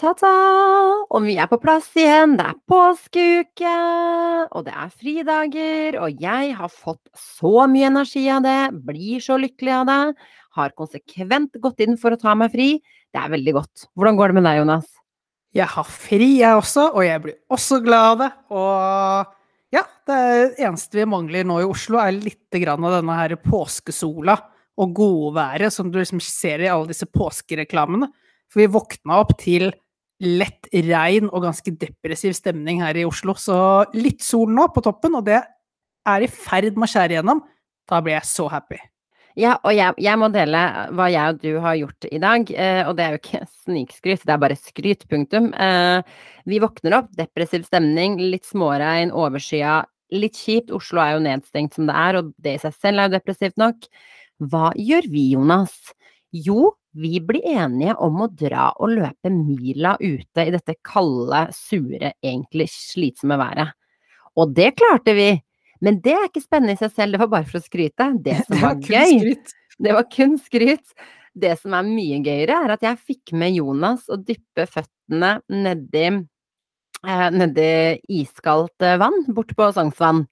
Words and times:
Ta-ta! 0.00 0.32
Og 1.12 1.26
vi 1.26 1.34
er 1.36 1.48
på 1.50 1.58
plass 1.60 1.90
igjen. 1.98 2.38
Det 2.38 2.44
er 2.48 2.60
påskeuke, 2.70 3.72
og 4.56 4.62
det 4.64 4.72
er 4.72 4.92
fridager, 4.96 5.98
og 6.00 6.22
jeg 6.24 6.54
har 6.56 6.70
fått 6.72 7.02
så 7.20 7.66
mye 7.68 7.90
energi 7.90 8.22
av 8.32 8.40
det, 8.46 8.60
blir 8.86 9.20
så 9.20 9.36
lykkelig 9.42 9.74
av 9.76 9.90
det, 9.90 9.98
har 10.56 10.72
konsekvent 10.78 11.58
gått 11.60 11.84
inn 11.84 11.98
for 12.00 12.16
å 12.16 12.20
ta 12.20 12.32
meg 12.38 12.54
fri. 12.54 12.70
Det 13.12 13.20
er 13.20 13.34
veldig 13.34 13.54
godt. 13.58 13.84
Hvordan 13.92 14.16
går 14.16 14.32
det 14.32 14.38
med 14.38 14.48
deg, 14.48 14.62
Jonas? 14.62 14.88
Jeg 15.60 15.68
har 15.74 15.92
fri, 15.92 16.30
jeg 16.38 16.62
også, 16.62 16.86
og 16.94 17.04
jeg 17.04 17.24
blir 17.26 17.36
også 17.52 17.80
glad 17.84 18.06
av 18.14 18.22
det. 18.22 18.30
Og 18.56 19.76
ja, 19.76 19.84
det 20.08 20.22
eneste 20.64 21.02
vi 21.02 21.06
mangler 21.12 21.44
nå 21.44 21.60
i 21.60 21.68
Oslo, 21.68 22.00
er 22.00 22.16
litt 22.16 22.56
av 22.56 22.88
denne 22.88 23.18
her 23.20 23.36
påskesola 23.44 24.38
og 24.80 24.96
godværet 24.96 25.76
som 25.76 25.92
du 25.92 26.00
liksom 26.00 26.24
ser 26.24 26.64
i 26.64 26.72
alle 26.72 26.88
disse 26.88 27.04
påskereklamene. 27.04 28.08
For 28.50 28.64
vi 28.64 28.72
våkna 28.72 29.20
opp 29.20 29.36
til 29.44 29.68
lett 30.20 30.68
regn 30.72 31.30
og 31.30 31.46
ganske 31.46 31.72
depressiv 31.80 32.34
stemning 32.36 32.82
her 32.84 32.98
i 33.00 33.06
Oslo. 33.08 33.34
Så 33.38 33.56
litt 33.96 34.24
sol 34.24 34.52
nå 34.52 34.68
på 34.74 34.84
toppen, 34.84 35.16
og 35.18 35.26
det 35.28 35.40
er 35.40 36.24
i 36.24 36.30
ferd 36.30 36.76
med 36.76 36.88
å 36.88 36.92
skjære 36.92 37.16
igjennom. 37.16 37.42
Da 37.90 38.00
blir 38.04 38.18
jeg 38.18 38.28
så 38.28 38.48
happy. 38.52 38.78
Ja, 39.38 39.54
og 39.62 39.72
jeg, 39.72 39.94
jeg, 40.02 40.18
må 40.18 40.26
dele 40.34 40.60
hva 40.96 41.06
jeg 41.08 41.34
og 41.34 41.38
du 41.40 41.50
har 41.62 41.76
gjort 41.78 42.08
i 42.10 42.18
dag. 42.22 42.50
Eh, 42.50 42.82
og 42.88 42.96
det 42.98 43.04
er 43.04 43.14
jo 43.14 43.20
ikke 43.20 43.42
snikskryt, 43.64 44.26
det 44.26 44.34
er 44.34 44.42
bare 44.42 44.58
skryt, 44.58 45.06
punktum. 45.10 45.50
Eh, 45.54 46.18
vi 46.50 46.60
våkner 46.62 46.98
opp, 47.00 47.12
depressiv 47.18 47.64
stemning, 47.68 48.18
litt 48.20 48.48
småregn, 48.48 49.14
overskya. 49.14 49.80
Litt 50.10 50.38
kjipt, 50.42 50.72
Oslo 50.74 51.02
er 51.04 51.14
jo 51.14 51.24
nedstengt 51.24 51.76
som 51.78 51.86
det 51.86 51.94
er, 51.94 52.18
og 52.18 52.32
det 52.42 52.56
i 52.56 52.62
seg 52.64 52.74
selv 52.74 52.98
er 53.00 53.08
jo 53.08 53.16
depressivt 53.16 53.60
nok. 53.62 53.86
Hva 54.50 54.72
gjør 54.74 55.06
vi, 55.12 55.28
Jonas? 55.36 55.76
Jo, 56.34 56.72
vi 56.92 57.20
blir 57.22 57.44
enige 57.46 57.94
om 58.02 58.24
å 58.24 58.30
dra 58.34 58.70
og 58.82 58.94
løpe 58.96 59.30
mila 59.30 59.94
ute 60.00 60.46
i 60.46 60.54
dette 60.54 60.74
kalde, 60.86 61.46
sure, 61.54 62.14
egentlig 62.22 62.66
slitsomme 62.72 63.38
været. 63.40 63.76
Og 64.38 64.54
det 64.56 64.72
klarte 64.78 65.14
vi! 65.14 65.30
Men 65.80 66.00
det 66.04 66.12
er 66.12 66.26
ikke 66.28 66.42
spennende 66.44 66.76
i 66.76 66.80
seg 66.80 66.92
selv, 66.92 67.14
det 67.14 67.22
var 67.22 67.30
bare 67.32 67.48
for 67.48 67.60
å 67.60 67.64
skryte. 67.64 68.10
Det 68.20 68.36
som 68.44 68.56
Det 68.56 68.60
var, 68.60 68.74
var 68.74 68.82
kun 68.84 69.22
gøy, 69.22 69.38
det 69.80 69.96
var 69.96 70.10
kun 70.12 70.36
skryt. 70.42 70.98
Det 71.40 71.54
som 71.60 71.76
er 71.78 71.86
mye 71.86 72.18
gøyere, 72.26 72.58
er 72.58 72.74
at 72.74 72.84
jeg 72.84 73.04
fikk 73.12 73.32
med 73.38 73.54
Jonas 73.54 74.08
å 74.10 74.18
dyppe 74.18 74.66
føttene 74.66 75.36
nedi, 75.46 76.04
eh, 77.06 77.26
nedi 77.30 77.70
iskaldt 78.18 78.82
eh, 78.82 78.98
vann 79.00 79.22
borte 79.30 79.54
på 79.56 79.70
Sognsvann. 79.76 80.26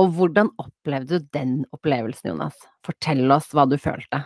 Og 0.00 0.12
hvordan 0.16 0.52
opplevde 0.62 1.18
du 1.20 1.30
den 1.34 1.54
opplevelsen, 1.74 2.32
Jonas? 2.32 2.56
Fortell 2.86 3.26
oss 3.34 3.50
hva 3.52 3.66
du 3.68 3.76
følte. 3.80 4.24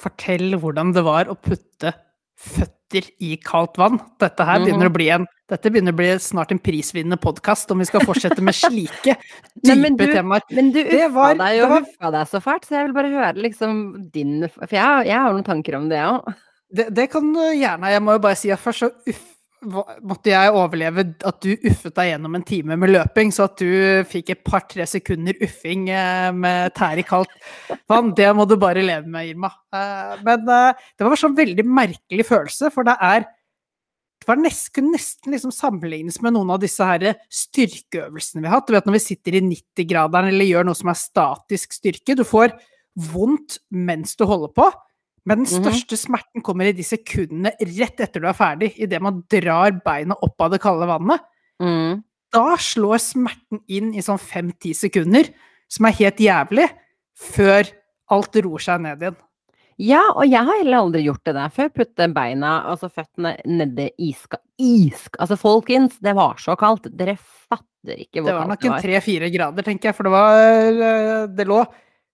Fortell 0.00 0.54
hvordan 0.60 0.94
det 0.96 1.02
var 1.06 1.28
å 1.30 1.36
putte 1.36 1.92
føtter 2.40 3.04
i 3.20 3.34
kaldt 3.44 3.76
vann. 3.78 3.98
Dette 4.18 4.44
her 4.48 4.62
begynner 4.64 4.88
Mhm. 4.88 4.90
å 4.90 4.96
bli 4.96 5.08
en 5.12 5.26
dette 5.50 5.70
begynner 5.70 5.92
å 5.92 5.96
bli 5.98 6.10
snart 6.22 6.52
en 6.54 6.60
prisvinnende 6.62 7.18
podkast 7.20 7.70
om 7.74 7.78
vi 7.82 7.84
skal 7.88 8.00
fortsette 8.06 8.40
med 8.40 8.54
slike 8.54 9.16
dype 9.64 10.06
temaer. 10.14 10.40
Men 10.54 10.70
du 10.72 10.78
uffa 10.84 11.34
deg 11.36 11.56
jo 11.58 11.64
og 11.66 11.74
huffa 11.80 12.10
deg 12.14 12.28
så 12.30 12.40
fælt, 12.40 12.64
så 12.68 12.76
jeg 12.78 12.86
vil 12.86 12.94
bare 12.94 13.10
høre 13.10 13.42
liksom 13.42 13.74
din 14.14 14.46
For 14.48 14.70
jeg, 14.70 15.06
jeg 15.10 15.18
har 15.18 15.32
noen 15.34 15.44
tanker 15.44 15.74
om 15.76 15.88
det 15.90 15.98
òg. 16.06 16.30
Det, 16.72 16.86
det 16.94 17.08
kan 17.10 17.32
du 17.34 17.40
gjerne. 17.40 17.90
Jeg 17.90 18.02
må 18.06 18.14
jo 18.14 18.22
bare 18.22 18.38
si 18.38 18.50
at 18.54 18.62
først 18.62 18.84
så 18.86 18.90
uff, 19.10 19.24
måtte 19.60 20.30
jeg 20.32 20.52
overleve 20.56 21.02
at 21.26 21.40
du 21.44 21.50
uffet 21.52 21.92
deg 21.96 22.12
gjennom 22.12 22.36
en 22.38 22.44
time 22.46 22.76
med 22.80 22.92
løping, 22.94 23.32
så 23.34 23.44
at 23.44 23.60
du 23.60 24.06
fikk 24.08 24.32
et 24.32 24.44
par-tre 24.46 24.86
sekunder 24.88 25.36
uffing 25.44 25.88
eh, 25.92 26.30
med 26.32 26.72
tær 26.76 27.00
i 27.00 27.04
kaldt 27.06 27.34
vann, 27.90 28.14
det 28.16 28.30
må 28.36 28.46
du 28.48 28.56
bare 28.60 28.84
leve 28.84 29.10
med, 29.10 29.34
Irma. 29.34 29.52
Eh, 29.74 30.16
Men 30.24 30.48
eh, 30.48 30.80
det 30.96 31.04
var 31.04 31.16
en 31.16 31.22
sånn 31.26 31.36
veldig 31.36 31.66
merkelig 31.68 32.26
følelse, 32.30 32.72
for 32.72 32.88
det 32.88 32.96
er 33.04 33.28
det 34.20 34.28
var 34.28 34.36
nesten, 34.36 34.90
nesten 34.92 35.32
liksom 35.32 35.52
sammenlignes 35.54 36.18
med 36.20 36.34
noen 36.36 36.50
av 36.52 36.58
disse 36.60 36.84
her 36.84 37.06
styrkeøvelsene 37.32 38.42
vi 38.42 38.50
har 38.50 38.58
hatt. 38.58 38.66
Du 38.68 38.74
vet 38.76 38.88
når 38.88 38.98
vi 38.98 39.06
sitter 39.06 39.38
i 39.38 39.40
90-graderen 39.46 40.28
eller 40.28 40.48
gjør 40.48 40.68
noe 40.68 40.76
som 40.76 40.90
er 40.92 40.98
statisk 41.00 41.72
styrke. 41.72 42.16
Du 42.18 42.20
får 42.28 42.52
vondt 43.10 43.56
mens 43.72 44.12
du 44.20 44.26
holder 44.28 44.52
på, 44.52 44.66
men 45.26 45.44
den 45.44 45.46
Mhm. 45.46 45.64
største 45.64 45.96
smerten 45.98 46.42
kommer 46.42 46.66
i 46.68 46.72
de 46.72 46.82
sekundene 46.82 47.52
rett 47.60 48.00
etter 48.00 48.20
du 48.20 48.26
er 48.28 48.32
ferdig, 48.36 48.72
idet 48.78 49.00
man 49.02 49.22
drar 49.28 49.72
beina 49.84 50.14
opp 50.22 50.40
av 50.40 50.50
det 50.52 50.60
kalde 50.60 50.86
vannet. 50.88 51.20
Mm. 51.60 52.02
Da 52.32 52.56
slår 52.56 52.98
smerten 53.02 53.60
inn 53.68 53.92
i 53.94 54.00
sånn 54.00 54.18
fem-ti 54.20 54.72
sekunder, 54.72 55.28
som 55.68 55.86
er 55.86 55.92
helt 55.98 56.16
jævlig, 56.16 56.68
før 57.18 57.68
alt 58.10 58.36
roer 58.36 58.58
seg 58.62 58.80
ned 58.80 59.00
igjen. 59.02 59.16
Ja, 59.80 60.02
og 60.14 60.26
jeg 60.28 60.44
har 60.44 60.58
heller 60.58 60.76
aldri 60.82 61.02
gjort 61.06 61.24
det 61.24 61.34
der 61.34 61.48
før. 61.48 61.68
Putte 61.72 62.06
beina, 62.12 62.64
altså 62.68 62.90
føttene, 62.92 63.36
nedi 63.46 63.90
iska... 63.98 64.36
Isk... 64.60 65.16
Altså, 65.18 65.38
folkens, 65.40 65.94
det 66.04 66.14
var 66.14 66.34
så 66.36 66.52
kaldt. 66.60 66.90
Dere 66.94 67.14
fatter 67.16 67.96
ikke 67.96 68.20
hvor 68.20 68.26
kaldt 68.26 68.26
Det 68.26 68.34
var 68.34 68.42
kaldt 68.44 68.48
nok 68.50 68.60
det 68.60 68.68
en 68.68 68.72
var. 68.74 68.82
tre-fire 68.84 69.30
grader, 69.32 69.62
tenker 69.64 69.88
jeg, 69.88 69.96
for 69.96 70.02
det 70.04 70.12
var 70.12 70.36
eh, 70.68 71.26
Det 71.32 71.46
lå 71.48 71.62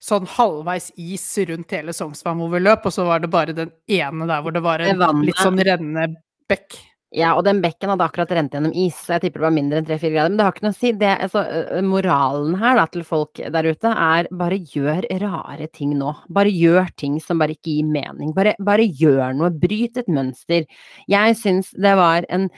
sånn 0.03 0.27
halvveis 0.29 0.91
is 1.01 1.25
rundt 1.49 1.73
hele 1.75 1.95
Sognsvann 1.97 2.41
hvor 2.41 2.53
vi 2.53 2.61
løp, 2.63 2.85
og 2.89 2.95
så 2.95 3.07
var 3.09 3.23
det 3.23 3.33
bare 3.33 3.57
den 3.57 3.73
ene 3.89 4.29
der 4.29 4.45
hvor 4.45 4.55
det 4.55 4.63
var 4.65 4.85
en 4.85 5.01
vannet. 5.01 5.31
litt 5.31 5.43
sånn 5.43 5.63
rennende 5.63 6.13
bekk. 6.51 6.79
Ja, 7.17 7.31
og 7.39 7.45
den 7.47 7.63
bekken 7.63 7.89
hadde 7.93 8.05
akkurat 8.05 8.33
rent 8.35 8.53
gjennom 8.53 8.75
is, 8.77 8.97
så 8.99 9.15
jeg 9.15 9.23
tipper 9.27 9.41
det 9.41 9.47
var 9.47 9.55
mindre 9.55 9.79
enn 9.81 9.87
tre-fire 9.87 10.13
grader. 10.13 10.33
Men 10.33 10.41
det 10.41 10.45
har 10.45 10.55
ikke 10.57 10.65
noe 10.67 10.75
å 10.75 10.77
si. 10.77 10.91
Det, 11.01 11.13
altså, 11.25 11.43
moralen 11.87 12.57
her 12.61 12.81
da, 12.81 12.87
til 12.93 13.05
folk 13.07 13.41
der 13.55 13.69
ute 13.71 13.93
er 13.93 14.29
bare 14.37 14.59
gjør 14.75 15.07
rare 15.23 15.69
ting 15.71 15.95
nå. 15.97 16.13
Bare 16.35 16.53
gjør 16.53 16.91
ting 17.01 17.21
som 17.23 17.41
bare 17.41 17.55
ikke 17.57 17.79
gir 17.79 17.93
mening. 17.95 18.35
Bare, 18.37 18.57
bare 18.59 18.85
gjør 18.85 19.39
noe. 19.39 19.53
Bryt 19.55 20.03
et 20.03 20.11
mønster. 20.13 20.67
Jeg 21.09 21.39
syns 21.41 21.71
det 21.79 21.95
var 21.97 22.27
en 22.29 22.51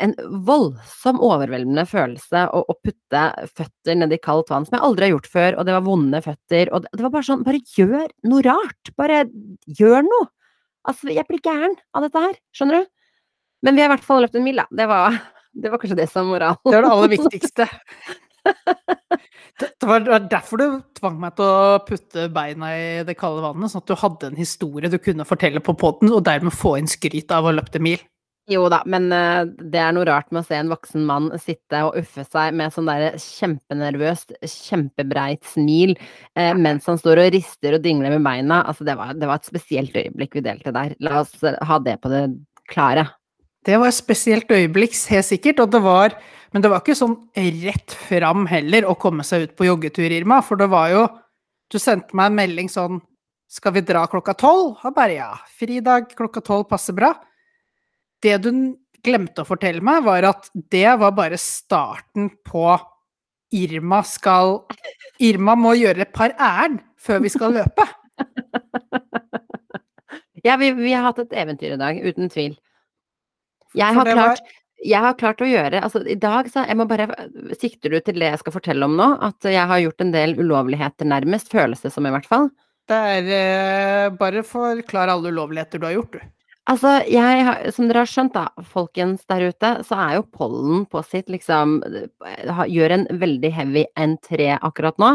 en 0.00 0.14
voldsom 0.46 1.20
overveldende 1.22 1.84
følelse 1.88 2.46
å, 2.56 2.62
å 2.70 2.76
putte 2.84 3.24
føtter 3.52 3.98
nedi 3.98 4.18
kaldt 4.22 4.50
vann, 4.52 4.66
som 4.66 4.78
jeg 4.78 4.84
aldri 4.86 5.08
har 5.08 5.14
gjort 5.14 5.30
før, 5.32 5.58
og 5.58 5.68
det 5.68 5.76
var 5.76 5.86
vonde 5.86 6.22
føtter, 6.24 6.72
og 6.72 6.84
det, 6.84 6.92
det 6.94 7.06
var 7.06 7.14
bare 7.14 7.28
sånn, 7.28 7.44
bare 7.46 7.62
gjør 7.76 8.08
noe 8.30 8.44
rart. 8.46 8.92
Bare 8.98 9.22
gjør 9.80 10.06
noe. 10.08 10.30
Altså, 10.88 11.08
jeg 11.12 11.24
blir 11.28 11.40
gæren 11.44 11.78
av 11.96 12.04
dette 12.04 12.26
her, 12.26 12.34
skjønner 12.56 12.82
du? 12.82 12.90
Men 13.64 13.76
vi 13.76 13.84
har 13.84 13.88
i 13.88 13.94
hvert 13.94 14.04
fall 14.04 14.24
løpt 14.24 14.36
en 14.36 14.44
mil, 14.44 14.60
da. 14.60 14.66
Det 14.68 14.88
var, 14.90 15.16
det 15.64 15.72
var 15.72 15.82
kanskje 15.82 16.00
det 16.02 16.10
som 16.12 16.28
moralen. 16.32 16.60
Det 16.68 16.76
var 16.76 16.86
det 16.86 16.94
aller 16.98 17.16
viktigste. 17.16 17.70
Det, 19.54 19.68
det, 19.80 19.86
var, 19.86 20.00
det 20.02 20.10
var 20.10 20.24
derfor 20.28 20.58
du 20.60 20.64
tvang 20.98 21.14
meg 21.22 21.36
til 21.38 21.46
å 21.46 21.76
putte 21.86 22.24
beina 22.34 22.72
i 22.74 22.88
det 23.06 23.14
kalde 23.16 23.40
vannet, 23.44 23.70
sånn 23.70 23.84
at 23.84 23.88
du 23.88 23.94
hadde 24.00 24.28
en 24.28 24.36
historie 24.36 24.90
du 24.90 24.96
kunne 25.00 25.24
fortelle 25.24 25.62
på 25.64 25.76
poden, 25.78 26.10
og 26.12 26.24
dermed 26.26 26.52
få 26.52 26.74
inn 26.80 26.90
skryt 26.90 27.30
av 27.32 27.46
å 27.46 27.52
ha 27.52 27.54
løpt 27.54 27.78
en 27.78 27.86
mil. 27.86 28.02
Jo 28.52 28.66
da, 28.68 28.82
men 28.84 29.06
eh, 29.14 29.46
det 29.72 29.80
er 29.80 29.94
noe 29.96 30.04
rart 30.04 30.28
med 30.28 30.42
å 30.42 30.44
se 30.44 30.56
en 30.58 30.68
voksen 30.68 31.04
mann 31.08 31.30
sitte 31.40 31.78
og 31.86 31.96
uffe 31.96 32.26
seg 32.26 32.52
med 32.58 32.74
sånn 32.74 32.90
der 32.90 33.16
kjempenervøst, 33.16 34.34
kjempebreit 34.44 35.40
smil 35.48 35.94
eh, 35.96 36.52
mens 36.52 36.84
han 36.90 37.00
står 37.00 37.22
og 37.22 37.30
rister 37.32 37.78
og 37.78 37.84
dingler 37.86 38.12
med 38.12 38.26
beina. 38.26 38.60
Altså, 38.68 38.84
det 38.84 38.98
var, 39.00 39.14
det 39.16 39.30
var 39.30 39.40
et 39.40 39.48
spesielt 39.48 39.96
øyeblikk 39.96 40.36
vi 40.36 40.44
delte 40.44 40.74
der. 40.76 40.92
La 41.00 41.22
oss 41.22 41.32
eh, 41.40 41.56
ha 41.56 41.80
det 41.80 41.96
på 42.04 42.12
det 42.12 42.26
klare. 42.68 43.08
Det 43.64 43.80
var 43.80 43.88
et 43.88 43.96
spesielt 43.96 44.52
øyeblikk, 44.52 44.92
helt 45.08 45.30
sikkert, 45.30 45.64
og 45.64 45.72
det 45.72 45.80
var 45.84 46.18
Men 46.54 46.62
det 46.62 46.70
var 46.70 46.84
ikke 46.84 46.94
sånn 46.94 47.16
rett 47.34 47.96
fram 48.06 48.44
heller 48.46 48.84
å 48.86 48.92
komme 48.94 49.24
seg 49.26 49.48
ut 49.48 49.56
på 49.56 49.66
joggetur, 49.66 50.12
Irma, 50.12 50.42
for 50.44 50.60
det 50.60 50.68
var 50.70 50.92
jo 50.92 51.06
Du 51.72 51.80
sendte 51.80 52.14
meg 52.14 52.28
en 52.28 52.36
melding 52.36 52.68
sånn 52.68 53.00
Skal 53.50 53.72
vi 53.74 53.82
dra 53.88 54.04
klokka 54.06 54.36
tolv? 54.36 54.76
Og 54.84 54.94
bare 54.94 55.16
ja, 55.16 55.30
fridag 55.56 56.12
klokka 56.12 56.44
tolv 56.44 56.68
passer 56.68 56.92
bra. 56.92 57.14
Det 58.24 58.38
du 58.44 58.50
glemte 59.04 59.44
å 59.44 59.48
fortelle 59.48 59.84
meg, 59.84 60.04
var 60.06 60.24
at 60.30 60.48
det 60.72 60.88
var 61.00 61.12
bare 61.16 61.38
starten 61.40 62.30
på 62.46 62.66
Irma 63.54 64.00
skal 64.08 64.62
Irma 65.22 65.54
må 65.58 65.74
gjøre 65.78 66.06
et 66.06 66.14
par 66.16 66.32
ærend 66.40 66.80
før 66.98 67.20
vi 67.24 67.32
skal 67.34 67.60
løpe. 67.60 67.86
Ja, 70.44 70.58
vi, 70.60 70.74
vi 70.76 70.90
har 70.92 71.06
hatt 71.06 71.22
et 71.22 71.32
eventyr 71.40 71.72
i 71.72 71.80
dag, 71.80 71.96
uten 72.04 72.28
tvil. 72.28 72.58
Jeg 73.72 73.96
har 73.96 74.10
klart 74.10 74.42
jeg 74.84 75.00
har 75.00 75.14
klart 75.16 75.40
å 75.40 75.46
gjøre 75.48 75.80
Altså, 75.80 76.02
i 76.10 76.16
dag 76.20 76.48
så 76.52 76.64
Jeg 76.68 76.76
må 76.76 76.84
bare 76.90 77.06
Sikter 77.56 77.94
du 77.94 77.96
til 78.04 78.18
det 78.20 78.28
jeg 78.28 78.40
skal 78.42 78.54
fortelle 78.54 78.84
om 78.84 78.96
nå? 78.98 79.06
At 79.24 79.46
jeg 79.48 79.64
har 79.70 79.80
gjort 79.80 80.04
en 80.04 80.12
del 80.12 80.34
ulovligheter, 80.36 81.08
nærmest? 81.08 81.48
Føles 81.54 81.80
det 81.80 81.92
som, 81.94 82.04
i 82.04 82.12
hvert 82.12 82.28
fall. 82.28 82.50
Det 82.90 82.98
er 83.14 83.30
eh, 83.38 84.08
Bare 84.18 84.44
forklar 84.46 85.12
alle 85.14 85.32
ulovligheter 85.32 85.80
du 85.80 85.88
har 85.88 85.96
gjort, 85.96 86.18
du. 86.18 86.28
Altså, 86.64 86.94
jeg 87.12 87.42
har, 87.44 87.58
som 87.76 87.90
dere 87.90 88.00
har 88.06 88.08
skjønt 88.08 88.32
da, 88.32 88.46
folkens 88.72 89.26
der 89.28 89.50
ute, 89.52 89.70
så 89.84 89.98
er 90.00 90.14
jo 90.16 90.22
pollen 90.32 90.86
på 90.88 91.02
sitt 91.04 91.28
liksom 91.28 91.74
eh, 91.84 92.62
Gjør 92.72 92.94
en 92.96 93.04
veldig 93.20 93.50
heavy 93.52 93.82
entré 94.00 94.46
akkurat 94.56 94.96
nå. 95.02 95.10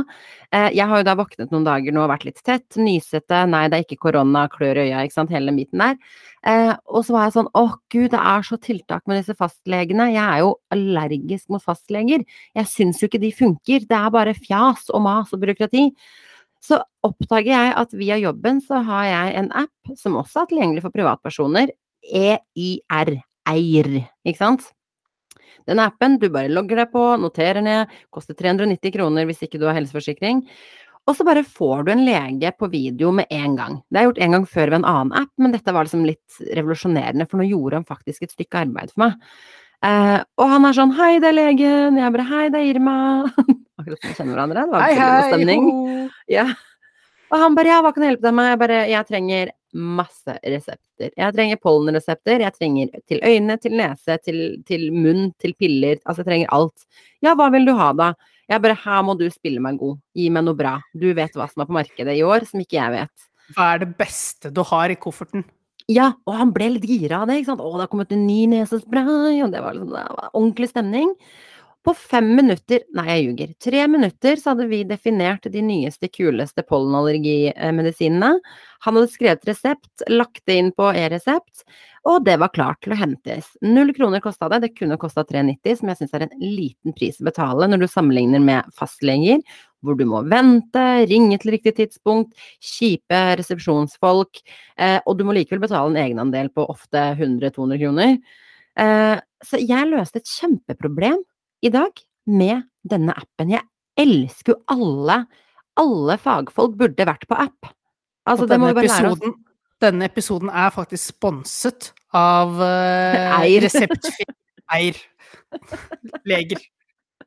Eh, 0.54 0.68
jeg 0.78 0.86
har 0.92 1.02
jo 1.02 1.08
da 1.08 1.18
våknet 1.18 1.50
noen 1.50 1.66
dager 1.66 1.96
nå 1.96 2.04
og 2.04 2.12
vært 2.14 2.28
litt 2.30 2.44
tett, 2.46 2.78
nysete, 2.78 3.42
nei 3.50 3.64
det 3.66 3.80
er 3.80 3.88
ikke 3.88 3.98
korona, 4.06 4.46
klør 4.54 4.78
i 4.78 4.86
øya, 4.92 5.02
ikke 5.08 5.18
sant, 5.18 5.34
hele 5.34 5.50
den 5.50 5.58
biten 5.58 5.82
der. 5.82 5.98
Eh, 6.46 6.76
og 6.86 7.08
så 7.08 7.18
var 7.18 7.26
jeg 7.26 7.38
sånn, 7.40 7.52
åh 7.58 7.76
gud, 7.96 8.12
det 8.14 8.22
er 8.36 8.46
så 8.46 8.62
tiltak 8.70 9.10
med 9.10 9.24
disse 9.24 9.40
fastlegene, 9.42 10.12
jeg 10.14 10.22
er 10.22 10.46
jo 10.46 10.54
allergisk 10.78 11.50
mot 11.50 11.66
fastleger. 11.66 12.30
Jeg 12.62 12.74
syns 12.78 13.02
jo 13.02 13.10
ikke 13.10 13.26
de 13.26 13.34
funker, 13.34 13.90
det 13.90 14.04
er 14.06 14.14
bare 14.14 14.38
fjas 14.38 14.92
og 14.94 15.02
mas 15.10 15.34
og 15.34 15.42
byråkrati. 15.42 15.90
Så 16.64 16.82
oppdager 17.08 17.54
jeg 17.54 17.76
at 17.82 17.94
via 17.96 18.18
jobben 18.20 18.60
så 18.64 18.82
har 18.88 19.06
jeg 19.08 19.38
en 19.42 19.54
app 19.62 19.94
som 20.00 20.18
også 20.20 20.44
er 20.44 20.52
tilgjengelig 20.52 20.84
for 20.84 20.96
privatpersoner. 20.96 21.72
EYR, 22.04 23.14
Eir, 23.50 23.90
ikke 24.28 24.40
sant? 24.40 24.68
Den 25.70 25.80
appen, 25.84 26.18
du 26.20 26.28
bare 26.34 26.52
logger 26.52 26.82
deg 26.82 26.92
på, 26.94 27.04
noterer 27.22 27.62
ned, 27.64 27.96
koster 28.14 28.38
390 28.38 28.94
kroner 28.96 29.28
hvis 29.30 29.44
ikke 29.46 29.60
du 29.62 29.68
har 29.70 29.78
helseforsikring. 29.78 30.44
Og 31.10 31.16
så 31.18 31.26
bare 31.26 31.46
får 31.46 31.86
du 31.86 31.94
en 31.94 32.04
lege 32.06 32.52
på 32.60 32.70
video 32.70 33.12
med 33.16 33.30
en 33.34 33.56
gang. 33.58 33.80
Det 33.90 34.02
er 34.02 34.10
gjort 34.10 34.20
en 34.22 34.36
gang 34.36 34.44
før 34.50 34.74
ved 34.74 34.80
en 34.82 34.90
annen 34.92 35.16
app, 35.18 35.32
men 35.42 35.56
dette 35.56 35.74
var 35.74 35.88
liksom 35.88 36.04
litt 36.06 36.42
revolusjonerende, 36.58 37.26
for 37.30 37.42
nå 37.42 37.48
gjorde 37.50 37.80
han 37.80 37.88
faktisk 37.88 38.26
et 38.28 38.36
stykke 38.36 38.66
arbeid 38.66 38.94
for 38.94 39.08
meg. 39.08 39.32
Eh, 39.86 40.18
og 40.38 40.52
han 40.52 40.68
er 40.68 40.76
sånn 40.76 40.92
'hei, 40.92 41.20
det 41.24 41.30
er 41.30 41.38
legen', 41.40 41.98
jeg 41.98 42.14
bare 42.14 42.28
'hei, 42.30 42.50
det 42.52 42.60
er 42.60 42.74
Irma'. 42.74 43.32
Akkurat 43.80 44.02
som 44.02 44.10
vi 44.10 44.18
kjenner 44.18 44.36
hverandre. 44.36 44.66
Det 44.66 44.74
var 44.74 44.84
hei, 44.84 44.96
hei, 45.00 45.30
stemning. 45.32 45.70
Ja. 46.28 46.50
Og 47.30 47.38
han 47.38 47.56
bare 47.56 47.70
'ja, 47.70 47.82
hva 47.86 47.94
kan 47.94 48.04
jeg 48.04 48.16
hjelpe 48.16 48.28
deg 48.28 48.34
med?' 48.34 48.50
Jeg 48.50 48.60
bare 48.60 48.80
'jeg 48.90 49.08
trenger 49.08 49.52
masse 49.74 50.34
resepter. 50.42 51.12
Jeg 51.16 51.34
trenger 51.34 51.62
pollenresepter, 51.62 52.42
jeg 52.42 52.54
trenger 52.58 52.90
til 53.08 53.22
øyne, 53.22 53.58
til 53.62 53.72
nese, 53.78 54.18
til, 54.26 54.64
til 54.66 54.90
munn, 54.92 55.32
til 55.40 55.54
piller. 55.54 56.00
Altså, 56.06 56.24
jeg 56.24 56.26
trenger 56.26 56.54
alt. 56.58 56.86
Ja, 57.22 57.36
hva 57.36 57.52
vil 57.54 57.66
du 57.66 57.76
ha, 57.78 57.94
da? 57.94 58.14
Jeg 58.50 58.62
bare 58.62 58.76
'her 58.76 59.04
må 59.04 59.18
du 59.18 59.30
spille 59.30 59.62
meg 59.62 59.78
god, 59.78 59.98
gi 60.16 60.30
meg 60.30 60.44
noe 60.44 60.56
bra'. 60.58 60.82
Du 60.98 61.14
vet 61.14 61.32
hva 61.34 61.48
som 61.48 61.62
er 61.62 61.70
på 61.70 61.78
markedet 61.78 62.18
i 62.18 62.26
år, 62.26 62.46
som 62.50 62.60
ikke 62.60 62.82
jeg 62.82 62.92
vet'. 62.98 63.30
Hva 63.56 63.74
er 63.76 63.80
det 63.80 63.98
beste 63.98 64.52
du 64.52 64.64
har 64.64 64.90
i 64.90 64.96
kofferten? 64.96 65.46
Ja, 65.90 66.14
og 66.28 66.36
han 66.38 66.52
ble 66.54 66.70
litt 66.76 66.86
gira 66.86 67.22
av 67.22 67.28
det. 67.28 67.38
ikke 67.38 67.46
sant? 67.54 67.62
'Å, 67.62 67.72
det 67.78 67.86
har 67.86 67.94
kommet 67.94 68.12
en 68.12 68.26
ny 68.26 68.48
nesespray', 68.48 69.44
og 69.44 69.52
det 69.52 69.62
var, 69.62 69.74
liksom, 69.74 69.94
det 69.94 70.18
var 70.18 70.30
ordentlig 70.34 70.70
stemning. 70.70 71.16
På 71.86 71.94
fem 71.96 72.26
minutter, 72.36 72.82
nei 72.92 73.06
jeg 73.08 73.22
ljuger, 73.24 73.52
tre 73.64 73.84
minutter 73.88 74.36
så 74.36 74.52
hadde 74.52 74.66
vi 74.68 74.82
definert 74.84 75.46
de 75.48 75.62
nyeste, 75.64 76.10
kuleste 76.12 76.66
pollenallergimedisinene. 76.68 78.34
Han 78.84 78.98
hadde 79.00 79.12
skrevet 79.14 79.48
resept, 79.48 80.04
lagt 80.12 80.42
det 80.50 80.58
inn 80.60 80.74
på 80.76 80.90
e-resept, 80.92 81.64
og 82.12 82.26
det 82.28 82.36
var 82.42 82.52
klart 82.52 82.82
til 82.84 82.96
å 82.96 82.98
hentes. 83.00 83.48
Null 83.64 83.94
kroner 83.96 84.20
kosta 84.24 84.50
det, 84.52 84.60
det 84.66 84.74
kunne 84.76 85.00
kosta 85.00 85.24
390, 85.24 85.80
som 85.80 85.94
jeg 85.94 86.02
syns 86.02 86.18
er 86.20 86.28
en 86.28 86.36
liten 86.44 86.98
pris 87.00 87.22
å 87.24 87.30
betale 87.30 87.72
når 87.72 87.86
du 87.86 87.88
sammenligner 87.94 88.44
med 88.44 88.76
fastleger, 88.76 89.40
hvor 89.80 89.96
du 89.96 90.04
må 90.12 90.20
vente, 90.28 90.86
ringe 91.08 91.40
til 91.40 91.56
riktig 91.56 91.78
tidspunkt, 91.80 92.36
kjipe 92.60 93.24
resepsjonsfolk, 93.40 94.44
eh, 94.76 95.00
og 95.06 95.16
du 95.16 95.24
må 95.24 95.40
likevel 95.40 95.64
betale 95.64 95.94
en 95.94 96.04
egenandel 96.04 96.52
på 96.52 96.68
ofte 96.76 97.14
100-200 97.16 97.80
kroner. 97.86 98.20
Eh, 98.80 99.18
så 99.48 99.64
jeg 99.64 99.92
løste 99.96 100.20
et 100.20 100.38
kjempeproblem 100.40 101.24
i 101.66 101.72
dag 101.74 102.02
med 102.30 102.66
denne 102.88 103.16
appen. 103.18 103.54
Jeg 103.56 103.66
elsker 104.00 104.56
jo 104.56 104.62
alle 104.72 105.24
Alle 105.80 106.18
fagfolk 106.20 106.74
burde 106.76 107.06
vært 107.08 107.24
på 107.30 107.38
app. 107.40 107.70
Altså, 108.28 108.46
det 108.50 108.58
må 108.60 108.68
vi 108.68 108.82
bare 108.82 108.90
lære 108.90 109.12
oss. 109.14 109.38
Denne 109.80 110.10
episoden 110.10 110.50
er 110.52 110.74
faktisk 110.76 111.14
sponset 111.14 111.94
av 112.12 112.52
uh, 112.60 113.38
eier. 113.40 113.64
Reseptfri 113.64 114.28
Eir. 114.76 115.00
Leger. 116.30 116.60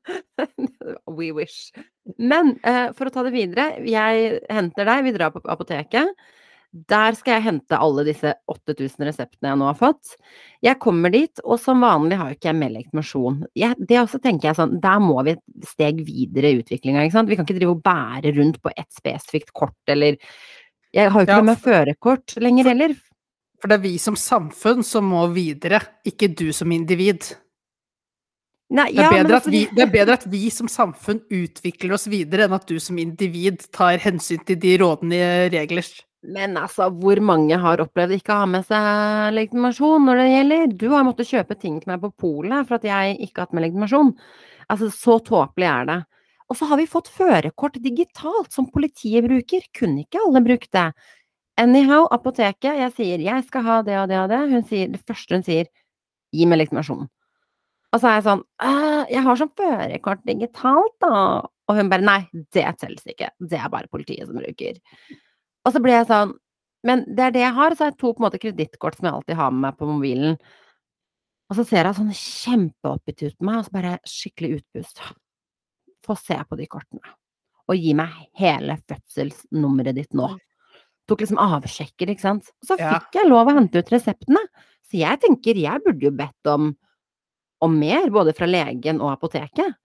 We 1.17 1.31
wish. 1.33 1.73
Men 2.19 2.59
uh, 2.61 2.93
for 2.99 3.09
å 3.09 3.15
ta 3.15 3.25
det 3.25 3.33
videre. 3.33 3.71
Jeg 3.89 4.43
henter 4.53 4.91
deg, 4.91 5.07
vi 5.09 5.17
drar 5.17 5.33
på 5.33 5.43
apoteket. 5.49 6.13
Der 6.73 7.13
skal 7.19 7.37
jeg 7.37 7.45
hente 7.45 7.77
alle 7.77 8.05
disse 8.07 8.31
8000 8.49 9.05
reseptene 9.05 9.51
jeg 9.51 9.61
nå 9.61 9.67
har 9.69 9.77
fått. 9.77 10.15
Jeg 10.65 10.79
kommer 10.81 11.13
dit, 11.13 11.43
og 11.45 11.61
som 11.61 11.85
vanlig 11.85 12.17
har 12.17 12.31
jo 12.31 12.39
ikke 12.39 12.49
jeg 12.49 12.57
med 12.57 12.73
legitimasjon. 12.79 13.43
det 13.53 13.99
også 14.01 14.21
tenker 14.25 14.49
jeg 14.49 14.57
sånn, 14.57 14.79
der 14.81 15.03
må 15.05 15.19
vi 15.27 15.35
et 15.37 15.69
steg 15.69 16.01
videre 16.07 16.49
i 16.49 16.63
utviklinga, 16.63 17.05
ikke 17.05 17.19
sant. 17.19 17.29
Vi 17.29 17.37
kan 17.37 17.45
ikke 17.45 17.59
drive 17.59 17.75
og 17.77 17.83
bære 17.85 18.33
rundt 18.39 18.57
på 18.65 18.73
ett 18.73 18.89
spesifikt 18.89 19.53
kort, 19.53 19.77
eller 19.87 20.17
Jeg 20.93 21.09
har 21.09 21.21
jo 21.21 21.25
ikke 21.25 21.37
ja, 21.41 21.45
med 21.45 21.61
førerkort 21.61 22.35
lenger 22.41 22.69
heller. 22.69 22.95
For 23.61 23.69
det 23.69 23.77
er 23.79 23.85
vi 23.85 23.95
som 24.01 24.17
samfunn 24.19 24.83
som 24.85 25.07
må 25.13 25.27
videre, 25.33 25.79
ikke 26.09 26.33
du 26.33 26.49
som 26.57 26.73
individ. 26.73 27.29
Nei, 28.73 28.89
det, 28.97 29.05
er 29.05 29.13
fordi... 29.13 29.35
altså, 29.35 29.53
vi, 29.53 29.61
det, 29.77 29.85
er 29.85 29.93
bedre 29.93 30.17
at 30.17 30.25
vi 30.33 30.47
som 30.53 30.69
samfunn 30.73 31.21
utvikler 31.29 31.93
oss 31.99 32.09
videre, 32.09 32.49
enn 32.49 32.57
at 32.57 32.65
du 32.69 32.79
som 32.81 32.97
individ 33.01 33.61
tar 33.77 34.01
hensyn 34.01 34.41
til 34.49 34.57
de 34.61 34.73
rådende 34.81 35.21
regler. 35.53 35.91
Men 36.23 36.55
altså, 36.57 36.87
hvor 37.03 37.19
mange 37.25 37.57
har 37.59 37.81
opplevd 37.83 38.15
ikke 38.15 38.35
å 38.35 38.43
ha 38.45 38.47
med 38.47 38.67
seg 38.69 39.33
legitimasjon 39.35 40.05
når 40.07 40.21
det 40.21 40.27
gjelder? 40.31 40.75
Du 40.79 40.87
har 40.93 41.07
måttet 41.07 41.31
kjøpe 41.33 41.57
ting 41.59 41.81
til 41.83 41.91
meg 41.91 42.03
på 42.05 42.13
polet 42.25 42.69
for 42.69 42.79
at 42.79 42.87
jeg 42.87 43.17
ikke 43.19 43.41
har 43.41 43.49
hatt 43.49 43.57
med 43.59 43.67
legitimasjon. 43.67 44.13
Altså, 44.71 44.91
så 44.95 45.17
tåpelig 45.27 45.67
er 45.67 45.89
det. 45.91 45.99
Og 46.53 46.59
så 46.59 46.69
har 46.71 46.79
vi 46.79 46.87
fått 46.91 47.11
førerkort 47.11 47.81
digitalt, 47.83 48.53
som 48.55 48.69
politiet 48.71 49.27
bruker. 49.27 49.67
Kunne 49.75 50.05
ikke 50.05 50.23
alle 50.23 50.45
brukt 50.45 50.71
det? 50.77 50.93
Anyhow, 51.61 52.07
apoteket, 52.15 52.79
jeg 52.79 52.93
sier 52.97 53.19
'jeg 53.19 53.45
skal 53.45 53.63
ha 53.63 53.83
det 53.83 53.97
og 53.99 54.09
det 54.09 54.19
og 54.19 54.31
det'. 54.31 54.51
Hun 54.51 54.63
sier, 54.65 54.89
det 54.89 55.03
første 55.05 55.35
hun 55.35 55.43
sier 55.43 55.67
'gi 56.33 56.47
meg 56.47 56.59
legitimasjon'. 56.59 57.09
Og 57.93 58.01
så 58.01 58.09
er 58.09 58.15
jeg 58.21 58.25
sånn 58.25 58.45
'jeg 59.11 59.23
har 59.23 59.37
sånn 59.37 59.57
førerkort 59.57 60.25
digitalt, 60.25 60.95
da'. 61.03 61.49
Og 61.69 61.77
hun 61.77 61.89
bare 61.89 62.01
'nei, 62.01 62.29
det 62.53 62.79
telles 62.79 63.05
ikke. 63.07 63.31
Det 63.41 63.59
er 63.59 63.69
bare 63.69 63.89
politiet 63.89 64.27
som 64.27 64.37
bruker'. 64.37 64.79
Og 65.63 65.75
så 65.75 65.83
ble 65.83 65.95
jeg 65.95 66.09
sånn 66.11 66.35
Men 66.83 67.05
det 67.07 67.29
er 67.29 67.35
det 67.37 67.45
jeg 67.45 67.55
har, 67.55 67.75
så 67.75 67.85
har 67.85 67.93
jeg 67.93 68.01
to 68.01 68.11
på 68.11 68.23
en 68.23 68.27
måte 68.27 68.43
kredittkort 68.43 68.97
som 68.99 69.07
jeg 69.07 69.15
alltid 69.15 69.39
har 69.39 69.53
med 69.55 69.63
meg 69.69 69.77
på 69.79 69.87
mobilen. 69.87 70.33
Og 71.47 71.59
så 71.59 71.65
ser 71.69 71.87
jeg 71.87 71.95
sånn 71.95 72.15
kjempeoppgitt 72.19 73.23
ut 73.23 73.37
på 73.39 73.47
meg, 73.47 73.61
og 73.61 73.69
så 73.69 73.75
bare 73.77 73.93
skikkelig 74.09 74.57
utpust. 74.57 75.03
Få 76.03 76.17
se 76.19 76.41
på 76.49 76.59
de 76.59 76.67
kortene. 76.73 77.13
Og 77.71 77.79
gi 77.79 77.95
meg 77.95 78.17
hele 78.41 78.75
fødselsnummeret 78.91 80.01
ditt 80.01 80.19
nå. 80.19 80.33
Tok 81.07 81.23
liksom 81.23 81.39
avsjekker, 81.45 82.11
ikke 82.11 82.25
sant. 82.25 82.51
Og 82.65 82.73
så 82.73 82.81
fikk 82.81 83.21
jeg 83.21 83.31
lov 83.31 83.53
å 83.53 83.55
hente 83.61 83.79
ut 83.79 83.95
reseptene. 83.95 84.43
Så 84.89 84.99
jeg 85.05 85.23
tenker 85.23 85.63
jeg 85.63 85.85
burde 85.87 86.09
jo 86.09 86.15
bedt 86.19 86.51
om, 86.51 86.73
om 87.63 87.79
mer, 87.79 88.11
både 88.11 88.35
fra 88.35 88.51
legen 88.51 88.99
og 88.99 89.15
apoteket. 89.15 89.79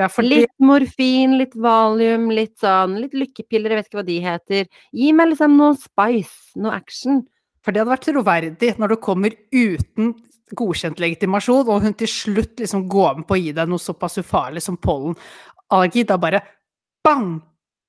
Ja, 0.00 0.08
fordi... 0.10 0.42
Litt 0.42 0.54
morfin, 0.58 1.36
litt 1.38 1.54
valium, 1.54 2.26
litt 2.34 2.56
sånn, 2.62 2.96
litt 3.04 3.14
lykkepiller, 3.14 3.70
jeg 3.70 3.80
vet 3.80 3.88
ikke 3.90 4.00
hva 4.00 4.06
de 4.08 4.18
heter. 4.24 4.68
Gi 4.96 5.12
meg 5.14 5.30
liksom 5.30 5.56
noe 5.60 5.78
spice, 5.78 6.54
noe 6.58 6.74
action. 6.74 7.22
For 7.64 7.72
det 7.72 7.82
hadde 7.82 7.94
vært 7.94 8.08
troverdig 8.10 8.74
når 8.82 8.94
du 8.94 9.00
kommer 9.02 9.36
uten 9.54 10.12
godkjent 10.54 11.00
legitimasjon, 11.02 11.70
og 11.70 11.86
hun 11.86 11.96
til 11.98 12.10
slutt 12.10 12.60
liksom 12.60 12.84
går 12.90 13.20
med 13.20 13.28
på 13.28 13.36
å 13.36 13.40
gi 13.40 13.54
deg 13.56 13.70
noe 13.70 13.82
såpass 13.82 14.18
ufarlig 14.20 14.62
som 14.64 14.78
pollenallergi. 14.82 16.04
Da 16.08 16.18
bare 16.20 16.42
bang! 17.06 17.38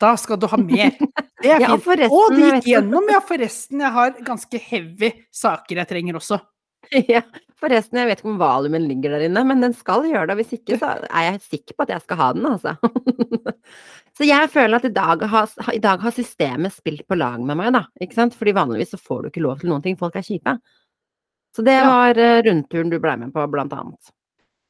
Da 0.01 0.11
skal 0.19 0.39
du 0.39 0.47
ha 0.51 0.59
mer. 0.59 0.91
Det 1.45 1.51
er 1.53 1.61
fint. 1.61 1.99
Ja, 2.01 2.07
og 2.09 2.33
det 2.33 2.45
gikk 2.47 2.67
gjennom, 2.71 3.05
ja, 3.11 3.19
forresten. 3.21 3.81
Jeg 3.83 3.93
har 3.93 4.15
ganske 4.25 4.59
heavy 4.65 5.11
saker 5.35 5.81
jeg 5.81 5.89
trenger 5.91 6.17
også. 6.21 6.39
Ja, 7.11 7.21
forresten, 7.65 7.99
jeg 7.99 8.09
vet 8.09 8.21
ikke 8.21 8.31
om 8.31 8.39
valiumen 8.41 8.85
ligger 8.89 9.15
der 9.15 9.25
inne, 9.27 9.43
men 9.49 9.63
den 9.63 9.73
skal 9.75 10.05
gjøre 10.07 10.29
det. 10.29 10.37
Hvis 10.39 10.55
ikke, 10.59 10.77
så 10.81 10.93
er 11.09 11.27
jeg 11.31 11.43
sikker 11.43 11.75
på 11.75 11.85
at 11.85 11.93
jeg 11.95 12.05
skal 12.05 12.21
ha 12.21 12.31
den, 12.37 12.47
altså. 12.53 12.75
Så 14.15 14.23
jeg 14.23 14.47
føler 14.47 14.79
at 14.79 14.85
i 14.87 14.93
dag, 14.95 15.23
har, 15.27 15.49
i 15.75 15.81
dag 15.83 15.99
har 15.99 16.13
systemet 16.15 16.71
spilt 16.71 17.03
på 17.03 17.17
lag 17.19 17.41
med 17.43 17.57
meg, 17.59 17.73
da. 17.75 17.81
Ikke 17.99 18.15
sant? 18.15 18.37
Fordi 18.39 18.53
vanligvis 18.55 18.93
så 18.93 18.99
får 19.01 19.25
du 19.25 19.27
ikke 19.27 19.43
lov 19.43 19.59
til 19.59 19.73
noen 19.73 19.83
ting. 19.83 19.97
Folk 19.99 20.15
er 20.15 20.23
kjipe. 20.23 20.53
Så 21.55 21.65
det 21.67 21.75
var 21.83 22.15
uh, 22.15 22.37
rundturen 22.45 22.93
du 22.93 22.95
blei 23.03 23.17
med 23.19 23.33
på, 23.35 23.43
blant 23.51 23.75
annet. 23.75 24.13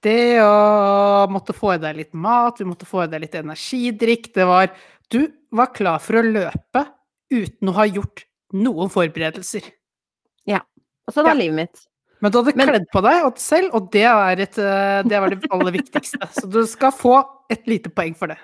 Det 0.06 0.42
å 0.42 1.26
måtte 1.34 1.54
få 1.58 1.76
i 1.76 1.82
deg 1.82 1.98
litt 1.98 2.18
mat, 2.18 2.58
vi 2.62 2.68
måtte 2.70 2.90
få 2.90 3.06
i 3.06 3.10
deg 3.12 3.22
litt 3.22 3.38
energidrikk. 3.38 4.32
Det 4.34 4.50
var 4.50 4.74
Du 5.14 5.22
var 5.54 5.70
klar 5.78 6.02
for 6.02 6.18
å 6.18 6.26
løpe 6.26 6.88
uten 7.30 7.70
å 7.70 7.78
ha 7.78 7.86
gjort 7.86 8.26
noen 8.58 8.90
forberedelser. 8.90 9.70
Ja. 10.50 10.64
Og 11.06 11.14
så 11.14 11.22
var 11.22 11.36
ja. 11.36 11.44
livet 11.44 11.60
mitt. 11.62 11.86
Men 12.26 12.34
du 12.34 12.40
hadde 12.40 12.58
Men, 12.58 12.70
kledd 12.72 12.86
på 12.90 13.02
deg 13.06 13.26
selv, 13.38 13.74
og 13.78 13.90
det, 13.94 14.08
et, 14.42 14.58
eh, 14.58 15.00
det, 15.06 15.18
var 15.22 15.30
det 15.30 15.46
aller 15.54 15.76
viktigste. 15.76 16.26
Så 16.40 16.48
du 16.50 16.64
skal 16.66 16.94
få 16.96 17.20
et 17.54 17.68
lite 17.70 17.92
poeng 17.94 18.16
for 18.18 18.34
det. 18.34 18.40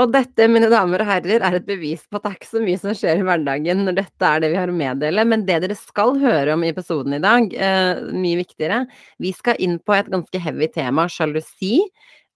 Og 0.00 0.14
dette, 0.14 0.46
mine 0.48 0.70
damer 0.72 1.02
og 1.02 1.10
herrer, 1.10 1.42
er 1.44 1.56
et 1.58 1.66
bevis 1.66 2.06
på 2.06 2.16
at 2.16 2.24
det 2.24 2.30
er 2.30 2.36
ikke 2.38 2.48
så 2.48 2.62
mye 2.62 2.78
som 2.80 2.94
skjer 2.96 3.20
i 3.20 3.24
hverdagen 3.26 3.82
når 3.84 3.96
dette 3.98 4.28
er 4.30 4.40
det 4.40 4.52
vi 4.52 4.58
har 4.60 4.72
å 4.72 4.76
meddele. 4.78 5.24
Men 5.28 5.44
det 5.44 5.58
dere 5.64 5.76
skal 5.76 6.14
høre 6.22 6.54
om 6.54 6.64
i 6.64 6.70
episoden 6.72 7.18
i 7.18 7.20
dag, 7.20 7.50
eh, 7.52 8.00
mye 8.14 8.38
viktigere. 8.40 8.80
Vi 9.20 9.34
skal 9.36 9.60
inn 9.60 9.76
på 9.82 9.98
et 9.98 10.08
ganske 10.14 10.42
heavy 10.46 10.70
tema, 10.72 11.04
sjalusi, 11.12 11.82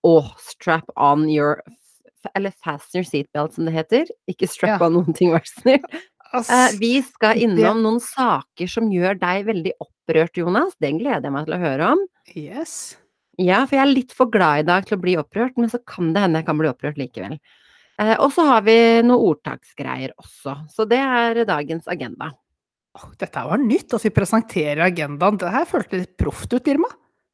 og 0.05 0.29
strap 0.43 0.93
on 0.99 1.29
your 1.31 1.63
Eller 2.37 2.53
fasten 2.63 3.01
your 3.01 3.07
seatbelt, 3.09 3.57
som 3.57 3.67
det 3.67 3.73
heter. 3.75 4.11
Ikke 4.31 4.47
strap 4.47 4.77
ja. 4.77 4.87
on 4.87 4.93
noen 4.95 5.17
ting, 5.17 5.33
vær 5.33 5.43
så 5.43 5.65
snill. 5.65 5.89
Eh, 6.39 6.77
vi 6.79 6.93
skal 7.03 7.41
innom 7.43 7.81
noen 7.83 7.99
saker 8.01 8.71
som 8.71 8.93
gjør 8.93 9.19
deg 9.19 9.49
veldig 9.49 9.73
opprørt, 10.03 10.37
Jonas. 10.37 10.77
Den 10.83 10.99
gleder 11.01 11.23
jeg 11.23 11.35
meg 11.35 11.47
til 11.47 11.57
å 11.57 11.63
høre 11.63 11.95
om. 11.95 12.05
Yes. 12.35 12.99
Ja, 13.41 13.63
for 13.65 13.79
jeg 13.79 13.87
er 13.87 13.95
litt 13.95 14.13
for 14.15 14.31
glad 14.31 14.63
i 14.63 14.69
dag 14.69 14.87
til 14.87 14.99
å 14.99 15.03
bli 15.03 15.17
opprørt, 15.21 15.57
men 15.57 15.71
så 15.73 15.81
kan 15.89 16.13
det 16.13 16.23
hende 16.25 16.43
jeg 16.43 16.49
kan 16.51 16.59
bli 16.59 16.69
opprørt 16.69 17.01
likevel. 17.01 17.39
Eh, 18.03 18.15
og 18.19 18.33
så 18.35 18.45
har 18.49 18.65
vi 18.67 18.77
noen 19.07 19.33
ordtaksgreier 19.33 20.13
også. 20.21 20.59
Så 20.73 20.87
det 20.89 21.01
er 21.01 21.45
dagens 21.49 21.89
agenda. 21.91 22.33
Oh, 22.99 23.09
dette 23.17 23.47
var 23.49 23.61
nytt, 23.63 23.95
at 23.97 24.05
vi 24.05 24.13
presenterer 24.13 24.85
agendaen. 24.85 25.39
Det 25.41 25.53
her 25.53 25.65
føltes 25.69 26.05
litt 26.05 26.17
proft 26.21 26.53
ut, 26.53 26.69
Irma. 26.69 26.91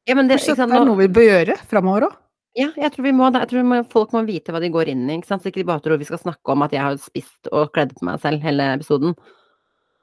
Ja, 0.07 0.15
men 0.15 0.29
det, 0.29 0.39
det 0.47 0.55
er 0.55 0.87
noe 0.87 0.97
vi 1.01 1.09
bør 1.11 1.27
gjøre 1.27 1.57
framover 1.69 2.07
òg. 2.07 2.17
Ja, 2.57 2.71
jeg 2.73 2.91
tror, 2.95 3.05
vi 3.05 3.11
må, 3.13 3.27
jeg 3.29 3.49
tror 3.51 3.59
vi 3.59 3.67
må, 3.67 3.81
folk 3.91 4.13
må 4.15 4.23
vite 4.25 4.51
hva 4.51 4.59
de 4.63 4.71
går 4.73 4.89
inn 4.91 5.03
i. 5.05 5.19
ikke 5.19 5.29
sant? 5.29 5.43
Så 5.43 5.51
ikke 5.51 5.61
de 5.61 5.67
bare 5.69 5.83
tror 5.85 5.99
vi 6.01 6.07
skal 6.07 6.21
snakke 6.21 6.55
om 6.55 6.63
at 6.65 6.73
jeg 6.73 6.81
har 6.81 6.97
spist 7.01 7.51
og 7.51 7.69
kledd 7.75 7.93
på 7.97 8.07
meg 8.07 8.23
selv 8.23 8.43
hele 8.43 8.71
episoden. 8.73 9.13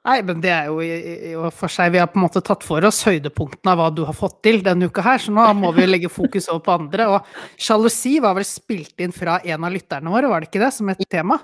Nei, 0.07 0.21
men 0.23 0.39
det 0.39 0.51
er 0.55 0.69
jo 0.69 0.77
i, 0.79 0.91
i 1.31 1.33
og 1.35 1.49
for 1.55 1.71
seg 1.71 1.91
Vi 1.91 1.99
har 1.99 2.07
på 2.07 2.15
en 2.19 2.23
måte 2.23 2.39
tatt 2.45 2.63
for 2.63 2.85
oss 2.87 3.01
høydepunktene 3.03 3.73
av 3.73 3.81
hva 3.81 3.89
du 3.91 4.05
har 4.07 4.15
fått 4.15 4.39
til 4.45 4.61
denne 4.63 4.87
uka 4.87 5.03
her, 5.03 5.19
så 5.19 5.33
nå 5.35 5.49
må 5.59 5.73
vi 5.75 5.87
legge 5.89 6.11
fokus 6.11 6.47
over 6.53 6.63
på 6.63 6.77
andre. 6.77 7.09
Og 7.11 7.59
sjalusi 7.59 8.17
var 8.23 8.37
vel 8.37 8.47
spilt 8.47 9.03
inn 9.03 9.15
fra 9.15 9.41
en 9.43 9.67
av 9.67 9.75
lytterne 9.75 10.13
våre, 10.13 10.31
var 10.31 10.43
det 10.43 10.51
ikke 10.51 10.63
det, 10.63 10.71
som 10.77 10.93
et 10.93 11.03
tema? 11.11 11.41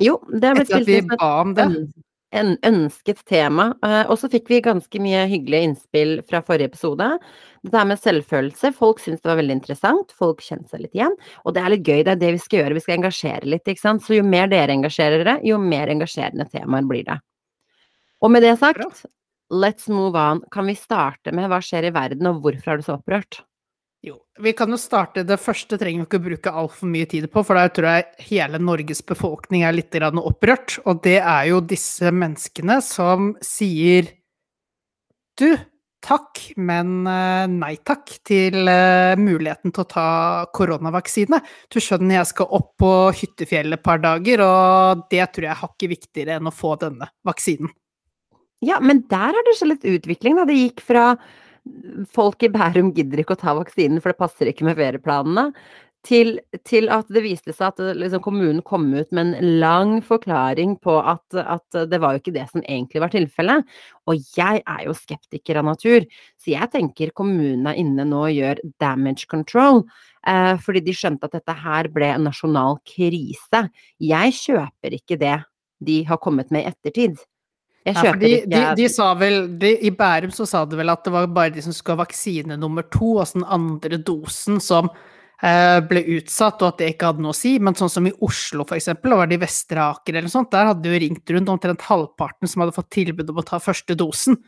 Jo, 0.00 0.18
det 0.32 0.48
har 0.48 0.56
blitt 0.56 0.72
spilt 0.72 0.92
inn 0.94 1.10
som 1.12 1.20
ba 1.20 1.30
om 1.42 1.52
det. 1.56 1.68
et 2.36 2.64
ønsket 2.68 3.20
tema. 3.28 3.68
eh, 3.84 4.08
Og 4.08 4.18
så 4.20 4.32
fikk 4.32 4.48
vi 4.48 4.62
ganske 4.64 5.00
mye 5.00 5.26
hyggelige 5.28 5.68
innspill 5.68 6.16
fra 6.24 6.40
forrige 6.40 6.72
episode. 6.72 7.18
Dette 7.64 7.84
med 7.84 8.00
selvfølelse. 8.00 8.72
Folk 8.74 8.98
syntes 9.00 9.22
det 9.22 9.30
var 9.30 9.40
veldig 9.42 9.60
interessant. 9.60 10.12
Folk 10.16 10.40
kjente 10.40 10.72
seg 10.72 10.84
litt 10.84 10.96
igjen. 10.96 11.16
Og 11.44 11.52
det 11.54 11.62
er 11.62 11.72
litt 11.76 11.84
gøy, 11.86 12.02
det 12.04 12.16
er 12.16 12.24
det 12.24 12.32
vi 12.36 12.42
skal 12.42 12.62
gjøre. 12.62 12.74
Vi 12.80 12.84
skal 12.88 12.98
engasjere 12.98 13.44
litt, 13.44 13.68
ikke 13.68 13.84
sant. 13.84 14.04
Så 14.04 14.16
jo 14.16 14.24
mer 14.24 14.48
dere 14.48 14.72
engasjerer 14.72 15.24
dere, 15.24 15.40
jo 15.44 15.60
mer 15.60 15.88
engasjerende 15.92 16.48
temaer 16.48 16.88
blir 16.88 17.04
det. 17.04 17.20
Og 18.26 18.32
med 18.34 18.42
det 18.42 18.56
Bra. 18.58 18.72
sagt, 18.72 19.06
let's 19.54 19.86
move 19.88 20.18
on. 20.18 20.42
Kan 20.50 20.66
vi 20.66 20.74
starte 20.74 21.30
med 21.34 21.46
hva 21.50 21.60
skjer 21.62 21.86
i 21.86 21.94
verden, 21.94 22.26
og 22.26 22.42
hvorfor 22.42 22.72
er 22.72 22.80
du 22.80 22.86
så 22.86 22.96
opprørt? 22.98 23.44
Jo, 24.06 24.18
vi 24.38 24.52
kan 24.54 24.70
jo 24.70 24.76
starte 24.78 25.24
Det 25.26 25.38
første 25.40 25.78
trenger 25.80 26.04
vi 26.04 26.06
ikke 26.06 26.22
bruke 26.22 26.50
altfor 26.52 26.90
mye 26.90 27.06
tid 27.10 27.26
på, 27.32 27.42
for 27.46 27.58
der 27.58 27.72
tror 27.74 27.88
jeg 27.88 28.26
hele 28.28 28.60
Norges 28.62 29.00
befolkning 29.06 29.64
er 29.66 29.74
litt 29.74 29.94
opprørt. 29.94 30.78
Og 30.84 31.02
det 31.02 31.20
er 31.22 31.46
jo 31.50 31.60
disse 31.60 32.10
menneskene 32.10 32.80
som 32.82 33.34
sier 33.42 34.12
Du, 35.38 35.50
takk, 36.00 36.40
men 36.56 37.06
eh, 37.06 37.46
nei 37.50 37.74
takk 37.84 38.08
til 38.24 38.68
eh, 38.70 39.18
muligheten 39.20 39.74
til 39.74 39.84
å 39.84 39.90
ta 39.90 40.08
koronavaksine. 40.54 41.42
Du 41.68 41.80
skjønner, 41.82 42.20
jeg 42.20 42.30
skal 42.30 42.54
opp 42.56 42.70
på 42.80 42.92
hyttefjellet 43.20 43.78
et 43.80 43.84
par 43.84 44.00
dager, 44.00 44.40
og 44.46 45.08
det 45.10 45.26
tror 45.32 45.48
jeg 45.48 45.52
er 45.52 45.64
hakket 45.64 45.92
viktigere 45.92 46.38
enn 46.38 46.48
å 46.48 46.54
få 46.54 46.76
denne 46.80 47.10
vaksinen. 47.26 47.68
Ja, 48.64 48.78
men 48.80 49.04
der 49.10 49.36
har 49.36 49.46
det 49.46 49.56
skjedd 49.58 49.74
litt 49.74 49.88
utvikling, 49.96 50.38
da. 50.38 50.46
Det 50.48 50.56
gikk 50.56 50.84
fra 50.84 51.08
folk 52.14 52.44
i 52.46 52.52
Bærum 52.52 52.92
gidder 52.94 53.20
ikke 53.20 53.34
å 53.36 53.40
ta 53.40 53.56
vaksinen, 53.58 54.00
for 54.00 54.12
det 54.12 54.20
passer 54.20 54.50
ikke 54.50 54.66
med 54.68 54.78
ferieplanene, 54.78 55.50
til, 56.06 56.36
til 56.62 56.86
at 56.94 57.08
det 57.10 57.22
viste 57.24 57.50
seg 57.50 57.72
at 57.72 57.96
liksom, 57.98 58.22
kommunen 58.22 58.62
kom 58.66 58.84
ut 58.94 59.10
med 59.16 59.32
en 59.32 59.56
lang 59.60 59.96
forklaring 60.06 60.76
på 60.84 60.94
at, 61.02 61.24
at 61.34 61.78
det 61.90 61.98
var 62.02 62.14
jo 62.14 62.22
ikke 62.22 62.34
det 62.36 62.46
som 62.52 62.62
egentlig 62.62 63.02
var 63.02 63.10
tilfellet. 63.10 63.66
Og 64.06 64.22
jeg 64.36 64.62
er 64.62 64.84
jo 64.86 64.94
skeptiker 64.94 65.58
av 65.58 65.66
natur, 65.72 66.06
så 66.38 66.52
jeg 66.54 66.70
tenker 66.76 67.14
kommunen 67.16 67.66
er 67.66 67.80
inne 67.82 68.06
nå 68.06 68.22
og 68.28 68.36
gjør 68.36 68.62
damage 68.82 69.26
control. 69.30 69.82
Eh, 70.26 70.54
fordi 70.62 70.84
de 70.86 70.94
skjønte 70.94 71.26
at 71.26 71.36
dette 71.40 71.58
her 71.64 71.90
ble 71.94 72.12
en 72.14 72.26
nasjonal 72.28 72.78
krise. 72.86 73.66
Jeg 74.02 74.38
kjøper 74.38 75.00
ikke 75.00 75.18
det 75.20 75.40
de 75.86 76.02
har 76.08 76.22
kommet 76.22 76.54
med 76.54 76.64
i 76.64 76.70
ettertid. 76.70 77.18
Jeg 77.86 77.94
Ja, 77.94 78.02
for 78.02 78.18
de, 78.18 78.30
ikke 78.40 78.50
de, 78.50 78.62
de 78.80 78.86
sa 78.90 79.12
vel, 79.14 79.36
de, 79.60 79.68
I 79.86 79.92
Bærum 79.94 80.32
så 80.34 80.46
sa 80.48 80.64
de 80.66 80.78
vel 80.78 80.90
at 80.90 81.04
det 81.06 81.12
var 81.14 81.28
bare 81.30 81.54
de 81.54 81.62
som 81.62 81.74
skulle 81.74 81.94
ha 81.94 82.02
vaksine 82.02 82.56
nummer 82.58 82.86
to, 82.90 83.12
altså 83.22 83.38
den 83.38 83.46
andre 83.56 84.00
dosen, 84.02 84.58
som 84.62 84.88
eh, 84.90 85.78
ble 85.86 86.02
utsatt, 86.16 86.64
og 86.64 86.72
at 86.72 86.82
det 86.82 86.88
ikke 86.94 87.12
hadde 87.12 87.22
noe 87.22 87.34
å 87.34 87.38
si. 87.38 87.56
Men 87.62 87.78
sånn 87.78 87.92
som 87.92 88.08
i 88.10 88.14
Oslo, 88.26 88.66
for 88.66 88.78
eksempel, 88.78 89.14
og 89.14 89.22
var 89.22 89.30
det 89.30 89.38
i 89.38 89.42
Vestre 89.44 89.84
Aker 89.84 90.18
eller 90.18 90.32
sånt, 90.32 90.50
der 90.54 90.72
hadde 90.72 90.82
det 90.82 90.96
jo 90.96 91.02
ringt 91.04 91.34
rundt 91.36 91.54
omtrent 91.54 91.86
halvparten 91.86 92.50
som 92.50 92.64
hadde 92.64 92.74
fått 92.74 92.90
tilbud 92.98 93.30
om 93.30 93.38
å 93.42 93.46
ta 93.46 93.62
første 93.62 93.98
dosen, 93.98 94.40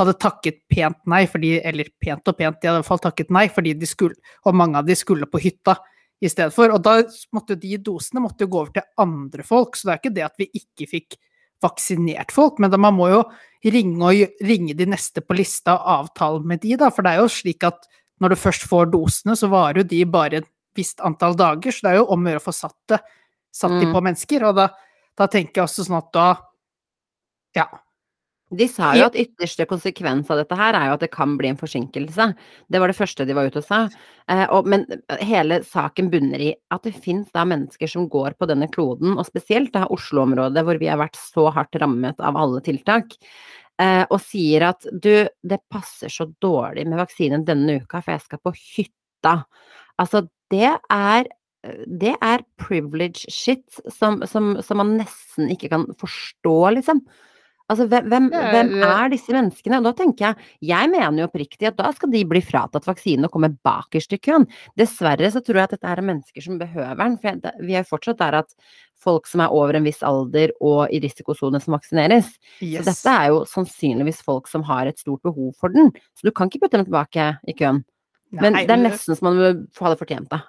hadde 0.00 0.16
takket 0.20 0.62
pent 0.72 1.00
nei, 1.08 1.24
fordi, 1.28 1.56
eller 1.64 1.88
pent 2.00 2.28
og 2.28 2.36
pent, 2.36 2.60
de 2.60 2.68
hadde 2.68 2.78
i 2.78 2.82
hvert 2.82 2.92
fall 2.92 3.02
takket 3.08 3.32
nei, 3.32 3.46
fordi 3.52 3.74
de 3.80 3.88
skulle, 3.88 4.36
og 4.44 4.56
mange 4.56 4.80
av 4.80 4.88
de 4.88 4.96
skulle 4.96 5.28
på 5.28 5.40
hytta 5.40 5.78
i 6.22 6.28
stedet 6.28 6.52
for. 6.54 6.72
Og 6.76 6.84
da 6.84 6.98
måtte 7.32 7.56
de 7.60 7.76
dosene 7.80 8.22
måtte 8.24 8.48
gå 8.48 8.62
over 8.62 8.76
til 8.76 8.88
andre 9.00 9.44
folk, 9.48 9.76
så 9.76 9.88
det 9.88 9.94
er 9.94 10.02
ikke 10.02 10.16
det 10.16 10.28
at 10.28 10.40
vi 10.40 10.48
ikke 10.60 10.88
fikk 10.92 11.22
vaksinert 11.62 12.32
folk, 12.34 12.58
men 12.58 12.74
man 12.80 12.96
må 12.98 13.08
jo 13.12 13.22
ringe, 13.70 14.02
og, 14.02 14.38
ringe 14.42 14.74
de 14.74 14.86
neste 14.90 15.22
på 15.22 15.36
lista 15.38 15.76
og 15.78 16.10
avtale 16.10 16.42
med 16.44 16.60
de, 16.64 16.76
da. 16.76 16.90
For 16.90 17.06
det 17.06 17.14
er 17.14 17.22
jo 17.22 17.30
slik 17.30 17.64
at 17.68 17.86
når 18.22 18.34
du 18.34 18.36
først 18.42 18.66
får 18.70 18.90
dosene, 18.92 19.36
så 19.38 19.50
varer 19.50 19.82
jo 19.82 19.88
de 19.94 20.04
bare 20.06 20.42
et 20.42 20.48
visst 20.76 21.00
antall 21.04 21.34
dager, 21.36 21.70
så 21.74 21.84
det 21.86 21.90
er 21.92 22.00
jo 22.00 22.08
om 22.14 22.22
å 22.24 22.32
gjøre 22.32 22.42
å 22.42 22.46
få 22.48 22.54
satt 22.56 22.78
det 22.88 23.00
satt 23.52 23.74
de 23.76 23.86
Mm. 23.86 23.92
på 23.92 24.00
mennesker. 24.00 24.44
Og 24.48 24.54
da, 24.56 24.68
da 25.18 25.26
tenker 25.28 25.60
jeg 25.60 25.64
også 25.68 25.84
sånn 25.86 25.98
at 25.98 26.12
da 26.12 26.28
Ja. 27.54 27.66
De 28.52 28.66
sa 28.68 28.90
jo 28.98 29.06
at 29.08 29.16
ytterste 29.16 29.64
konsekvens 29.68 30.28
av 30.32 30.42
dette 30.42 30.56
her 30.58 30.76
er 30.76 30.90
jo 30.90 30.96
at 30.98 31.04
det 31.04 31.10
kan 31.14 31.38
bli 31.40 31.48
en 31.52 31.60
forsinkelse. 31.60 32.26
Det 32.68 32.82
var 32.82 32.92
det 32.92 32.98
første 32.98 33.24
de 33.28 33.36
var 33.36 33.48
ute 33.48 33.62
og 33.62 33.66
sa. 33.66 33.80
Eh, 34.28 34.44
og, 34.52 34.68
men 34.68 34.84
hele 35.24 35.62
saken 35.64 36.10
bunner 36.12 36.44
i 36.44 36.50
at 36.74 36.84
det 36.84 36.92
finnes 36.92 37.30
da 37.32 37.46
mennesker 37.48 37.88
som 37.88 38.10
går 38.12 38.36
på 38.36 38.48
denne 38.50 38.68
kloden, 38.72 39.16
og 39.16 39.28
spesielt 39.28 39.72
da 39.76 39.86
Oslo-området 39.92 40.66
hvor 40.66 40.80
vi 40.82 40.90
har 40.92 41.00
vært 41.00 41.16
så 41.16 41.48
hardt 41.54 41.80
rammet 41.80 42.20
av 42.20 42.36
alle 42.38 42.60
tiltak, 42.66 43.16
eh, 43.80 44.04
og 44.04 44.18
sier 44.24 44.68
at 44.68 44.84
du, 44.92 45.14
det 45.40 45.62
passer 45.72 46.12
så 46.12 46.28
dårlig 46.44 46.84
med 46.90 47.00
vaksinen 47.00 47.48
denne 47.48 47.80
uka, 47.80 48.02
for 48.02 48.16
jeg 48.16 48.26
skal 48.26 48.44
på 48.44 48.56
hytta. 48.60 49.38
Altså, 50.02 50.26
det 50.52 50.74
er 50.76 51.30
det 51.86 52.16
er 52.18 52.42
privilege 52.58 53.30
shit 53.30 53.62
som, 53.86 54.22
som, 54.26 54.56
som 54.66 54.80
man 54.80 54.96
nesten 54.98 55.50
ikke 55.52 55.70
kan 55.70 55.86
forstå, 55.98 56.56
liksom. 56.78 57.04
Altså, 57.72 57.86
hvem, 57.88 58.28
hvem, 58.30 58.70
er- 58.84 59.10
disse 59.12 59.32
menneskene? 59.34 59.78
Og 59.80 59.86
da 59.88 59.92
tenker 59.98 60.26
jeg, 60.28 60.36
jeg 60.68 60.90
mener 60.92 61.22
jo 61.22 61.28
oppriktig 61.30 61.68
at 61.70 61.76
da 61.78 61.90
skal 61.96 62.10
de 62.12 62.22
bli 62.28 62.42
fratatt 62.44 62.84
vaksinen 62.88 63.24
og 63.28 63.32
komme 63.34 63.48
bakerst 63.64 64.12
i 64.12 64.20
køen. 64.22 64.46
Dessverre 64.78 65.30
så 65.32 65.40
tror 65.44 65.62
jeg 65.62 65.68
at 65.70 65.74
dette 65.76 65.88
er 65.92 66.02
mennesker 66.04 66.44
som 66.44 66.58
behøver 66.60 66.96
den, 67.00 67.16
for 67.22 67.40
det- 67.42 67.54
vi 67.60 67.74
er 67.80 67.88
fortsatt 67.88 68.18
der 68.20 68.34
at 68.42 68.54
folk 69.02 69.26
som 69.26 69.40
er 69.40 69.48
over 69.50 69.74
en 69.74 69.84
viss 69.84 70.02
alder 70.06 70.52
og 70.60 70.92
i 70.92 71.00
risikosone 71.02 71.60
som 71.60 71.74
vaksineres. 71.74 72.28
Yes. 72.60 72.84
Så 72.84 72.92
dette 72.92 73.16
er 73.16 73.28
jo 73.32 73.40
sannsynligvis 73.44 74.22
folk 74.22 74.46
som 74.46 74.62
har 74.62 74.86
et 74.86 74.98
stort 74.98 75.22
behov 75.22 75.54
for 75.58 75.68
den. 75.74 75.90
Så 76.14 76.22
du 76.28 76.30
kan 76.30 76.48
ikke 76.48 76.60
putte 76.66 76.76
dem 76.78 76.86
tilbake 76.86 77.38
i 77.48 77.52
køen. 77.58 77.84
Men 78.32 78.52
Nei, 78.54 78.62
det 78.64 78.70
er 78.76 78.82
nesten 78.88 79.16
som 79.16 79.26
man 79.28 79.38
vil 79.42 79.66
ha 79.80 79.90
det 79.94 79.98
fortjent, 79.98 80.28
da. 80.30 80.42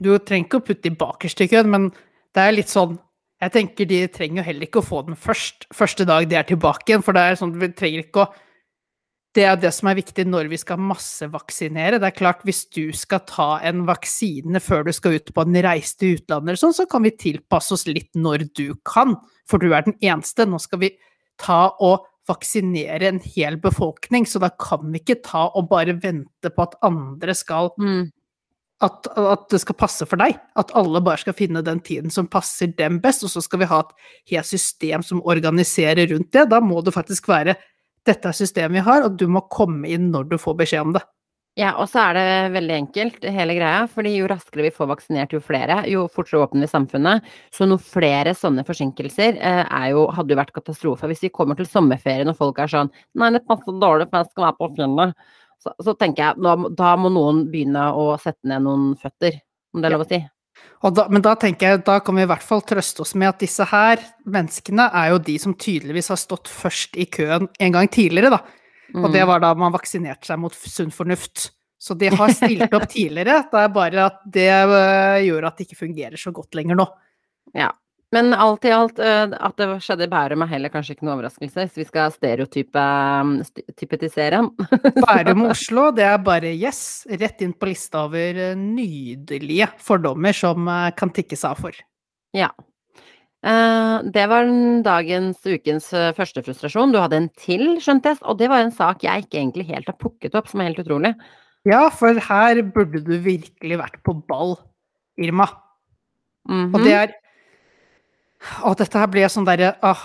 Du 0.00 0.16
trenger 0.18 0.46
ikke 0.48 0.60
å 0.62 0.64
putte 0.66 0.82
de 0.82 0.90
bakerst 0.96 1.40
i 1.44 1.46
køen, 1.48 1.68
men 1.70 1.90
det 2.34 2.42
er 2.42 2.52
litt 2.52 2.66
sånn 2.70 2.98
Jeg 3.40 3.52
tenker 3.54 3.88
de 3.88 4.04
trenger 4.12 4.42
jo 4.42 4.46
heller 4.50 4.66
ikke 4.66 4.82
å 4.82 4.84
få 4.84 5.00
den 5.06 5.16
først, 5.16 5.64
første 5.72 6.04
dag 6.08 6.26
de 6.28 6.36
er 6.36 6.46
tilbake 6.48 6.90
igjen, 6.90 7.04
for 7.04 7.16
det 7.16 7.22
er 7.24 7.38
sånn 7.40 7.54
vi 7.56 7.70
trenger 7.72 8.04
ikke 8.04 8.26
å 8.26 8.32
Det 9.30 9.44
er 9.46 9.58
det 9.62 9.70
som 9.70 9.86
er 9.86 9.94
viktig 9.94 10.24
når 10.26 10.48
vi 10.50 10.58
skal 10.58 10.80
massevaksinere. 10.82 12.00
Det 12.02 12.08
er 12.08 12.16
klart, 12.16 12.40
hvis 12.42 12.64
du 12.74 12.90
skal 12.90 13.20
ta 13.30 13.60
en 13.62 13.84
vaksine 13.86 14.58
før 14.58 14.82
du 14.88 14.90
skal 14.92 15.20
ut 15.20 15.30
på 15.30 15.44
en 15.46 15.58
reise 15.62 15.94
til 15.94 16.16
utlandet 16.16 16.50
eller 16.50 16.58
sånn, 16.58 16.74
så 16.74 16.86
kan 16.90 17.04
vi 17.06 17.12
tilpasse 17.14 17.76
oss 17.76 17.86
litt 17.86 18.10
når 18.18 18.48
du 18.58 18.74
kan, 18.82 19.14
for 19.46 19.62
du 19.62 19.70
er 19.70 19.86
den 19.86 19.94
eneste. 20.02 20.48
Nå 20.50 20.58
skal 20.58 20.82
vi 20.82 20.90
ta 21.38 21.60
og 21.78 22.08
vaksinere 22.26 23.06
en 23.06 23.22
hel 23.22 23.54
befolkning, 23.62 24.26
så 24.26 24.42
da 24.42 24.50
kan 24.50 24.90
vi 24.90 24.98
ikke 24.98 25.20
ta 25.22 25.46
og 25.54 25.70
bare 25.70 25.94
vente 26.02 26.50
på 26.50 26.66
at 26.66 26.74
andre 26.90 27.38
skal 27.38 27.70
at, 28.84 29.08
at 29.12 29.46
det 29.52 29.60
skal 29.62 29.76
passe 29.78 30.06
for 30.08 30.20
deg. 30.20 30.38
At 30.60 30.72
alle 30.78 31.02
bare 31.04 31.20
skal 31.20 31.36
finne 31.36 31.64
den 31.64 31.82
tiden 31.84 32.12
som 32.12 32.30
passer 32.30 32.72
dem 32.78 33.00
best, 33.04 33.24
og 33.26 33.32
så 33.32 33.42
skal 33.44 33.62
vi 33.62 33.70
ha 33.70 33.82
et 33.84 33.94
helt 34.32 34.48
system 34.48 35.04
som 35.06 35.22
organiserer 35.28 36.08
rundt 36.14 36.32
det. 36.36 36.48
Da 36.52 36.62
må 36.64 36.80
det 36.84 36.96
faktisk 36.96 37.28
være 37.30 37.58
dette 38.08 38.30
er 38.30 38.36
systemet 38.36 38.78
vi 38.78 38.84
har, 38.86 39.04
og 39.04 39.18
du 39.20 39.26
må 39.28 39.44
komme 39.52 39.88
inn 39.92 40.08
når 40.14 40.30
du 40.30 40.38
får 40.40 40.56
beskjed 40.62 40.88
om 40.88 40.94
det. 40.96 41.04
Ja, 41.58 41.72
og 41.82 41.88
så 41.90 41.98
er 42.04 42.14
det 42.14 42.52
veldig 42.54 42.74
enkelt, 42.76 43.24
hele 43.34 43.56
greia. 43.58 43.82
fordi 43.90 44.12
jo 44.14 44.28
raskere 44.30 44.68
vi 44.68 44.70
får 44.70 44.86
vaksinert, 44.86 45.32
jo 45.34 45.40
flere, 45.42 45.80
jo 45.90 46.06
fortere 46.08 46.44
åpner 46.44 46.62
vi 46.64 46.70
samfunnet. 46.70 47.26
Så 47.52 47.66
noe 47.66 47.82
flere 47.82 48.32
sånne 48.38 48.62
forsinkelser 48.64 49.36
eh, 49.36 49.74
jo, 49.90 50.06
hadde 50.14 50.32
jo 50.32 50.38
vært 50.38 50.54
katastrofe. 50.54 51.10
Hvis 51.10 51.26
vi 51.26 51.32
kommer 51.34 51.58
til 51.58 51.68
sommerferien 51.68 52.30
og 52.30 52.38
folk 52.38 52.62
er 52.62 52.70
sånn 52.70 52.92
Nei, 53.18 53.32
det 53.34 53.42
passer 53.50 53.76
dårlig, 53.82 54.06
for 54.08 54.22
jeg 54.22 54.30
skal 54.30 54.46
være 54.46 54.58
på 54.60 54.70
fjellet. 54.78 55.28
Så, 55.60 55.74
så 55.84 55.92
tenker 56.00 56.24
jeg, 56.30 56.40
da, 56.40 56.54
da 56.72 56.94
må 56.96 57.10
noen 57.12 57.42
begynne 57.52 57.90
å 57.92 58.14
sette 58.20 58.48
ned 58.48 58.64
noen 58.64 58.94
føtter, 59.00 59.34
om 59.74 59.82
det 59.82 59.90
er 59.90 59.94
lov 59.96 60.06
å 60.06 60.08
si. 60.08 60.20
Da, 60.96 61.04
men 61.12 61.22
da 61.24 61.34
tenker 61.40 61.68
jeg, 61.74 61.82
da 61.84 61.98
kan 62.04 62.16
vi 62.16 62.24
i 62.24 62.28
hvert 62.28 62.44
fall 62.44 62.62
trøste 62.64 63.04
oss 63.04 63.12
med 63.16 63.28
at 63.28 63.42
disse 63.44 63.64
her 63.68 64.00
menneskene 64.28 64.88
er 64.96 65.12
jo 65.12 65.20
de 65.24 65.36
som 65.40 65.52
tydeligvis 65.56 66.08
har 66.12 66.20
stått 66.20 66.48
først 66.52 66.96
i 67.00 67.06
køen 67.12 67.46
en 67.60 67.76
gang 67.76 67.88
tidligere, 67.92 68.32
da. 68.32 68.40
Og 68.96 69.12
det 69.12 69.22
Mm. 69.22 69.28
var 69.28 69.40
da 69.44 69.54
man 69.54 69.72
vaksinerte 69.72 70.26
seg 70.26 70.40
mot 70.42 70.52
sunn 70.56 70.90
fornuft. 70.90 71.50
Så 71.80 71.94
de 71.96 72.08
har 72.12 72.32
stilt 72.34 72.72
opp 72.76 72.88
tidligere, 72.96 73.44
det 73.52 73.60
er 73.60 73.68
bare 73.72 74.06
at 74.10 74.18
det 74.28 74.48
øh, 74.50 75.20
gjør 75.28 75.46
at 75.48 75.56
det 75.56 75.68
ikke 75.68 75.78
fungerer 75.86 76.16
så 76.20 76.32
godt 76.32 76.56
lenger 76.58 76.76
nå. 76.76 76.88
Ja. 77.54 77.70
Men 78.10 78.32
alt 78.34 78.64
i 78.66 78.72
alt, 78.74 78.98
eh, 78.98 79.30
at 79.38 79.60
det 79.60 79.68
skjedde 79.84 80.08
i 80.08 80.10
Bærum 80.10 80.42
er 80.42 80.50
heller 80.50 80.72
kanskje 80.72 80.96
ikke 80.96 81.06
noe 81.06 81.14
overraskelse, 81.14 81.66
hvis 81.68 81.78
vi 81.78 81.84
skal 81.86 82.10
stereotypetisere. 82.10 83.44
st- 83.46 83.76
typetisere. 83.78 84.40
Bærum 85.04 85.44
og 85.46 85.52
Oslo, 85.54 85.90
det 85.94 86.08
er 86.08 86.18
bare 86.26 86.50
yes, 86.50 87.06
rett 87.06 87.44
inn 87.46 87.54
på 87.54 87.70
lista 87.70 88.02
over 88.08 88.42
øh, 88.50 88.58
nydelige 88.58 89.70
fordommer 89.78 90.34
som 90.34 90.66
øh, 90.66 90.90
kan 90.98 91.14
tikkes 91.14 91.46
av 91.46 91.62
for. 91.62 91.78
Ja. 92.34 92.50
Eh, 93.46 93.96
det 94.10 94.26
var 94.28 94.50
dagens, 94.84 95.38
ukens 95.46 95.92
eh, 95.94 96.10
første 96.18 96.42
frustrasjon. 96.42 96.90
Du 96.92 96.98
hadde 96.98 97.22
en 97.22 97.30
til, 97.38 97.78
skjønte 97.78 98.10
jeg, 98.10 98.22
og 98.26 98.42
det 98.42 98.50
var 98.50 98.66
en 98.66 98.74
sak 98.74 99.06
jeg 99.06 99.22
ikke 99.28 99.38
egentlig 99.38 99.70
helt 99.70 99.86
har 99.86 99.98
plukket 100.02 100.34
opp, 100.34 100.50
som 100.50 100.60
er 100.60 100.72
helt 100.72 100.82
utrolig. 100.82 101.14
Ja, 101.68 101.86
for 101.94 102.18
her 102.26 102.62
burde 102.74 103.04
du 103.04 103.14
virkelig 103.22 103.78
vært 103.78 104.02
på 104.02 104.18
ball, 104.26 104.58
Irma. 105.20 105.46
Mhm. 106.48 106.74
Og 106.74 106.82
det 106.82 106.94
er 106.96 107.18
Å, 108.64 108.72
dette 108.78 109.00
her 109.00 109.10
blir 109.12 109.28
sånn 109.28 109.44
derre 109.48 109.74
Åh, 109.84 110.04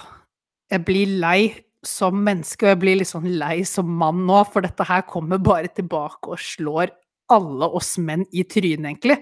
jeg 0.72 0.84
blir 0.88 1.14
lei 1.22 1.40
som 1.86 2.18
menneske, 2.26 2.66
og 2.66 2.72
jeg 2.74 2.82
blir 2.82 2.98
litt 3.00 3.12
sånn 3.12 3.28
lei 3.40 3.60
som 3.68 3.88
mann 4.00 4.24
nå, 4.26 4.42
for 4.50 4.66
dette 4.66 4.88
her 4.90 5.04
kommer 5.08 5.38
bare 5.38 5.70
tilbake 5.70 6.34
og 6.34 6.42
slår 6.42 6.92
alle 7.32 7.70
oss 7.78 7.96
menn 8.02 8.26
i 8.34 8.44
trynet, 8.44 8.88
egentlig. 8.90 9.20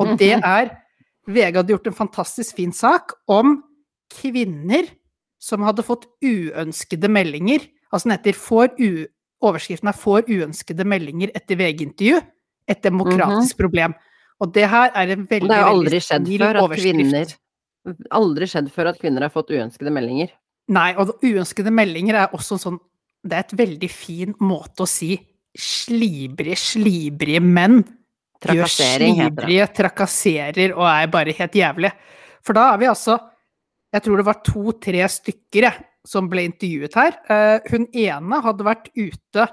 Og 0.00 0.14
det 0.20 0.32
er 0.58 0.72
VG 1.28 1.58
hadde 1.60 1.74
gjort 1.74 1.90
en 1.90 1.98
fantastisk 1.98 2.56
fin 2.56 2.72
sak 2.72 3.12
om 3.28 3.58
kvinner 4.08 4.88
som 5.38 5.62
hadde 5.62 5.84
fått 5.84 6.08
uønskede 6.24 7.10
meldinger. 7.12 7.68
Altså 7.92 8.08
den 8.08 8.16
heter 8.16 8.40
får 8.40 8.74
u, 8.80 9.06
Overskriften 9.38 9.86
er 9.86 9.94
'Får 9.94 10.26
uønskede 10.26 10.82
meldinger 10.82 11.30
etter 11.30 11.54
VG-intervju'. 11.54 12.22
Et 12.66 12.82
demokratisk 12.82 13.54
Mhm. 13.54 13.58
problem. 13.62 13.94
Og 14.40 14.52
det 14.52 14.68
her 14.68 14.90
er 14.94 15.12
en 15.12 15.26
veldig, 15.26 15.48
Det 15.48 15.56
har 15.56 15.70
veldig 15.70 15.86
aldri 15.86 16.00
skjedd 16.00 16.26
før 16.26 16.56
at 16.56 16.62
overskrift. 16.62 16.94
kvinner 16.98 17.26
Aldri 18.14 18.48
skjedd 18.50 18.70
før 18.74 18.92
at 18.92 19.00
kvinner 19.00 19.24
har 19.24 19.32
fått 19.32 19.52
uønskede 19.54 19.92
meldinger. 19.94 20.32
Nei, 20.74 20.90
og 21.00 21.14
uønskede 21.24 21.72
meldinger 21.72 22.18
er 22.24 22.34
også 22.36 22.58
sånn 22.60 22.76
Det 23.24 23.36
er 23.36 23.46
et 23.46 23.54
veldig 23.58 23.88
fin 23.90 24.34
måte 24.44 24.84
å 24.84 24.88
si 24.88 25.14
slibrige, 25.58 26.58
slibrige 26.60 27.40
menn 27.42 27.80
gjør 28.38 28.68
Trakassering 28.68 29.16
heter 29.18 29.30
det. 29.34 29.42
slibrige, 29.42 29.68
trakasserer 29.74 30.74
og 30.76 30.84
er 30.86 31.08
bare 31.10 31.34
helt 31.34 31.56
jævlig. 31.58 31.90
For 32.46 32.54
da 32.54 32.72
er 32.72 32.78
vi 32.78 32.90
altså 32.90 33.18
Jeg 33.88 34.04
tror 34.04 34.20
det 34.20 34.26
var 34.28 34.42
to-tre 34.44 35.06
stykker 35.08 35.64
jeg, 35.64 35.84
som 36.04 36.26
ble 36.28 36.42
intervjuet 36.44 36.92
her. 36.94 37.14
Eh, 37.32 37.70
hun 37.72 37.86
ene 37.96 38.40
hadde 38.44 38.66
vært 38.66 38.90
ute 38.92 39.46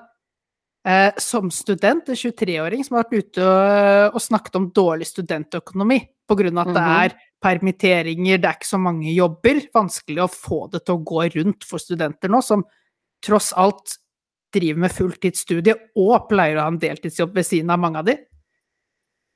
eh, 0.86 1.12
som 1.18 1.52
student, 1.52 2.10
en 2.10 2.16
23-åring 2.16 2.84
som 2.86 2.98
har 2.98 3.06
vært 3.06 3.26
ute 3.26 3.46
og, 3.46 4.16
og 4.16 4.22
snakket 4.24 4.60
om 4.60 4.70
dårlig 4.76 5.08
studentøkonomi 5.10 6.02
av 6.30 6.40
at 6.40 6.74
det 6.74 6.82
Mhm. 6.82 7.06
er 7.06 7.16
permitteringer, 7.42 8.38
det 8.42 8.46
er 8.50 8.58
ikke 8.58 8.74
så 8.74 8.80
mange 8.82 9.14
jobber. 9.14 9.62
Vanskelig 9.74 10.24
å 10.24 10.32
få 10.32 10.72
det 10.72 10.86
til 10.86 10.96
å 10.96 11.04
gå 11.06 11.36
rundt 11.36 11.64
for 11.64 11.78
studenter 11.78 12.30
nå, 12.30 12.42
som 12.44 12.64
tross 13.22 13.54
alt 13.54 13.98
driver 14.52 14.80
med 14.80 14.92
fulltidsstudie 14.92 15.76
og 15.96 16.30
pleier 16.30 16.58
å 16.58 16.62
ha 16.62 16.68
en 16.68 16.80
deltidsjobb 16.80 17.34
ved 17.36 17.46
siden 17.46 17.70
av 17.70 17.80
mange 17.80 18.00
av 18.00 18.06
de. 18.06 18.18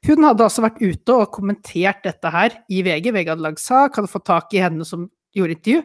Hun 0.08 0.24
hadde 0.24 0.46
altså 0.46 0.64
vært 0.64 0.82
ute 0.82 1.14
og 1.14 1.32
kommentert 1.32 2.04
dette 2.04 2.32
her 2.32 2.56
i 2.72 2.82
VG. 2.82 3.12
VG 3.12 3.34
hadde 3.34 3.44
lagd 3.44 3.60
sak, 3.60 3.96
hadde 3.96 4.12
fått 4.12 4.26
tak 4.26 4.54
i 4.54 4.62
henne 4.64 4.86
som 4.88 5.10
gjorde 5.36 5.58
intervju. 5.58 5.84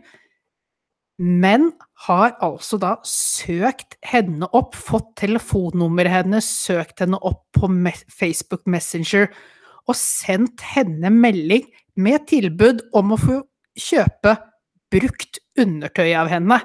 Men 1.19 1.69
har 2.09 2.33
altså 2.43 2.79
da 2.83 2.97
søkt 3.07 3.95
henne 4.03 4.49
opp, 4.57 4.75
fått 4.75 5.13
telefonnummeret 5.21 6.11
hennes, 6.11 6.49
søkt 6.67 7.05
henne 7.05 7.21
opp 7.23 7.45
på 7.55 7.71
Facebook 8.11 8.65
Messenger 8.67 9.29
og 9.87 9.95
sendt 9.99 10.65
henne 10.75 11.13
melding 11.15 11.69
med 12.01 12.27
tilbud 12.27 12.83
om 12.97 13.15
å 13.15 13.21
få 13.21 13.41
kjøpe 13.79 14.35
brukt 14.95 15.39
undertøy 15.61 16.11
av 16.19 16.31
henne. 16.33 16.59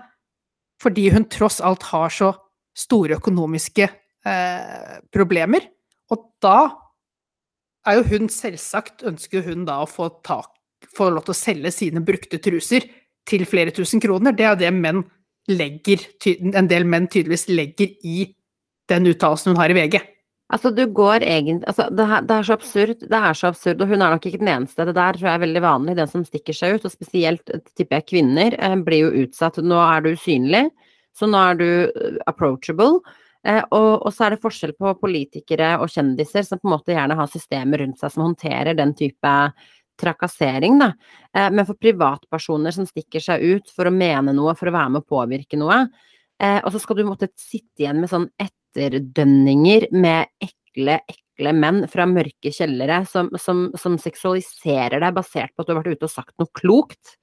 Fordi 0.81 1.09
hun 1.13 1.27
tross 1.29 1.59
alt 1.61 1.85
har 1.91 2.13
så 2.13 2.31
store 2.77 3.19
økonomiske 3.19 3.85
eh, 3.85 4.93
problemer. 5.13 5.67
Og 6.09 6.23
da 6.41 6.71
er 7.85 7.99
jo 7.99 8.07
hun 8.13 8.31
selvsagt 8.31 9.03
Ønsker 9.07 9.43
hun 9.45 9.67
da 9.67 9.81
å 9.83 9.89
få, 9.89 10.09
tak, 10.25 10.49
få 10.95 11.11
lov 11.13 11.27
til 11.27 11.35
å 11.35 11.41
selge 11.41 11.73
sine 11.75 12.01
brukte 12.05 12.41
truser 12.41 12.87
til 13.27 13.45
flere 13.49 13.73
tusen 13.75 14.01
kroner. 14.03 14.35
Det 14.35 14.45
er 14.47 14.59
det 14.59 14.71
menn 14.75 15.03
legger, 15.49 16.03
en 16.29 16.69
del 16.69 16.85
menn 16.85 17.09
tydeligvis 17.09 17.47
legger 17.49 17.91
i 18.05 18.29
den 18.89 19.09
uttalelsen 19.09 19.53
hun 19.53 19.61
har 19.61 19.73
i 19.73 19.77
VG. 19.77 19.99
Altså, 20.49 20.71
du 20.73 20.81
går 20.97 21.21
egentlig 21.21 21.67
altså, 21.69 21.85
det, 21.93 22.05
her, 22.09 22.23
det 22.25 22.35
er 22.35 22.45
så 22.47 22.55
absurd, 22.57 23.03
det 23.05 23.17
er 23.17 23.37
så 23.37 23.51
absurd, 23.51 23.81
og 23.83 23.91
hun 23.91 24.01
er 24.01 24.15
nok 24.15 24.25
ikke 24.25 24.41
den 24.41 24.49
eneste. 24.49 24.85
Det 24.87 24.95
der 24.97 25.17
tror 25.17 25.27
jeg 25.27 25.37
er 25.37 25.43
veldig 25.45 25.61
vanlig, 25.61 25.97
den 25.99 26.09
som 26.09 26.25
stikker 26.25 26.57
seg 26.57 26.77
ut, 26.77 26.87
og 26.89 26.93
spesielt 26.93 27.53
eh, 27.53 27.61
tipper 27.77 27.99
jeg 27.99 28.07
kvinner 28.09 28.57
eh, 28.57 28.77
blir 28.85 29.03
jo 29.03 29.25
utsatt. 29.27 29.59
Nå 29.61 29.77
er 29.83 30.05
du 30.05 30.13
usynlig, 30.15 30.63
så 31.13 31.29
nå 31.29 31.43
er 31.51 31.59
du 31.59 31.67
eh, 31.69 32.17
approachable. 32.29 32.97
Eh, 33.45 33.61
og, 33.69 33.91
og 34.01 34.09
så 34.15 34.25
er 34.25 34.35
det 34.35 34.41
forskjell 34.41 34.73
på 34.73 34.95
politikere 35.03 35.75
og 35.83 35.93
kjendiser 35.93 36.47
som 36.47 36.59
på 36.59 36.67
en 36.67 36.75
måte 36.79 36.97
gjerne 36.97 37.19
har 37.21 37.29
systemer 37.29 37.83
rundt 37.83 38.01
seg 38.01 38.15
som 38.15 38.25
håndterer 38.25 38.75
den 38.75 38.95
type 38.97 39.35
trakassering, 39.99 40.79
da. 40.81 40.93
Eh, 41.35 41.49
men 41.53 41.67
for 41.67 41.79
privatpersoner 41.79 42.75
som 42.75 42.87
stikker 42.87 43.23
seg 43.23 43.43
ut 43.43 43.73
for 43.75 43.89
å 43.89 43.95
mene 43.95 44.33
noe, 44.35 44.55
for 44.57 44.71
å 44.71 44.75
være 44.75 44.93
med 44.95 45.03
å 45.03 45.09
påvirke 45.15 45.59
noe, 45.59 45.81
eh, 46.39 46.59
og 46.63 46.71
så 46.73 46.81
skal 46.83 46.99
du 46.99 47.07
måtte 47.07 47.31
sitte 47.39 47.83
igjen 47.85 48.01
med 48.01 48.11
sånn 48.11 48.29
etterdønninger 48.41 49.89
med 49.95 50.29
ekle, 50.43 50.99
ekle 51.09 51.55
menn 51.55 51.83
fra 51.91 52.07
mørke 52.09 52.53
kjellere 52.55 53.01
som, 53.09 53.31
som, 53.39 53.67
som 53.79 53.97
seksualiserer 54.01 55.01
deg 55.03 55.17
basert 55.17 55.55
på 55.55 55.63
at 55.63 55.69
du 55.69 55.75
har 55.75 55.83
vært 55.83 55.99
ute 55.99 56.09
og 56.09 56.15
sagt 56.15 56.35
noe 56.41 56.51
klokt. 56.57 57.17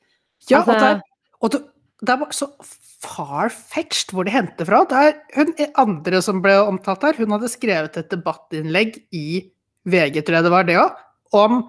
Ja, 0.50 0.60
og 0.60 0.68
Altså- 0.68 0.78
det 0.78 0.90
er, 0.90 1.02
og 1.40 1.52
det, 1.52 1.62
det 2.02 2.12
er 2.12 2.20
bare 2.20 2.36
så 2.36 2.50
far-fetched 3.06 4.12
hvor 4.12 4.26
de 4.26 4.34
henter 4.34 4.68
fra. 4.68 4.82
Det 4.88 5.00
er 5.00 5.14
hun 5.36 5.52
andre 5.80 6.22
som 6.24 6.42
ble 6.44 6.56
omtalt 6.64 7.04
her, 7.06 7.18
hun 7.20 7.32
hadde 7.36 7.52
skrevet 7.52 7.96
et 8.00 8.12
debattinnlegg 8.12 8.98
i 9.16 9.50
VG, 9.86 10.20
tror 10.24 10.38
jeg 10.38 10.46
det 10.46 10.52
var 10.52 10.66
det 10.68 10.78
òg, 10.80 11.02
om 11.36 11.60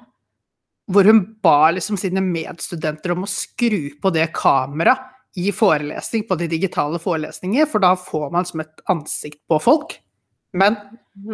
hvor 0.88 1.08
hun 1.08 1.22
ba 1.44 1.72
liksom 1.76 2.00
sine 2.00 2.24
medstudenter 2.24 3.14
om 3.14 3.26
å 3.26 3.30
skru 3.30 3.90
på 4.02 4.12
det 4.16 4.30
kameraet 4.36 5.14
i 5.38 5.52
forelesning, 5.54 6.24
på 6.26 6.36
de 6.40 6.48
digitale 6.50 6.98
forelesninger, 6.98 7.68
for 7.70 7.84
da 7.84 7.92
får 8.00 8.32
man 8.34 8.48
som 8.48 8.64
et 8.64 8.80
ansikt 8.90 9.44
på 9.46 9.60
folk. 9.62 9.94
Men 10.58 10.80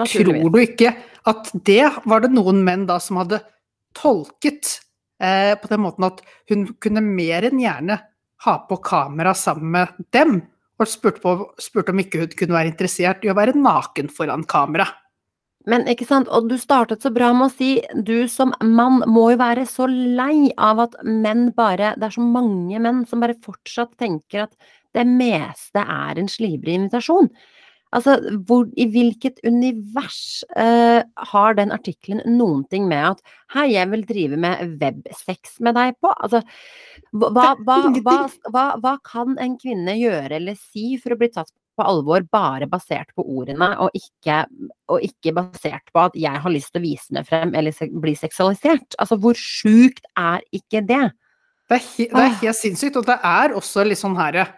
Tror 0.10 0.50
du 0.52 0.60
ikke 0.60 0.92
at 1.30 1.52
det 1.68 1.86
var 2.10 2.24
det 2.24 2.34
noen 2.34 2.60
menn 2.66 2.84
da 2.90 2.98
som 3.04 3.22
hadde 3.22 3.40
tolket 3.96 4.80
eh, 5.24 5.54
på 5.60 5.70
den 5.72 5.84
måten 5.86 6.08
at 6.10 6.20
hun 6.52 6.66
kunne 6.84 7.04
mer 7.04 7.48
enn 7.48 7.62
gjerne 7.62 8.00
ha 8.44 8.56
på 8.68 8.80
kamera 8.84 9.32
sammen 9.38 9.72
med 9.78 10.04
dem, 10.16 10.42
og 10.82 10.90
spurte, 10.90 11.22
på, 11.24 11.36
spurte 11.62 11.94
om 11.94 12.02
ikke 12.02 12.24
hun 12.24 12.36
kunne 12.36 12.58
være 12.58 12.72
interessert 12.74 13.24
i 13.24 13.32
å 13.32 13.38
være 13.38 13.56
naken 13.56 14.10
foran 14.12 14.44
kamera? 14.50 14.90
Men 15.70 15.86
ikke 15.88 16.06
sant, 16.08 16.28
og 16.28 16.50
du 16.52 16.58
startet 16.60 17.04
så 17.06 17.12
bra 17.16 17.30
med 17.36 17.48
å 17.48 17.54
si 17.54 17.70
du 18.08 18.28
som 18.32 18.52
mann 18.68 19.00
må 19.08 19.30
jo 19.32 19.40
være 19.40 19.64
så 19.70 19.88
lei 19.88 20.50
av 20.60 20.82
at 20.84 20.98
menn 21.08 21.52
bare 21.56 21.94
Det 22.00 22.10
er 22.10 22.16
så 22.18 22.26
mange 22.26 22.82
menn 22.84 23.04
som 23.08 23.24
bare 23.24 23.38
fortsatt 23.46 23.94
tenker 24.02 24.44
at 24.48 24.58
det 24.94 25.06
meste 25.10 25.82
er 25.82 26.20
en 26.20 26.28
slibrig 26.30 26.76
invitasjon. 26.78 27.32
Altså, 27.94 28.16
hvor, 28.48 28.66
i 28.80 28.88
hvilket 28.90 29.42
univers 29.46 30.44
eh, 30.58 31.02
har 31.30 31.58
den 31.58 31.74
artikkelen 31.76 32.24
noen 32.40 32.64
ting 32.72 32.88
med 32.90 33.14
at 33.14 33.36
hei, 33.54 33.68
jeg 33.76 33.90
vil 33.92 34.06
drive 34.10 34.40
med 34.42 34.78
websex 34.82 35.60
med 35.64 35.78
deg 35.78 35.98
på? 36.02 36.10
Altså, 36.18 36.42
hva, 37.14 37.52
hva, 37.62 37.78
hva, 38.02 38.64
hva, 38.82 38.96
kan 39.06 39.38
en 39.42 39.60
kvinne 39.62 39.94
gjøre 40.00 40.40
eller 40.40 40.58
si 40.58 40.96
for 41.02 41.14
å 41.14 41.20
bli 41.22 41.30
tatt 41.36 41.54
på 41.74 41.86
alvor 41.90 42.26
bare 42.34 42.68
basert 42.70 43.14
på 43.18 43.26
ordene, 43.26 43.72
og 43.82 43.94
ikke, 43.98 44.44
og 44.94 45.06
ikke 45.06 45.34
basert 45.38 45.94
på 45.94 46.04
at 46.04 46.18
jeg 46.18 46.42
har 46.44 46.54
lyst 46.54 46.74
til 46.74 46.82
å 46.82 46.86
vise 46.86 47.18
meg 47.18 47.30
frem 47.30 47.54
eller 47.58 47.74
se, 47.74 47.90
bli 47.94 48.16
seksualisert? 48.18 48.98
Altså, 48.98 49.18
hvor 49.22 49.38
sjukt 49.38 50.06
er 50.18 50.42
ikke 50.54 50.82
det? 50.86 51.06
Det 51.70 51.80
er, 51.80 52.10
det 52.10 52.26
er 52.26 52.36
helt 52.42 52.60
sinnssykt, 52.60 53.00
og 53.00 53.08
det 53.08 53.22
er 53.26 53.56
også 53.58 53.86
litt 53.88 54.02
sånn 54.02 54.18
herre 54.18 54.50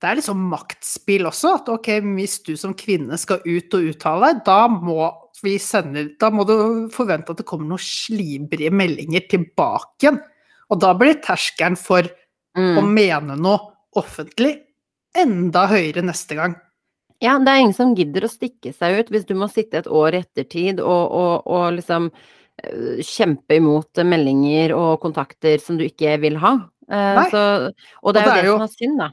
Det 0.00 0.08
er 0.08 0.22
sånn 0.24 0.40
maktspill 0.48 1.26
også, 1.28 1.54
at 1.58 1.66
ok, 1.68 1.90
hvis 2.16 2.38
du 2.46 2.54
som 2.56 2.72
kvinne 2.78 3.18
skal 3.20 3.42
ut 3.44 3.74
og 3.76 3.90
uttale 3.90 4.30
deg, 4.30 4.44
da 4.46 4.62
må 4.72 5.10
vi 5.40 5.54
sende 5.60 6.06
Da 6.20 6.28
må 6.32 6.44
du 6.44 6.88
forvente 6.92 7.32
at 7.32 7.38
det 7.40 7.46
kommer 7.48 7.68
noen 7.68 7.80
slibrige 7.80 8.72
meldinger 8.72 9.24
tilbake 9.28 10.04
igjen. 10.04 10.18
Og 10.70 10.80
da 10.80 10.94
blir 10.96 11.20
terskelen 11.24 11.76
for 11.80 12.04
å 12.04 12.10
Mm. 12.82 12.92
mene 12.92 13.36
noe 13.38 13.58
offentlig 13.96 14.56
enda 15.14 15.66
høyere 15.70 16.02
neste 16.02 16.34
gang. 16.34 16.56
Ja, 17.20 17.38
det 17.38 17.48
er 17.48 17.60
ingen 17.60 17.76
som 17.76 17.94
gidder 17.94 18.24
å 18.24 18.30
stikke 18.32 18.72
seg 18.74 18.98
ut 18.98 19.10
hvis 19.12 19.26
du 19.28 19.34
må 19.34 19.48
sitte 19.52 19.78
et 19.78 19.86
år 19.86 20.16
i 20.16 20.22
ettertid 20.24 20.80
og, 20.80 21.12
og, 21.12 21.46
og 21.46 21.76
liksom 21.76 22.10
eh, 22.64 23.00
kjempe 23.04 23.58
imot 23.60 24.00
meldinger 24.02 24.74
og 24.74 25.00
kontakter 25.04 25.60
som 25.60 25.76
du 25.78 25.84
ikke 25.84 26.16
vil 26.22 26.40
ha. 26.40 26.54
Eh, 26.90 27.14
Nei. 27.20 27.26
så, 27.30 27.72
og 28.02 28.16
det 28.16 28.24
er 28.24 28.44
jo 28.48 28.56
det, 28.56 28.56
som 28.56 28.66
er 28.66 28.74
synd, 28.74 28.98
da. 28.98 29.10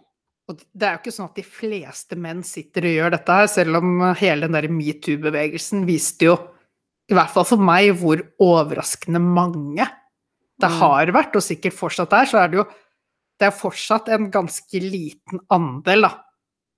Og 0.47 0.61
det 0.73 0.87
er 0.87 0.93
jo 0.95 0.99
ikke 1.01 1.11
sånn 1.11 1.27
at 1.27 1.35
de 1.35 1.43
fleste 1.43 2.15
menn 2.15 2.43
sitter 2.47 2.85
og 2.87 2.93
gjør 2.95 3.11
dette 3.17 3.35
her, 3.35 3.47
selv 3.51 3.79
om 3.81 4.03
hele 4.15 4.47
den 4.47 4.55
der 4.55 4.67
metoo-bevegelsen 4.71 5.83
viste 5.87 6.29
jo, 6.29 6.37
i 7.11 7.15
hvert 7.15 7.31
fall 7.33 7.45
for 7.47 7.59
meg, 7.59 7.89
hvor 7.99 8.21
overraskende 8.43 9.19
mange 9.23 9.83
det 10.59 10.69
Mm. 10.71 10.77
har 10.79 11.11
vært, 11.11 11.35
og 11.35 11.43
sikkert 11.43 11.73
fortsatt 11.75 12.13
er, 12.13 12.25
så 12.25 12.37
er 12.43 12.47
det 12.47 12.57
jo 12.61 12.65
det 13.39 13.45
er 13.47 13.51
fortsatt 13.59 14.07
en 14.09 14.31
ganske 14.31 14.79
liten 14.81 15.39
andel, 15.51 16.01
da, 16.07 16.23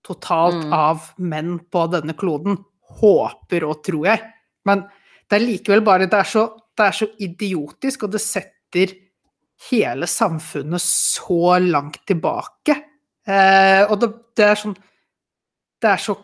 totalt 0.03 0.65
Mm. 0.65 0.73
av 0.73 1.13
menn 1.17 1.59
på 1.59 1.89
denne 1.91 2.13
kloden. 2.17 2.57
Håper 2.99 3.63
og 3.69 3.83
tror 3.83 4.05
jeg. 4.05 4.33
Men 4.65 4.81
det 5.29 5.41
er 5.41 5.45
likevel 5.45 5.81
bare 5.85 6.07
Det 6.09 6.19
er 6.19 6.23
så, 6.25 6.49
det 6.75 6.85
er 6.85 6.91
så 6.91 7.07
idiotisk, 7.19 8.03
og 8.03 8.11
det 8.11 8.21
setter 8.21 8.93
hele 9.69 10.05
samfunnet 10.07 10.81
så 10.81 11.59
langt 11.61 12.05
tilbake. 12.05 12.83
Eh, 13.29 13.83
og 13.85 13.99
det, 14.01 14.09
det 14.39 14.45
er 14.47 14.57
sånn 14.57 14.75
Det 15.79 15.89
er 15.91 16.01
så 16.01 16.15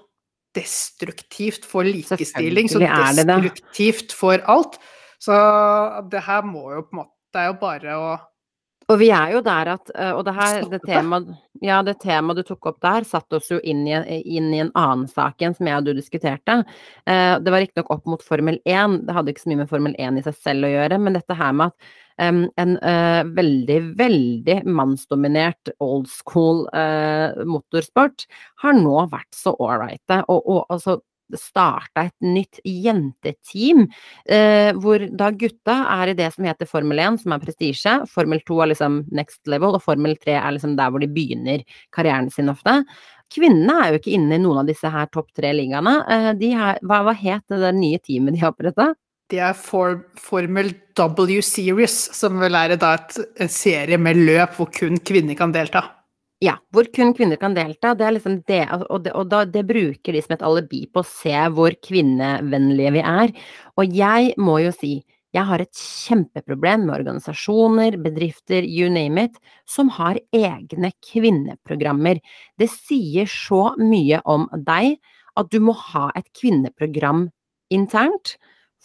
destruktivt 0.56 1.68
for 1.68 1.86
likestilling, 1.86 2.70
så 2.72 2.80
er 2.80 3.18
det 3.18 3.26
destruktivt 3.28 4.16
for 4.16 4.40
alt. 4.52 4.78
Så 5.20 5.36
det 6.12 6.24
her 6.26 6.48
må 6.48 6.70
jo 6.74 6.86
på 6.88 6.96
en 6.96 7.02
måte 7.04 7.14
Det 7.36 7.42
er 7.42 7.50
jo 7.52 7.58
bare 7.60 7.98
å 8.00 8.10
Og 8.92 9.00
vi 9.02 9.10
er 9.14 9.34
jo 9.34 9.42
der 9.46 9.72
at 9.76 9.92
eh, 9.96 10.12
Og 10.14 10.24
det 10.28 10.36
her, 10.38 10.62
det 10.70 10.82
temaet 10.86 11.34
ja, 11.64 11.80
tema 11.98 12.36
du 12.36 12.44
tok 12.46 12.68
opp 12.70 12.82
der, 12.84 13.06
satte 13.08 13.40
oss 13.40 13.48
jo 13.50 13.58
inn 13.64 13.86
i, 13.88 13.96
inn 14.38 14.52
i 14.54 14.60
en 14.62 14.74
annen 14.76 15.08
sak 15.10 15.40
igjen, 15.40 15.56
som 15.56 15.70
jeg 15.70 15.80
og 15.80 15.88
du 15.88 15.94
diskuterte. 15.96 16.58
Eh, 17.08 17.38
det 17.42 17.54
var 17.54 17.64
riktignok 17.64 17.94
opp 17.96 18.10
mot 18.12 18.22
Formel 18.22 18.60
1, 18.68 19.00
det 19.08 19.16
hadde 19.16 19.32
ikke 19.32 19.46
så 19.46 19.52
mye 19.52 19.62
med 19.64 19.72
Formel 19.72 19.96
1 19.96 20.20
i 20.20 20.26
seg 20.28 20.36
selv 20.44 20.68
å 20.68 20.74
gjøre, 20.74 21.00
men 21.02 21.16
dette 21.16 21.38
her 21.40 21.56
med 21.56 21.72
at 21.72 22.28
um, 22.28 22.44
en 22.62 22.76
uh, 22.84 23.24
veldig, 23.40 23.80
veldig 23.98 24.58
mannsdominert 24.68 25.72
old 25.80 26.12
school 26.12 26.66
uh, 26.76 27.40
motorsport 27.48 28.28
har 28.62 28.78
nå 28.78 29.00
vært 29.16 29.32
så 29.34 29.56
ålreite, 29.56 30.22
og, 30.28 30.44
og 30.44 30.76
altså 30.76 31.00
starta 31.34 32.06
et 32.06 32.16
nytt 32.26 32.60
jenteteam, 32.66 33.86
eh, 34.30 34.72
hvor 34.78 35.02
da 35.18 35.32
gutta 35.32 35.78
er 35.98 36.12
i 36.12 36.18
det 36.18 36.32
som 36.36 36.46
heter 36.46 36.70
Formel 36.70 37.02
1, 37.02 37.22
som 37.24 37.36
er 37.36 37.44
prestisje, 37.44 37.96
Formel 38.12 38.44
2 38.46 38.62
er 38.62 38.72
liksom 38.74 39.00
next 39.16 39.42
level, 39.48 39.76
og 39.76 39.84
Formel 39.84 40.16
3 40.22 40.38
er 40.38 40.56
liksom 40.56 40.76
der 40.78 40.92
hvor 40.94 41.04
de 41.04 41.12
begynner 41.12 41.66
karrieren 41.96 42.32
sin 42.32 42.52
ofte. 42.54 42.84
Kvinnene 43.34 43.80
er 43.82 43.92
jo 43.92 44.00
ikke 44.00 44.14
inne 44.16 44.38
i 44.38 44.44
noen 44.44 44.62
av 44.62 44.70
disse 44.70 44.90
her 44.92 45.10
topp 45.10 45.32
tre 45.36 45.52
ligaene. 45.56 45.98
Eh, 46.06 46.78
hva, 46.86 47.02
hva 47.08 47.16
het 47.18 47.44
det 47.50 47.64
der 47.64 47.76
nye 47.76 48.00
teamet 48.00 48.38
de 48.38 48.46
oppretta? 48.46 48.94
Det 49.32 49.40
er 49.42 49.56
for, 49.58 50.04
Formel 50.22 50.70
W 50.94 51.42
Series, 51.42 51.96
som 52.14 52.38
vel 52.40 52.56
er 52.60 52.76
da 52.78 52.94
et, 53.00 53.18
en 53.42 53.50
serie 53.50 53.98
med 53.98 54.22
løp 54.22 54.60
hvor 54.60 54.70
kun 54.70 55.02
kvinner 55.02 55.38
kan 55.40 55.56
delta. 55.56 55.95
Ja, 56.44 56.58
hvor 56.76 56.88
kun 56.92 57.14
kvinner 57.16 57.40
kan 57.40 57.56
delta. 57.56 57.94
Det 57.96 58.06
er 58.06 58.16
liksom 58.18 58.42
det, 58.50 58.64
og, 58.90 59.06
det, 59.06 59.14
og 59.16 59.30
da, 59.32 59.46
det 59.48 59.64
bruker 59.70 60.16
de 60.16 60.22
som 60.24 60.36
et 60.36 60.44
alibi 60.44 60.82
på 60.92 61.00
å 61.00 61.08
se 61.08 61.36
hvor 61.56 61.76
kvinnevennlige 61.88 62.92
vi 62.98 63.04
er. 63.08 63.32
Og 63.80 63.96
jeg 63.96 64.34
må 64.44 64.58
jo 64.66 64.74
si, 64.76 64.98
jeg 65.36 65.48
har 65.48 65.64
et 65.64 65.80
kjempeproblem 65.80 66.86
med 66.88 66.96
organisasjoner, 66.98 67.98
bedrifter, 68.04 68.68
you 68.68 68.92
name 68.92 69.26
it, 69.30 69.40
som 69.68 69.90
har 69.96 70.20
egne 70.36 70.92
kvinneprogrammer. 71.08 72.20
Det 72.60 72.70
sier 72.72 73.28
så 73.32 73.70
mye 73.80 74.22
om 74.28 74.48
deg 74.68 74.96
at 75.40 75.52
du 75.52 75.60
må 75.64 75.76
ha 75.92 76.10
et 76.16 76.28
kvinneprogram 76.36 77.30
internt 77.74 78.36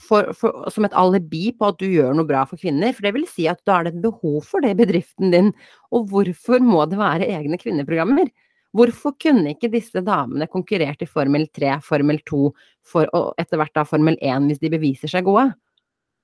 for, 0.00 0.32
for, 0.36 0.66
som 0.72 0.86
et 0.86 0.96
alibi 0.98 1.50
på 1.56 1.70
at 1.70 1.80
du 1.80 1.86
gjør 1.90 2.14
noe 2.16 2.28
bra 2.28 2.44
for 2.48 2.60
kvinner, 2.60 2.94
for 2.96 3.06
det 3.06 3.14
vil 3.16 3.26
si 3.30 3.46
at 3.50 3.60
da 3.68 3.78
er 3.78 3.88
det 3.88 3.94
et 3.94 4.04
behov 4.04 4.42
for 4.48 4.64
det 4.64 4.74
i 4.74 4.78
bedriften 4.78 5.34
din. 5.34 5.50
Og 5.94 6.08
hvorfor 6.10 6.62
må 6.64 6.84
det 6.90 7.00
være 7.00 7.28
egne 7.30 7.60
kvinneprogrammer? 7.60 8.30
Hvorfor 8.76 9.16
kunne 9.18 9.56
ikke 9.56 9.72
disse 9.72 10.02
damene 10.06 10.46
konkurrert 10.50 11.02
i 11.02 11.08
Formel 11.10 11.48
3, 11.56 11.80
Formel 11.82 12.20
2 12.28 12.44
for, 12.86 13.10
og 13.16 13.32
etter 13.40 13.58
hvert 13.58 13.74
da 13.74 13.84
Formel 13.88 14.18
1 14.22 14.46
hvis 14.50 14.62
de 14.62 14.70
beviser 14.72 15.10
seg 15.10 15.26
gode? 15.26 15.50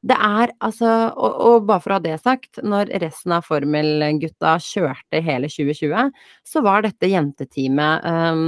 Det 0.06 0.14
er 0.22 0.52
altså, 0.62 0.90
og, 1.16 1.38
og 1.42 1.64
bare 1.66 1.82
for 1.82 1.94
å 1.94 1.98
ha 1.98 2.04
det 2.04 2.18
sagt, 2.22 2.60
når 2.62 2.92
resten 3.02 3.34
av 3.34 3.46
Formel-gutta 3.48 4.54
kjørte 4.62 5.22
hele 5.24 5.50
2020, 5.50 6.12
så 6.46 6.62
var 6.62 6.84
dette 6.84 7.10
jenteteamet 7.10 8.06
um, 8.06 8.44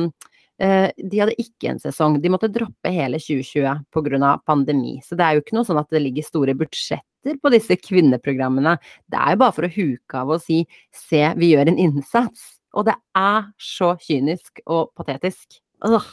de 0.58 1.20
hadde 1.20 1.36
ikke 1.38 1.70
en 1.70 1.78
sesong. 1.78 2.16
De 2.22 2.30
måtte 2.32 2.50
droppe 2.50 2.90
hele 2.90 3.20
2020 3.22 3.84
pga. 3.94 4.32
pandemi. 4.46 4.98
Så 5.06 5.14
det 5.14 5.24
er 5.24 5.36
jo 5.36 5.44
ikke 5.44 5.54
noe 5.54 5.68
sånn 5.68 5.78
at 5.78 5.90
det 5.94 6.02
ligger 6.02 6.26
store 6.26 6.54
budsjetter 6.58 7.38
på 7.38 7.52
disse 7.54 7.78
kvinneprogrammene. 7.78 8.76
Det 9.06 9.18
er 9.20 9.36
jo 9.36 9.42
bare 9.44 9.54
for 9.54 9.68
å 9.68 9.72
huke 9.72 10.22
av 10.22 10.32
og 10.34 10.42
si 10.42 10.64
se, 10.90 11.22
vi 11.38 11.52
gjør 11.54 11.70
en 11.70 11.82
innsats. 11.88 12.58
Og 12.74 12.88
det 12.88 12.96
er 13.16 13.50
så 13.62 13.94
kynisk 14.02 14.62
og 14.66 14.90
patetisk. 14.98 15.60
Åh. 15.86 16.08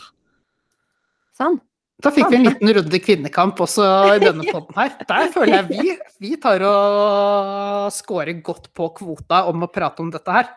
Sånn. 1.35 1.57
Da 2.03 2.11
fikk 2.11 2.27
vi 2.31 2.39
en 2.41 2.47
liten 2.49 2.71
runde 2.75 2.99
kvinnekamp 2.99 3.59
også 3.63 3.85
i 4.15 4.19
denne 4.23 4.45
poden 4.51 4.77
her. 4.77 4.93
Der 5.07 5.31
føler 5.31 5.61
jeg 5.61 5.67
vi, 5.71 5.95
vi 6.25 6.35
tar 6.41 6.63
og 6.67 7.93
scorer 7.95 8.35
godt 8.43 8.69
på 8.75 8.89
kvota 8.99 9.45
om 9.51 9.63
å 9.63 9.71
prate 9.71 10.03
om 10.03 10.11
dette 10.13 10.35
her. 10.35 10.51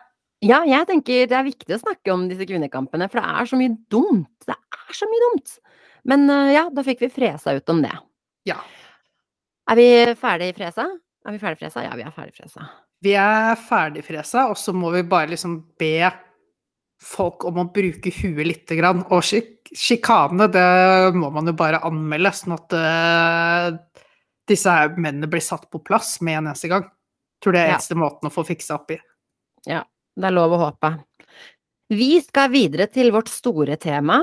Ja, 0.45 0.61
jeg 0.63 0.87
tenker 0.87 1.25
det 1.27 1.35
er 1.35 1.47
viktig 1.47 1.75
å 1.75 1.81
snakke 1.81 2.13
om 2.13 2.27
disse 2.29 2.45
kvinnekampene, 2.47 3.09
for 3.11 3.19
det 3.19 3.27
er 3.27 3.49
så 3.49 3.57
mye 3.59 3.73
dumt. 3.91 4.29
Det 4.47 4.55
er 4.55 4.95
så 4.95 5.07
mye 5.11 5.25
dumt. 5.25 5.57
Men 6.07 6.23
uh, 6.31 6.47
ja, 6.53 6.61
da 6.71 6.83
fikk 6.85 7.03
vi 7.03 7.09
fresa 7.11 7.57
ut 7.57 7.73
om 7.73 7.81
det. 7.83 7.91
Ja. 8.47 8.55
Er 9.69 9.77
vi 9.77 9.89
ferdig 10.17 10.53
fresa? 10.57 10.87
Er 11.27 11.35
vi 11.35 11.41
ferdig 11.41 11.59
fresa? 11.59 11.83
Ja, 11.83 11.91
vi 11.99 12.05
er 12.07 12.15
ferdig 12.15 12.37
fresa. 12.37 12.69
Vi 13.03 13.13
er 13.19 13.59
ferdig 13.67 14.05
fresa, 14.07 14.47
og 14.51 14.57
så 14.59 14.73
må 14.75 14.93
vi 14.95 15.03
bare 15.07 15.31
liksom 15.33 15.59
be 15.79 16.09
folk 17.03 17.45
om 17.47 17.61
å 17.61 17.67
bruke 17.75 18.11
huet 18.11 18.47
lite 18.47 18.79
grann. 18.79 19.03
Og 19.11 19.23
sjik 19.27 19.69
sjikane, 19.75 20.47
det 20.51 20.63
må 21.19 21.29
man 21.35 21.51
jo 21.51 21.53
bare 21.59 21.83
anmelde, 21.85 22.31
sånn 22.35 22.55
at 22.55 22.73
uh, 22.79 24.01
disse 24.49 24.73
mennene 24.95 25.29
blir 25.29 25.43
satt 25.45 25.67
på 25.69 25.83
plass 25.85 26.15
med 26.25 26.39
en 26.39 26.49
eneste 26.49 26.71
gang. 26.71 26.87
Tror 27.43 27.55
det 27.55 27.61
er 27.61 27.73
Ja. 27.73 27.77
eneste 27.77 27.99
måten 27.99 28.31
å 28.31 28.33
få 28.33 28.47
fiksa 28.47 28.79
opp 28.79 28.95
i. 28.95 28.97
Ja, 29.67 29.83
det 30.19 30.29
er 30.29 30.35
lov 30.35 30.55
å 30.55 30.63
håpe. 30.67 30.93
Vi 31.89 32.19
skal 32.21 32.51
videre 32.53 32.85
til 32.91 33.09
vårt 33.15 33.31
store 33.31 33.79
tema. 33.81 34.19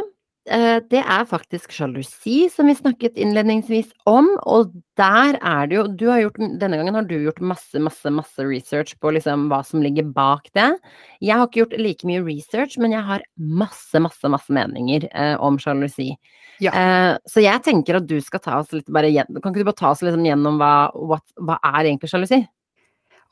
Eh, 0.47 0.79
Det 0.89 1.03
er 1.03 1.25
faktisk 1.27 1.73
sjalusi, 1.75 2.49
som 2.49 2.69
vi 2.69 2.75
snakket 2.79 3.17
innledningsvis 3.19 3.91
om, 4.07 4.29
og 4.47 4.71
der 4.97 5.39
er 5.43 5.67
det 5.67 5.75
jo 5.75 5.87
du 5.89 6.07
har 6.07 6.21
gjort, 6.21 6.39
Denne 6.61 6.79
gangen 6.79 6.95
har 6.95 7.03
du 7.03 7.17
gjort 7.19 7.41
masse, 7.41 7.75
masse, 7.83 8.07
masse 8.15 8.39
research 8.39 8.95
på 9.01 9.11
liksom 9.11 9.49
hva 9.51 9.65
som 9.67 9.83
ligger 9.83 10.07
bak 10.15 10.47
det. 10.55 10.79
Jeg 11.21 11.35
har 11.35 11.49
ikke 11.49 11.65
gjort 11.65 11.79
like 11.81 12.07
mye 12.07 12.23
research, 12.23 12.79
men 12.79 12.93
jeg 12.93 13.03
har 13.03 13.23
masse, 13.37 13.99
masse, 13.99 14.23
masse 14.31 14.49
meninger 14.49 15.09
eh, 15.13 15.35
om 15.43 15.59
sjalusi. 15.59 16.15
Ja. 16.63 16.71
Eh, 16.71 17.19
så 17.27 17.43
jeg 17.43 17.65
tenker 17.67 17.99
at 17.99 18.07
du 18.07 18.21
skal 18.21 18.41
ta 18.41 18.61
oss 18.61 18.71
litt 18.73 18.87
bare 18.87 19.11
igjen, 19.11 19.27
Kan 19.43 19.51
ikke 19.51 19.65
du 19.65 19.71
bare 19.73 19.83
ta 19.83 19.91
oss 19.91 20.05
liksom 20.07 20.25
gjennom 20.25 20.63
hva, 20.63 20.93
what, 20.95 21.27
hva 21.43 21.59
er 21.75 21.91
egentlig 21.91 22.13
sjalusi? 22.13 22.47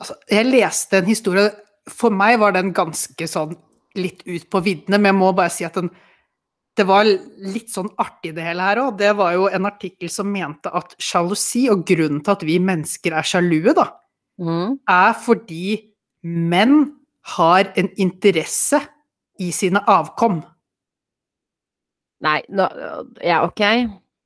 Altså, 0.02 0.18
jeg 0.28 0.50
leste 0.50 0.98
en 0.98 1.06
historie 1.06 1.52
For 1.90 2.10
meg 2.10 2.38
var 2.40 2.52
den 2.56 2.72
ganske 2.72 3.26
sånn 3.28 3.56
litt 3.94 4.22
ut 4.26 4.48
på 4.50 4.60
viddene, 4.64 4.98
men 4.98 5.12
jeg 5.12 5.18
må 5.20 5.32
bare 5.36 5.50
si 5.52 5.64
at 5.66 5.74
den 5.78 5.90
det 6.74 6.82
var 6.88 7.04
litt 7.06 7.68
sånn 7.70 7.86
artig 8.02 8.32
det 8.34 8.42
hele 8.42 8.64
her 8.66 8.80
òg. 8.82 8.96
Det 8.98 9.12
var 9.14 9.30
jo 9.36 9.44
en 9.46 9.68
artikkel 9.68 10.10
som 10.10 10.26
mente 10.32 10.66
at 10.74 10.96
sjalusi, 10.98 11.68
og 11.70 11.84
grunnen 11.86 12.18
til 12.26 12.32
at 12.34 12.42
vi 12.42 12.56
mennesker 12.58 13.14
er 13.14 13.22
sjalue, 13.22 13.74
da, 13.76 13.84
Mm. 14.40 14.80
er 14.88 15.12
fordi 15.14 15.92
menn 16.24 16.96
har 17.36 17.70
en 17.76 17.88
interesse 17.96 18.80
i 19.38 19.52
sine 19.52 19.78
avkom. 19.86 20.42
Nei, 22.24 22.40
nå, 22.50 22.66
ja, 23.22 23.44
ok. 23.46 23.60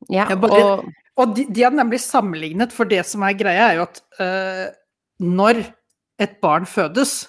Ja, 0.09 0.25
bare- 0.35 0.63
og 0.65 0.85
Og 1.19 1.35
de, 1.35 1.45
de 1.51 1.63
har 1.63 1.73
nemlig 1.73 1.99
sammenlignet, 1.99 2.71
for 2.73 2.85
det 2.85 3.05
som 3.05 3.25
er 3.25 3.35
greia, 3.35 3.73
er 3.73 3.75
jo 3.75 3.83
at 3.83 4.01
øh, 4.21 4.71
når 5.21 5.75
et 6.21 6.41
barn 6.41 6.65
fødes, 6.65 7.27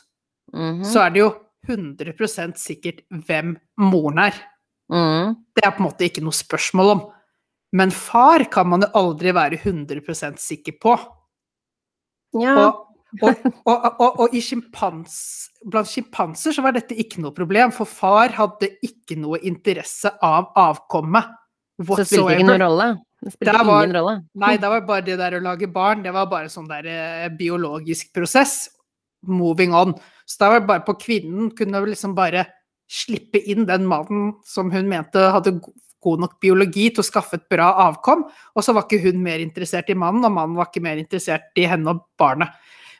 mhm, 0.53 0.83
så 0.87 1.05
er 1.05 1.15
det 1.15 1.23
jo 1.23 1.29
100 1.67 2.57
sikkert 2.57 3.03
hvem 3.27 3.57
moren 3.77 4.19
er. 4.29 4.35
mm, 4.91 5.35
Det 5.55 5.65
er 5.65 5.71
på 5.71 5.83
en 5.83 5.89
måte 5.89 6.07
ikke 6.07 6.23
noe 6.23 6.35
spørsmål 6.35 6.91
om. 6.95 7.01
Men 7.73 7.91
far 7.91 8.45
kan 8.49 8.67
man 8.69 8.81
jo 8.81 8.89
aldri 8.97 9.33
være 9.35 9.59
100 9.61 10.37
sikker 10.37 10.73
på. 10.81 10.95
Ja. 12.41 12.55
Og, 13.21 13.35
og, 13.65 13.85
og, 13.99 14.19
og, 14.21 14.35
sjimpans, 14.37 15.49
blant 15.65 15.89
sjimpanser 15.89 16.53
så 16.53 16.61
var 16.61 16.75
dette 16.75 16.97
ikke 16.97 17.21
noe 17.23 17.33
problem, 17.33 17.71
for 17.73 17.89
far 17.89 18.35
hadde 18.37 18.69
ikke 18.85 19.17
noe 19.17 19.39
interesse 19.41 20.11
av 20.21 20.51
avkommet. 20.57 21.31
Så 21.79 21.95
det 21.97 22.07
spilte 22.09 22.35
ikke 22.37 22.49
noen 22.51 22.65
rolle? 22.67 22.89
Det 23.19 23.33
spilte 23.33 23.65
var- 23.65 23.83
ingen 23.83 23.97
rolle? 23.97 24.15
Nei, 24.35 24.57
det 24.57 24.69
var 24.69 24.85
bare 24.87 25.05
det 25.05 25.17
der 25.17 25.39
å 25.39 25.43
lage 25.43 25.67
barn, 25.73 26.03
det 26.03 26.13
var 26.13 26.29
bare 26.29 26.51
sånn 26.53 26.67
der 26.69 26.85
eh, 26.85 27.29
biologisk 27.29 28.13
prosess. 28.13 28.69
Moving 29.27 29.73
on. 29.73 29.95
Så 30.29 30.43
da 30.43 30.51
var 30.53 30.61
det 30.61 30.69
bare 30.69 30.85
på 30.85 30.97
kvinnen 31.01 31.49
kunne 31.57 31.81
liksom 31.89 32.13
bare 32.17 32.45
slippe 32.89 33.41
inn 33.49 33.65
den 33.69 33.85
mannen 33.89 34.33
som 34.45 34.69
hun 34.73 34.89
mente 34.89 35.21
hadde 35.33 35.57
god 35.99 36.23
nok 36.23 36.37
biologi 36.41 36.87
til 36.93 37.03
å 37.03 37.07
skaffe 37.07 37.37
et 37.39 37.49
bra 37.51 37.71
avkom, 37.87 38.23
og 38.55 38.65
så 38.65 38.73
var 38.75 38.85
ikke 38.85 39.01
hun 39.03 39.19
mer 39.23 39.41
interessert 39.43 39.89
i 39.91 39.97
mannen, 39.97 40.23
og 40.25 40.35
mannen 40.35 40.57
var 40.57 40.69
ikke 40.69 40.83
mer 40.85 41.01
interessert 41.01 41.59
i 41.59 41.67
henne 41.69 41.91
og 41.91 42.05
barnet. 42.19 42.55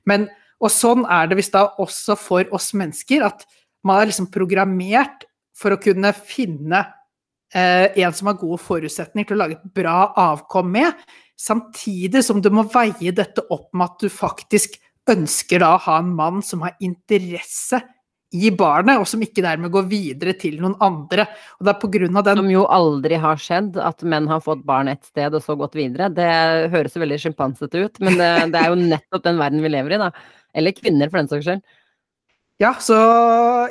Men, 0.10 0.28
og 0.60 0.74
sånn 0.74 1.06
er 1.08 1.30
det 1.30 1.40
visst 1.40 1.56
da 1.56 1.70
også 1.80 2.18
for 2.20 2.50
oss 2.56 2.74
mennesker, 2.78 3.24
at 3.26 3.46
man 3.88 4.02
er 4.02 4.12
liksom 4.12 4.28
programmert 4.34 5.24
for 5.56 5.76
å 5.76 5.80
kunne 5.82 6.12
finne 6.18 6.84
eh, 7.56 7.88
en 8.04 8.16
som 8.16 8.32
har 8.32 8.40
gode 8.42 8.60
forutsetninger 8.66 9.30
til 9.30 9.38
å 9.38 9.42
lage 9.46 9.60
et 9.60 9.74
bra 9.80 10.12
avkom 10.20 10.70
med, 10.76 11.08
samtidig 11.40 12.26
som 12.26 12.44
du 12.44 12.52
må 12.52 12.66
veie 12.74 13.14
dette 13.16 13.46
opp 13.48 13.72
med 13.72 13.88
at 13.88 14.04
du 14.04 14.12
faktisk 14.12 14.76
ønsker 15.12 15.64
da 15.64 15.76
å 15.76 15.86
ha 15.88 16.02
en 16.02 16.12
mann 16.16 16.44
som 16.46 16.64
har 16.66 16.78
interesse 16.84 17.82
i 18.30 18.52
barnet, 18.54 19.00
og 19.02 19.08
som 19.10 19.22
ikke 19.26 19.42
dermed 19.42 19.72
går 19.74 19.88
videre 19.90 20.36
til 20.38 20.60
noen 20.62 20.76
andre. 20.86 21.26
Og 21.58 21.66
det 21.66 21.72
er 21.74 21.80
på 21.82 21.90
grunn 21.96 22.20
av 22.20 22.28
den 22.28 22.38
Som 22.44 22.52
jo 22.52 22.66
aldri 22.70 23.18
har 23.18 23.42
skjedd, 23.42 23.80
at 23.82 24.06
menn 24.06 24.30
har 24.30 24.44
fått 24.46 24.62
barn 24.68 24.92
et 24.92 25.02
sted 25.08 25.34
og 25.34 25.42
så 25.42 25.56
gått 25.58 25.78
videre. 25.80 26.12
Det 26.14 26.30
høres 26.70 26.94
jo 26.94 27.02
veldig 27.02 27.18
sjimpansete 27.24 27.86
ut, 27.88 28.00
men 28.06 28.20
det, 28.22 28.30
det 28.54 28.62
er 28.62 28.70
jo 28.70 28.78
nettopp 28.84 29.26
den 29.26 29.42
verden 29.42 29.66
vi 29.66 29.74
lever 29.74 29.98
i, 29.98 30.02
da. 30.04 30.12
Eller 30.54 30.78
kvinner, 30.78 31.10
for 31.10 31.22
den 31.22 31.32
saks 31.32 31.48
skyld. 31.48 31.66
Ja, 32.60 32.74
så 32.84 32.96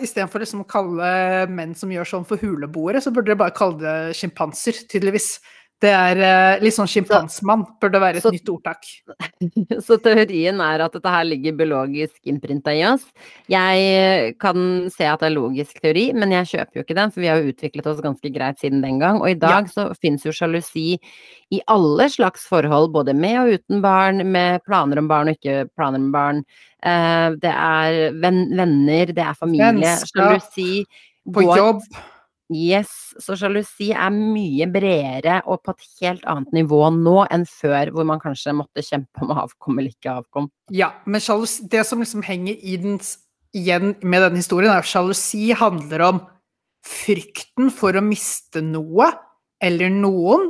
istedenfor 0.00 0.40
liksom 0.40 0.62
å 0.64 0.68
kalle 0.68 1.08
menn 1.52 1.74
som 1.76 1.90
gjør 1.92 2.08
sånn 2.08 2.26
for 2.26 2.40
huleboere, 2.40 3.02
så 3.04 3.12
burde 3.12 3.30
dere 3.30 3.42
bare 3.42 3.54
kalle 3.54 3.78
det 3.82 4.16
sjimpanser, 4.16 4.78
tydeligvis. 4.88 5.34
Det 5.78 5.90
er 5.94 6.18
eh, 6.26 6.60
litt 6.64 6.74
sånn 6.74 6.88
sjimpansmann, 6.90 7.60
burde 7.78 8.00
være 8.02 8.18
et 8.18 8.24
så- 8.24 8.32
nytt 8.34 8.48
ordtak. 8.50 8.82
Så 9.86 9.98
teorien 10.02 10.58
er 10.64 10.82
at 10.82 10.96
dette 10.96 11.12
her 11.12 11.22
ligger 11.28 11.54
biologisk 11.54 12.16
innprinta 12.26 12.74
i 12.74 12.82
oss. 12.88 13.04
Jeg 13.46 14.34
kan 14.42 14.88
se 14.90 15.06
at 15.06 15.22
det 15.22 15.28
er 15.28 15.36
logisk 15.36 15.78
teori, 15.84 16.08
men 16.18 16.34
jeg 16.34 16.50
kjøper 16.50 16.80
jo 16.80 16.82
ikke 16.82 16.98
den, 16.98 17.14
for 17.14 17.22
vi 17.22 17.30
har 17.30 17.38
jo 17.38 17.52
utviklet 17.52 17.86
oss 17.92 18.02
ganske 18.02 18.32
greit 18.34 18.58
siden 18.58 18.82
den 18.82 18.98
gang. 18.98 19.22
Og 19.22 19.30
i 19.30 19.38
dag 19.38 19.70
så 19.70 19.86
fins 20.02 20.26
jo 20.26 20.34
sjalusi 20.34 20.98
i 21.54 21.62
alle 21.70 22.08
slags 22.10 22.48
forhold, 22.50 22.90
både 22.98 23.14
med 23.14 23.38
og 23.44 23.54
uten 23.60 23.80
barn, 23.84 24.24
med 24.32 24.64
planer 24.66 24.98
om 24.98 25.06
barn 25.06 25.30
og 25.30 25.38
ikke 25.38 25.68
planer 25.78 26.02
om 26.02 26.10
barn. 26.10 26.42
Eh, 26.82 27.38
det 27.38 27.54
er 27.54 28.18
venn, 28.18 28.48
venner, 28.50 29.14
det 29.14 29.24
er 29.30 29.38
familie. 29.38 29.94
Sjalusi 30.10 30.82
På 31.30 31.46
jobb. 31.46 31.86
Yes, 32.48 33.12
så 33.20 33.36
sjalusi 33.36 33.90
er 33.92 34.08
mye 34.14 34.64
bredere 34.72 35.42
og 35.44 35.60
på 35.66 35.74
et 35.74 35.82
helt 36.00 36.22
annet 36.24 36.54
nivå 36.56 36.80
nå 36.96 37.26
enn 37.30 37.44
før, 37.44 37.90
hvor 37.92 38.06
man 38.08 38.22
kanskje 38.22 38.54
måtte 38.56 38.80
kjempe 38.86 39.20
om 39.20 39.34
avkom 39.36 39.76
eller 39.78 39.92
ikke 39.92 40.14
avkom. 40.22 40.46
Ja, 40.72 40.94
men 41.04 41.20
sjalusi, 41.20 41.66
det 41.68 41.84
som 41.84 42.00
liksom 42.00 42.22
henger 42.24 42.56
i 42.56 42.78
den, 42.80 42.96
igjen 43.52 43.94
med 44.00 44.24
denne 44.24 44.40
historien, 44.40 44.72
er 44.72 44.80
at 44.80 44.88
sjalusi 44.88 45.50
handler 45.52 46.06
om 46.06 46.22
frykten 46.88 47.68
for 47.74 47.92
å 47.98 48.04
miste 48.04 48.62
noe 48.64 49.10
eller 49.60 49.92
noen. 49.92 50.48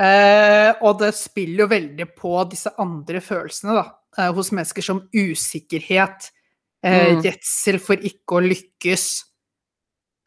Eh, 0.00 0.70
og 0.80 0.96
det 1.02 1.12
spiller 1.18 1.66
jo 1.66 1.72
veldig 1.74 2.06
på 2.16 2.32
disse 2.50 2.72
andre 2.80 3.20
følelsene 3.22 3.74
da, 3.76 3.84
eh, 4.16 4.30
hos 4.32 4.48
mennesker 4.50 4.82
som 4.82 5.02
usikkerhet, 5.12 6.30
eh, 6.82 7.12
Mm. 7.12 7.22
redsel 7.22 7.78
for 7.78 7.96
ikke 7.96 8.40
å 8.40 8.48
lykkes. 8.48 9.24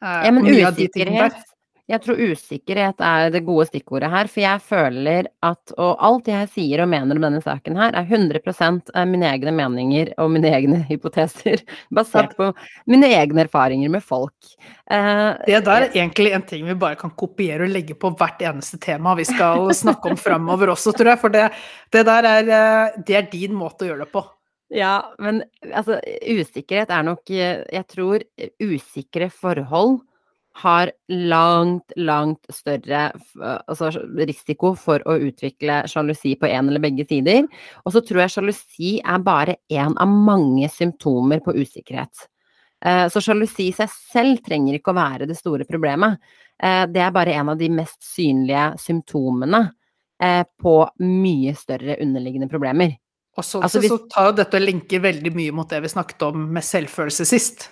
Eh, 0.04 0.24
Ja, 0.26 0.30
men 0.32 0.44
usikkerhet 0.46 1.44
Jeg 1.86 2.02
tror 2.02 2.18
usikkerhet 2.18 2.98
er 2.98 3.28
det 3.30 3.44
gode 3.46 3.68
stikkordet 3.68 4.08
her, 4.10 4.26
for 4.26 4.42
jeg 4.42 4.62
føler 4.66 5.28
at 5.46 5.72
Og 5.78 5.92
alt 6.02 6.26
jeg 6.26 6.48
sier 6.50 6.82
og 6.82 6.88
mener 6.90 7.14
om 7.14 7.22
denne 7.22 7.38
saken 7.44 7.78
her, 7.78 7.94
er 7.94 8.02
100 8.10 8.90
av 8.92 9.06
mine 9.06 9.28
egne 9.30 9.54
meninger 9.54 10.10
og 10.18 10.32
mine 10.34 10.50
egne 10.50 10.80
hypoteser, 10.90 11.62
basert 11.94 12.34
på 12.36 12.50
mine 12.90 13.06
egne 13.06 13.44
erfaringer 13.46 13.88
med 13.88 14.02
folk. 14.02 14.34
Eh, 14.90 15.32
Det 15.46 15.64
der 15.64 15.86
er 15.86 15.90
egentlig 15.94 16.34
en 16.34 16.42
ting 16.42 16.66
vi 16.66 16.74
bare 16.74 16.96
kan 16.98 17.10
kopiere 17.14 17.62
og 17.62 17.70
legge 17.70 17.94
på 17.94 18.10
hvert 18.18 18.42
eneste 18.42 18.80
tema 18.82 19.14
vi 19.14 19.24
skal 19.24 19.70
snakke 19.72 20.10
om 20.10 20.16
framover 20.18 20.74
også, 20.74 20.92
tror 20.92 21.14
jeg. 21.14 21.20
For 21.22 21.28
det, 21.30 21.52
det 21.92 22.04
der 22.04 22.24
er, 22.24 22.48
eh, 22.50 23.02
det 23.06 23.14
er 23.16 23.30
din 23.30 23.54
måte 23.54 23.86
å 23.86 23.92
gjøre 23.92 24.04
det 24.04 24.12
på. 24.12 24.26
Ja, 24.74 25.12
men 25.22 25.44
altså, 25.74 26.00
usikkerhet 26.26 26.90
er 26.90 27.04
nok 27.06 27.30
Jeg 27.30 27.84
tror 27.92 28.22
usikre 28.62 29.28
forhold 29.30 30.00
har 30.56 30.88
langt, 31.12 31.92
langt 32.00 32.46
større 32.50 33.10
altså, 33.68 33.90
risiko 34.16 34.70
for 34.80 35.02
å 35.04 35.18
utvikle 35.28 35.82
sjalusi 35.90 36.32
på 36.40 36.48
en 36.48 36.70
eller 36.70 36.80
begge 36.80 37.04
sider. 37.04 37.44
Og 37.84 37.92
så 37.92 38.00
tror 38.00 38.22
jeg 38.24 38.32
sjalusi 38.32 38.94
er 39.04 39.20
bare 39.24 39.58
én 39.68 39.92
av 40.00 40.08
mange 40.08 40.70
symptomer 40.72 41.42
på 41.44 41.52
usikkerhet. 41.60 42.24
Eh, 42.84 43.04
Så 43.12 43.20
sjalusi 43.20 43.68
i 43.68 43.76
seg 43.76 43.92
selv 43.92 44.40
trenger 44.48 44.78
ikke 44.78 44.94
å 44.94 44.96
være 44.96 45.28
det 45.28 45.36
store 45.36 45.68
problemet. 45.68 46.16
Eh, 46.62 46.86
Det 46.86 47.04
er 47.04 47.12
bare 47.12 47.36
en 47.36 47.50
av 47.52 47.58
de 47.58 47.68
mest 47.68 48.00
synlige 48.02 48.78
symptomene 48.80 49.72
eh, 50.22 50.44
på 50.62 50.88
mye 51.04 51.52
større 51.54 52.00
underliggende 52.00 52.48
problemer. 52.48 52.96
Og 53.36 53.44
så, 53.44 53.60
Altså, 53.62 53.80
hvis- 53.80 53.90
så 53.92 54.08
tar 54.08 54.30
jo 54.30 54.36
dette 54.36 54.54
og 54.56 54.62
linker 54.62 55.00
veldig 55.00 55.32
mye 55.34 55.52
mot 55.52 55.68
det 55.68 55.82
vi 55.82 55.88
snakket 55.88 56.22
om 56.22 56.52
med 56.52 56.62
selvfølelse 56.62 57.26
sist. 57.26 57.68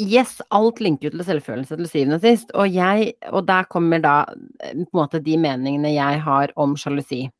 Yes, 0.00 0.40
alt 0.50 0.80
linker 0.80 1.10
jo 1.10 1.18
til 1.18 1.24
selvfølelse 1.24 1.76
til 1.76 1.88
syvende 1.88 2.14
og 2.16 2.22
sist, 2.22 2.50
og 2.54 2.72
jeg, 2.72 3.12
og 3.30 3.46
der 3.46 3.64
kommer 3.64 4.00
da 4.00 4.24
eh, 4.60 4.72
på 4.72 4.80
en 4.80 4.86
måte 4.92 5.22
de 5.22 5.36
meningene 5.36 5.92
jeg 5.94 6.22
har 6.22 6.50
om 6.56 6.74
sjalusi. 6.76 7.30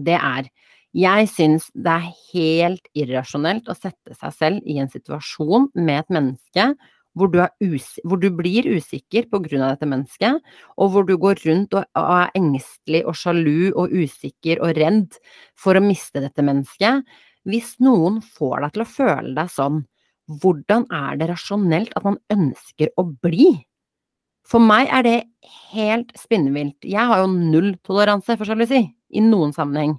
Det 0.00 0.14
er, 0.16 0.48
jeg 0.94 1.28
syns 1.28 1.70
det 1.74 1.92
er 1.92 2.12
helt 2.32 2.88
irrasjonelt 2.96 3.68
å 3.68 3.76
sette 3.76 4.16
seg 4.16 4.32
selv 4.32 4.60
i 4.66 4.78
en 4.78 4.88
situasjon 4.88 5.68
med 5.74 5.98
et 6.00 6.08
menneske 6.08 6.74
hvor 7.16 7.30
du, 7.32 7.40
hvor 8.04 8.20
du 8.20 8.28
blir 8.34 8.66
usikker 8.68 9.26
av 9.32 9.44
dette 9.46 9.88
mennesket, 9.88 10.42
og 10.76 10.90
hvor 10.92 11.06
du 11.08 11.16
går 11.18 11.40
rundt 11.46 11.74
og 11.74 11.84
er 11.98 12.30
engstelig 12.38 13.04
og 13.06 13.16
sjalu 13.18 13.72
og 13.74 13.92
usikker 13.92 14.60
og 14.62 14.76
redd 14.78 15.18
for 15.58 15.78
å 15.78 15.84
miste 15.84 16.22
dette 16.22 16.44
mennesket. 16.44 17.04
Hvis 17.48 17.76
noen 17.80 18.20
får 18.20 18.60
deg 18.64 18.74
til 18.74 18.84
å 18.84 18.90
føle 18.92 19.34
deg 19.36 19.52
sånn, 19.52 19.82
hvordan 20.42 20.84
er 20.92 21.16
det 21.16 21.30
rasjonelt 21.30 21.94
at 21.96 22.04
man 22.04 22.18
ønsker 22.34 22.92
å 23.00 23.06
bli? 23.24 23.54
For 24.48 24.60
meg 24.64 24.88
er 24.92 25.04
det 25.04 25.16
helt 25.72 26.12
spinnvilt. 26.16 26.84
Jeg 26.84 27.04
har 27.10 27.22
jo 27.22 27.32
null 27.32 27.74
toleranse 27.84 28.36
for 28.36 28.48
sjalusi, 28.48 28.86
i 28.88 29.24
noen 29.24 29.54
sammenheng. 29.56 29.96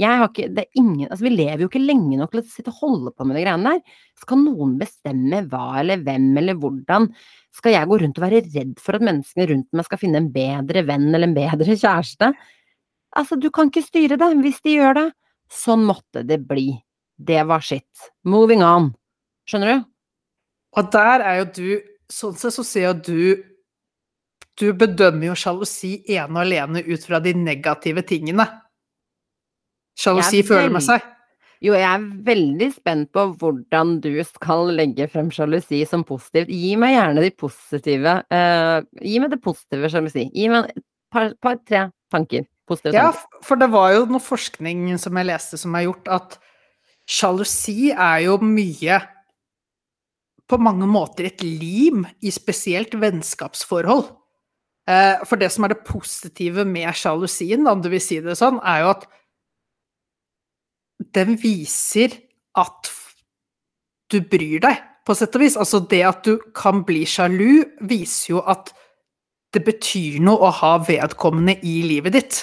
Jeg 0.00 0.20
har 0.20 0.30
ikke, 0.30 0.46
det 0.56 0.62
er 0.62 0.78
ingen, 0.80 1.08
altså 1.10 1.26
Vi 1.26 1.32
lever 1.34 1.64
jo 1.64 1.68
ikke 1.68 1.82
lenge 1.82 2.16
nok 2.16 2.32
til 2.32 2.40
å 2.40 2.46
sitte 2.48 2.72
og 2.72 2.78
holde 2.80 3.12
på 3.12 3.26
med 3.28 3.36
de 3.36 3.42
greiene 3.44 3.74
der. 3.74 3.98
Skal 4.22 4.40
noen 4.40 4.78
bestemme 4.80 5.42
hva 5.50 5.64
eller 5.82 6.00
hvem 6.06 6.30
eller 6.40 6.56
hvordan? 6.60 7.10
Skal 7.56 7.74
jeg 7.74 7.90
gå 7.90 7.98
rundt 8.00 8.20
og 8.20 8.24
være 8.24 8.40
redd 8.46 8.78
for 8.80 8.96
at 8.96 9.04
menneskene 9.04 9.48
rundt 9.50 9.68
meg 9.76 9.88
skal 9.88 10.00
finne 10.00 10.22
en 10.22 10.30
bedre 10.32 10.84
venn 10.88 11.10
eller 11.10 11.28
en 11.28 11.36
bedre 11.36 11.76
kjæreste? 11.82 12.32
Altså, 13.18 13.36
du 13.36 13.50
kan 13.52 13.68
ikke 13.68 13.84
styre 13.84 14.16
det. 14.20 14.30
Hvis 14.40 14.62
de 14.64 14.78
gjør 14.78 14.96
det, 15.00 15.06
sånn 15.52 15.84
måtte 15.84 16.24
det 16.26 16.40
bli. 16.48 16.70
Det 17.20 17.42
var 17.50 17.60
shit. 17.64 18.08
Moving 18.24 18.64
on. 18.64 18.92
Skjønner 19.50 19.74
du? 19.74 19.86
Og 20.78 20.90
der 20.94 21.26
er 21.26 21.40
jo 21.42 21.48
du 21.56 21.70
Sånn 22.10 22.34
sett 22.34 22.56
så 22.56 22.64
ser 22.66 22.88
jo 22.88 22.94
du 23.06 23.20
Du 24.58 24.72
bedømmer 24.74 25.28
jo 25.28 25.36
sjalusi 25.38 26.00
ene 26.10 26.32
og 26.34 26.40
alene 26.42 26.82
ut 26.88 27.04
fra 27.06 27.20
de 27.22 27.32
negative 27.38 28.02
tingene. 28.06 28.44
Sjalusi 30.00 30.40
er 30.40 30.46
føler 30.48 30.72
med 30.72 30.84
seg. 30.86 31.04
Jo, 31.60 31.74
jeg 31.76 31.84
er 31.84 32.04
veldig 32.24 32.70
spent 32.72 33.10
på 33.12 33.26
hvordan 33.36 33.98
du 34.00 34.14
skal 34.24 34.70
legge 34.72 35.04
frem 35.12 35.28
sjalusi 35.34 35.82
som 35.88 36.06
positivt. 36.08 36.48
Gi 36.48 36.70
meg 36.80 36.94
gjerne 36.94 37.24
de 37.26 37.32
positive 37.36 38.14
uh, 38.32 38.78
Gi 39.04 39.18
meg 39.20 39.34
det 39.34 39.42
positive 39.44 39.90
sjalusi. 39.92 40.24
Gi 40.32 40.46
meg 40.48 40.70
et 40.72 40.84
par, 41.12 41.34
par 41.44 41.58
tre 41.68 41.82
tanker. 42.12 42.46
Positive 42.70 42.96
Ja, 42.96 43.10
tanker. 43.12 43.42
for 43.44 43.60
det 43.60 43.68
var 43.74 43.92
jo 43.92 44.06
noe 44.08 44.24
forskning 44.24 44.86
som 45.02 45.20
jeg 45.20 45.28
leste 45.28 45.60
som 45.60 45.76
har 45.76 45.84
gjort 45.90 46.08
at 46.16 46.38
sjalusi 47.10 47.90
er 47.92 48.24
jo 48.28 48.38
mye 48.40 49.02
På 50.48 50.56
mange 50.58 50.88
måter 50.88 51.28
et 51.28 51.44
lim 51.44 52.06
i 52.24 52.32
spesielt 52.34 52.96
vennskapsforhold. 52.98 54.08
Uh, 54.88 55.20
For 55.28 55.36
det 55.38 55.52
som 55.52 55.68
er 55.68 55.76
det 55.76 55.84
positive 55.86 56.64
med 56.66 56.88
sjalusien, 56.96 57.68
om 57.68 57.84
du 57.84 57.92
vil 57.92 58.00
si 58.02 58.16
det 58.24 58.34
sånn, 58.40 58.58
er 58.64 58.80
jo 58.82 58.94
at 58.96 59.04
den 61.16 61.36
viser 61.40 62.14
at 62.58 62.90
du 64.10 64.20
bryr 64.26 64.60
deg, 64.62 64.78
på 65.06 65.16
sett 65.16 65.34
og 65.38 65.44
vis. 65.44 65.56
Altså 65.58 65.80
det 65.90 66.02
at 66.06 66.26
du 66.26 66.36
kan 66.56 66.84
bli 66.86 67.04
sjalu, 67.08 67.64
viser 67.88 68.36
jo 68.36 68.44
at 68.50 68.72
det 69.54 69.64
betyr 69.66 70.20
noe 70.22 70.46
å 70.46 70.54
ha 70.60 70.76
vedkommende 70.86 71.56
i 71.66 71.80
livet 71.86 72.14
ditt. 72.14 72.42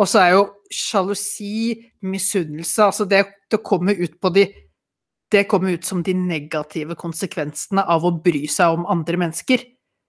Og 0.00 0.08
så 0.10 0.22
er 0.22 0.32
jo 0.34 0.46
sjalusi, 0.72 1.76
misunnelse 2.06 2.86
Altså 2.86 3.04
det, 3.04 3.24
det 3.50 3.60
kommer 3.66 3.98
ut 3.98 4.14
på 4.22 4.30
de 4.32 4.46
Det 5.30 5.44
kommer 5.50 5.76
ut 5.76 5.84
som 5.86 6.00
de 6.02 6.14
negative 6.14 6.96
konsekvensene 6.98 7.84
av 7.86 8.02
å 8.02 8.10
bry 8.24 8.48
seg 8.50 8.74
om 8.74 8.86
andre 8.90 9.20
mennesker. 9.20 9.62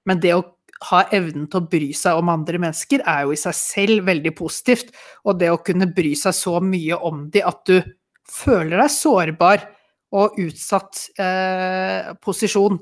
Men 0.09 0.17
det 0.17 0.31
å 0.33 0.45
ha 0.89 1.01
evnen 1.13 1.45
til 1.51 1.61
å 1.61 1.67
bry 1.69 1.91
seg 1.97 2.17
om 2.17 2.31
andre 2.33 2.61
mennesker 2.61 3.03
er 3.05 3.25
jo 3.25 3.35
i 3.35 3.39
seg 3.39 3.57
selv 3.57 4.07
veldig 4.09 4.33
positivt. 4.37 4.93
Og 5.27 5.37
det 5.41 5.51
å 5.53 5.59
kunne 5.61 5.89
bry 5.93 6.15
seg 6.17 6.35
så 6.37 6.57
mye 6.63 6.97
om 6.97 7.27
de 7.33 7.43
at 7.45 7.61
du 7.69 7.77
føler 8.31 8.79
deg 8.79 8.93
sårbar 8.93 9.67
og 10.17 10.39
utsatt 10.41 11.05
eh, 11.21 12.11
posisjon, 12.23 12.79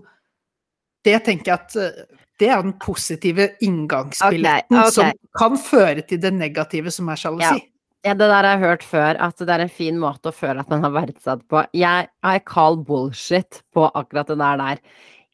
det 1.05 1.19
tenker 1.25 1.51
jeg 1.51 1.59
at 1.59 1.77
eh, 1.79 2.07
det 2.39 2.47
er 2.47 2.63
den 2.63 2.77
positive 2.79 3.49
inngangsbilletten 3.65 4.77
okay, 4.79 4.87
okay. 4.87 4.95
som 4.95 5.39
kan 5.41 5.59
føre 5.59 6.05
til 6.07 6.21
det 6.23 6.31
negative 6.37 6.93
som 6.95 7.11
er 7.11 7.19
sjalusi. 7.19 7.67
Ja, 8.07 8.13
det 8.15 8.29
der 8.31 8.31
har 8.31 8.53
jeg 8.53 8.63
hørt 8.63 8.83
før, 8.87 9.17
at 9.19 9.41
det 9.43 9.51
er 9.51 9.65
en 9.65 9.71
fin 9.75 9.97
måte 9.99 10.31
å 10.31 10.35
føle 10.35 10.63
at 10.63 10.69
man 10.71 10.85
har 10.85 10.93
verdsatt 10.95 11.41
på. 11.51 11.65
Jeg 11.75 12.07
I 12.07 12.39
call 12.47 12.79
bullshit 12.87 13.59
på 13.75 13.89
akkurat 13.91 14.31
det 14.31 14.37
der 14.39 14.61
der. 14.61 14.79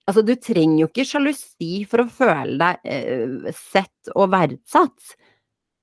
Altså, 0.05 0.21
du 0.21 0.35
trenger 0.37 0.83
jo 0.83 0.87
ikke 0.91 1.05
sjalusi 1.09 1.69
for 1.89 2.03
å 2.03 2.09
føle 2.13 2.59
deg 2.61 2.83
eh, 2.93 3.53
sett 3.57 4.11
og 4.13 4.29
verdsatt. 4.35 5.15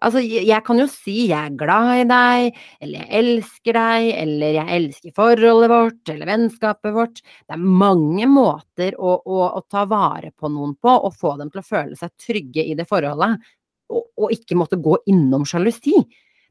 Altså, 0.03 0.19
jeg, 0.23 0.59
kan 0.67 0.79
jo 0.83 0.87
si 0.91 1.29
jeg 1.29 1.39
er 1.39 1.57
glad 1.59 1.91
i 2.01 2.07
deg, 2.11 2.61
eller 2.83 3.03
jeg 3.05 3.19
elsker 3.21 3.77
deg, 3.79 4.07
eller 4.19 4.57
jeg 4.57 4.79
elsker 4.79 5.15
forholdet 5.15 5.71
vårt, 5.71 6.01
eller 6.11 6.31
vennskapet 6.31 6.95
vårt. 6.97 7.21
Det 7.23 7.55
er 7.55 7.63
mange 7.83 8.27
måter 8.31 8.97
å, 8.99 9.15
å, 9.23 9.43
å 9.59 9.63
ta 9.71 9.85
vare 9.91 10.33
på 10.35 10.51
noen 10.51 10.75
på, 10.79 10.95
og 11.07 11.15
få 11.19 11.37
dem 11.39 11.51
til 11.55 11.63
å 11.63 11.67
føle 11.67 11.99
seg 11.99 12.15
trygge 12.19 12.67
i 12.67 12.75
det 12.79 12.87
forholdet, 12.91 13.43
og, 13.95 14.09
og 14.23 14.35
ikke 14.35 14.59
måtte 14.59 14.79
gå 14.83 14.99
innom 15.13 15.47
sjalusi. 15.47 15.95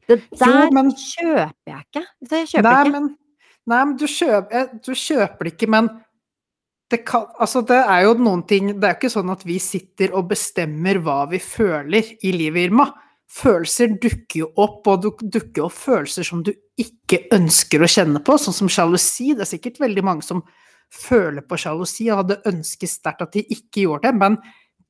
Det 0.08 0.22
der 0.40 0.72
men- 0.74 0.92
kjøper 0.96 1.72
jeg 1.72 1.84
ikke. 1.88 2.06
Så 2.28 2.40
jeg 2.40 2.52
kjøper 2.54 2.68
Nei, 2.70 2.78
ikke. 2.80 2.94
men, 2.96 3.12
nei, 3.68 3.82
men 3.84 3.96
du, 4.00 4.08
kjøper, 4.10 4.72
du 4.80 4.92
kjøper 4.96 5.48
det 5.48 5.54
ikke, 5.56 5.72
men 5.76 5.92
det, 6.92 7.00
kan, 7.08 7.24
altså 7.40 7.62
det 7.66 7.78
er 7.80 8.04
jo 8.04 8.12
noen 8.20 8.42
ting 8.48 8.68
Det 8.76 8.84
er 8.84 8.94
jo 8.94 8.98
ikke 9.00 9.10
sånn 9.14 9.32
at 9.32 9.42
vi 9.48 9.56
sitter 9.62 10.12
og 10.18 10.28
bestemmer 10.32 11.00
hva 11.02 11.22
vi 11.30 11.40
føler 11.42 12.12
i 12.22 12.32
livet, 12.36 12.68
Irma. 12.68 12.90
følelser 13.32 13.94
dukker 13.96 14.42
jo 14.42 14.48
opp, 14.60 14.86
og 14.92 15.02
du 15.02 15.08
dukker 15.38 15.64
opp 15.64 15.72
følelser 15.72 16.26
som 16.28 16.42
du 16.44 16.52
ikke 16.76 17.22
ønsker 17.32 17.80
å 17.80 17.88
kjenne 17.88 18.20
på, 18.24 18.36
sånn 18.36 18.56
som 18.56 18.68
sjalusi. 18.68 19.30
Det 19.32 19.46
er 19.46 19.50
sikkert 19.54 19.80
veldig 19.80 20.04
mange 20.04 20.26
som 20.26 20.42
føler 20.92 21.40
på 21.48 21.56
sjalusi 21.56 22.10
og 22.10 22.20
hadde 22.26 22.42
ønsket 22.50 22.92
sterkt 22.92 23.24
at 23.24 23.32
de 23.32 23.46
ikke 23.56 23.86
gjorde 23.86 24.10
det, 24.10 24.18
men 24.20 24.36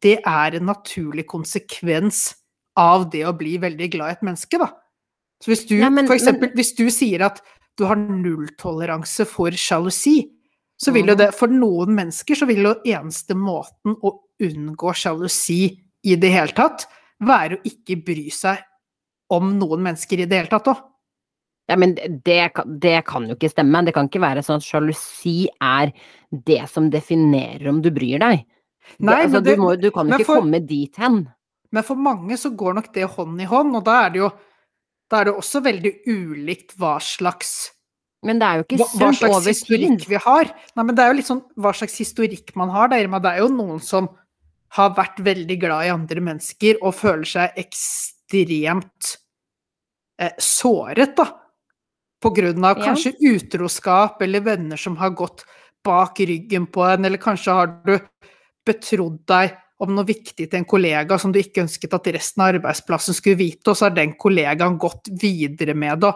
det 0.02 0.16
er 0.26 0.58
en 0.58 0.66
naturlig 0.66 1.28
konsekvens 1.30 2.32
av 2.78 3.06
det 3.12 3.22
å 3.28 3.34
bli 3.38 3.54
veldig 3.62 3.90
glad 3.94 4.10
i 4.10 4.16
et 4.18 4.26
menneske, 4.26 4.58
da. 4.58 4.72
Så 5.42 5.52
hvis 5.52 5.66
du, 5.68 5.76
Ja, 5.78 5.90
men- 5.90 6.06
for 6.06 6.16
eksempel, 6.16 6.48
men- 6.50 6.56
hvis 6.58 6.74
du 6.74 6.90
sier 6.90 7.22
at 7.22 7.40
du 7.78 7.84
har 7.86 7.96
nulltoleranse 7.96 9.26
for 9.26 9.50
sjalusi, 9.50 10.30
så 10.82 10.92
vil 10.92 11.06
jo 11.06 11.14
Mhm. 11.14 11.18
det 11.18 11.30
for 11.38 11.48
noen 11.48 11.94
mennesker 11.94 12.34
så 12.34 12.46
vil 12.48 12.64
jo 12.66 12.74
eneste 12.84 13.34
måten 13.38 13.94
å 14.02 14.12
unngå 14.42 14.92
sjalusi 14.98 15.76
i 16.04 16.16
det 16.18 16.32
hele 16.34 16.52
tatt, 16.56 16.86
være 17.22 17.58
å 17.58 17.62
ikke 17.68 18.02
bry 18.04 18.28
seg 18.34 18.58
om 19.30 19.52
noen 19.58 19.82
mennesker 19.86 20.18
i 20.20 20.26
det 20.26 20.40
hele 20.40 20.50
tatt 20.50 20.66
òg. 20.72 20.80
Ja, 21.70 21.76
men 21.78 21.94
det, 21.94 22.50
det 22.82 23.04
kan 23.06 23.28
jo 23.28 23.36
ikke 23.36 23.48
stemme. 23.52 23.84
Det 23.86 23.94
kan 23.94 24.08
ikke 24.08 24.20
være 24.20 24.42
sånn 24.42 24.58
at 24.58 24.66
sjalusi 24.66 25.46
er 25.62 25.92
det 26.32 26.68
som 26.68 26.90
definerer 26.90 27.68
om 27.70 27.80
du 27.80 27.90
bryr 27.94 28.18
deg. 28.18 28.42
Det, 28.98 29.08
altså, 29.08 29.40
det- 29.44 29.54
du, 29.56 29.62
må, 29.62 29.76
du 29.80 29.90
kan 29.94 30.08
jo 30.08 30.18
ikke 30.18 30.26
for- 30.26 30.40
komme 30.42 30.66
dit 30.66 30.96
hen. 30.96 31.28
Men 31.70 31.82
for 31.84 31.94
mange 31.96 32.32
så 32.36 32.50
går 32.54 32.74
nok 32.74 32.92
det 32.92 33.06
hånd 33.14 33.40
i 33.40 33.44
hånd, 33.46 33.76
og 33.76 33.84
da 33.84 34.06
er 34.06 34.10
det 34.10 34.18
jo 34.24 34.32
da 35.08 35.20
er 35.20 35.24
det 35.24 35.34
også 35.36 35.62
veldig 35.62 35.92
ulikt 36.08 36.74
hva 36.78 36.96
slags 37.00 37.70
Men 38.22 38.38
det 38.38 38.46
er 38.48 38.60
jo 38.60 38.64
ikke 38.66 38.78
hva, 38.78 38.88
hva 39.00 39.12
slags 39.18 39.46
historikk 39.50 40.04
vi 40.08 40.18
har. 40.22 40.50
Nei, 40.76 40.84
men 40.86 40.94
det 40.94 41.02
er 41.02 41.10
jo 41.10 41.18
litt 41.18 41.28
sånn 41.28 41.42
hva 41.58 41.72
slags 41.74 41.96
historikk 41.98 42.52
man 42.58 42.70
har, 42.70 42.92
da, 42.92 43.00
Irma. 43.02 43.18
Det 43.22 43.32
er 43.32 43.42
jo 43.42 43.48
noen 43.50 43.80
som 43.82 44.08
har 44.76 44.92
vært 44.96 45.18
veldig 45.26 45.56
glad 45.60 45.88
i 45.88 45.92
andre 45.92 46.22
mennesker 46.24 46.78
og 46.80 46.94
føler 46.96 47.28
seg 47.28 47.58
ekstremt 47.60 49.16
eh, 50.22 50.36
såret, 50.38 51.16
da. 51.18 51.26
På 52.22 52.30
grunn 52.30 52.62
av 52.64 52.78
Ja. 52.78 52.92
kanskje 52.92 53.16
utroskap 53.18 54.22
eller 54.22 54.40
venner 54.46 54.78
som 54.78 54.96
har 54.96 55.10
gått 55.10 55.42
bak 55.82 56.20
ryggen 56.22 56.68
på 56.70 56.84
en, 56.86 57.04
eller 57.04 57.18
kanskje 57.18 57.52
har 57.52 57.72
du 57.84 57.96
betrodd 58.64 59.18
deg 59.26 59.56
om 59.82 59.90
noe 59.96 60.06
viktig 60.06 60.46
til 60.46 60.60
en 60.60 60.68
kollega 60.68 61.18
som 61.18 61.32
du 61.34 61.40
ikke 61.40 61.64
ønsket 61.64 61.96
at 61.96 62.06
resten 62.14 62.44
av 62.44 62.52
arbeidsplassen 62.54 63.16
skulle 63.18 63.40
vite, 63.40 63.66
og 63.66 63.76
så 63.76 63.88
har 63.88 63.96
den 63.96 64.14
kollegaen 64.14 64.78
gått 64.78 65.10
videre 65.10 65.74
med 65.74 66.04
det, 66.04 66.12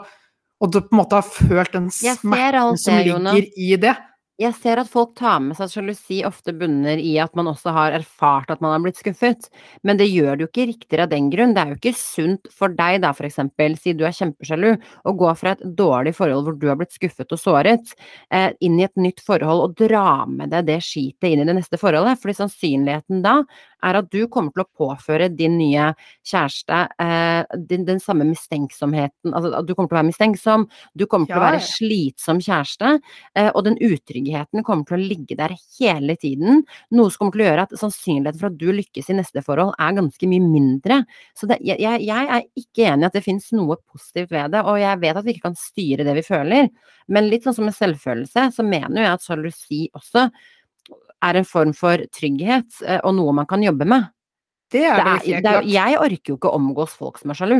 og 0.61 0.73
du 0.73 0.81
på 0.81 0.95
en 0.95 1.01
måte 1.03 1.19
har 1.19 1.27
følt 1.27 1.73
den 1.75 1.89
smerten 1.93 2.79
som 2.81 3.01
ligger 3.01 3.25
ligger 3.29 3.51
i 3.57 3.73
det. 3.87 3.97
Jeg 4.37 4.53
ser 4.59 4.77
at 4.77 4.89
folk 4.93 5.15
tar 5.17 5.39
med 5.41 5.57
seg 5.57 5.65
at 5.65 5.73
sjalusi 5.73 6.17
ofte 6.29 6.53
bunner 6.53 7.01
i 7.01 7.15
at 7.23 7.33
man 7.39 7.49
også 7.49 7.73
har 7.73 7.95
erfart 7.97 8.51
at 8.53 8.61
man 8.61 8.75
har 8.75 8.83
blitt 8.85 8.99
skuffet, 9.01 9.47
men 9.81 9.97
det 9.97 10.11
gjør 10.11 10.37
det 10.37 10.45
jo 10.45 10.49
ikke 10.51 10.67
riktigere 10.69 11.07
av 11.07 11.13
den 11.15 11.31
grunn. 11.33 11.55
Det 11.57 11.63
er 11.63 11.71
jo 11.73 11.79
ikke 11.79 11.93
sunt 11.97 12.51
for 12.53 12.75
deg 12.77 12.99
da, 13.01 13.15
for 13.17 13.25
eksempel, 13.25 13.79
si 13.81 13.95
du 13.97 14.05
er 14.05 14.13
kjempesjalu, 14.13 14.75
å 15.09 15.15
gå 15.17 15.31
fra 15.41 15.55
et 15.57 15.65
dårlig 15.79 16.13
forhold 16.19 16.51
hvor 16.51 16.59
du 16.61 16.69
har 16.69 16.77
blitt 16.77 16.93
skuffet 16.93 17.33
og 17.33 17.41
såret, 17.41 17.97
eh, 18.29 18.51
inn 18.61 18.77
i 18.77 18.85
et 18.85 19.01
nytt 19.01 19.25
forhold 19.25 19.71
og 19.71 19.79
dra 19.81 20.27
med 20.29 20.53
deg 20.53 20.69
det 20.69 20.83
skitet 20.85 21.31
inn 21.33 21.41
i 21.41 21.49
det 21.49 21.57
neste 21.57 21.81
forholdet, 21.81 22.21
fordi 22.21 22.37
sannsynligheten 22.43 23.25
da 23.25 23.39
er 23.85 23.99
at 24.01 24.09
du 24.13 24.27
kommer 24.33 24.55
til 24.55 24.65
å 24.65 24.69
påføre 24.79 25.29
din 25.33 25.57
nye 25.59 25.91
kjæreste 26.27 26.79
eh, 27.03 27.57
din, 27.69 27.85
den 27.89 28.01
samme 28.03 28.27
mistenksomheten, 28.29 29.35
altså 29.35 29.63
du 29.67 29.75
kommer 29.75 29.91
til 29.91 29.97
å 29.97 30.01
være 30.01 30.09
mistenksom, 30.11 30.67
du 30.97 31.07
kommer 31.11 31.31
til 31.31 31.39
å 31.39 31.45
være 31.45 31.63
slitsom 31.65 32.41
kjæreste, 32.45 32.97
eh, 33.37 33.51
og 33.53 33.67
den 33.69 33.79
utryggheten 33.83 34.65
kommer 34.67 34.89
til 34.89 34.99
å 34.99 35.09
ligge 35.13 35.39
der 35.39 35.55
hele 35.79 36.17
tiden, 36.21 36.65
noe 36.97 37.13
som 37.13 37.25
kommer 37.25 37.37
til 37.37 37.47
å 37.47 37.51
gjøre 37.51 37.67
at 37.69 37.77
sannsynligheten 37.83 38.43
for 38.43 38.51
at 38.51 38.59
du 38.61 38.69
lykkes 38.73 39.13
i 39.13 39.19
neste 39.21 39.45
forhold 39.47 39.75
er 39.83 39.97
ganske 40.01 40.31
mye 40.31 40.45
mindre. 40.45 41.03
Så 41.37 41.49
det, 41.51 41.61
jeg, 41.67 41.81
jeg 41.83 42.31
er 42.39 42.45
ikke 42.59 42.91
enig 42.91 43.07
i 43.07 43.11
at 43.11 43.17
det 43.19 43.25
finnes 43.27 43.49
noe 43.57 43.79
positivt 43.85 44.33
ved 44.35 44.57
det, 44.57 44.65
og 44.67 44.81
jeg 44.81 45.03
vet 45.05 45.21
at 45.21 45.27
vi 45.27 45.37
ikke 45.37 45.49
kan 45.51 45.59
styre 45.61 46.07
det 46.07 46.17
vi 46.19 46.27
føler, 46.27 46.71
men 47.13 47.29
litt 47.31 47.47
sånn 47.47 47.55
som 47.55 47.69
med 47.69 47.77
selvfølelse, 47.77 48.49
så 48.57 48.67
mener 48.67 49.05
jeg 49.05 49.15
at 49.15 49.27
sjalusi 49.27 49.83
også 49.95 50.27
er 51.25 51.39
en 51.41 51.49
form 51.49 51.73
for 51.77 52.03
trygghet, 52.13 52.83
eh, 52.85 53.01
og 53.03 53.17
noe 53.17 53.33
man 53.37 53.49
kan 53.49 53.63
jobbe 53.65 53.89
med. 53.89 54.11
Det 54.73 54.85
er 54.85 54.97
Det 54.97 55.35
er, 55.35 55.41
det 55.43 55.51
er, 55.55 55.63
jeg 55.71 55.99
orker 55.99 56.33
jo 56.33 56.37
ikke 56.37 56.51
å 56.51 56.59
omgås 56.59 56.97
folk 56.99 57.19
som 57.19 57.31
er 57.31 57.39
sjalu. 57.39 57.59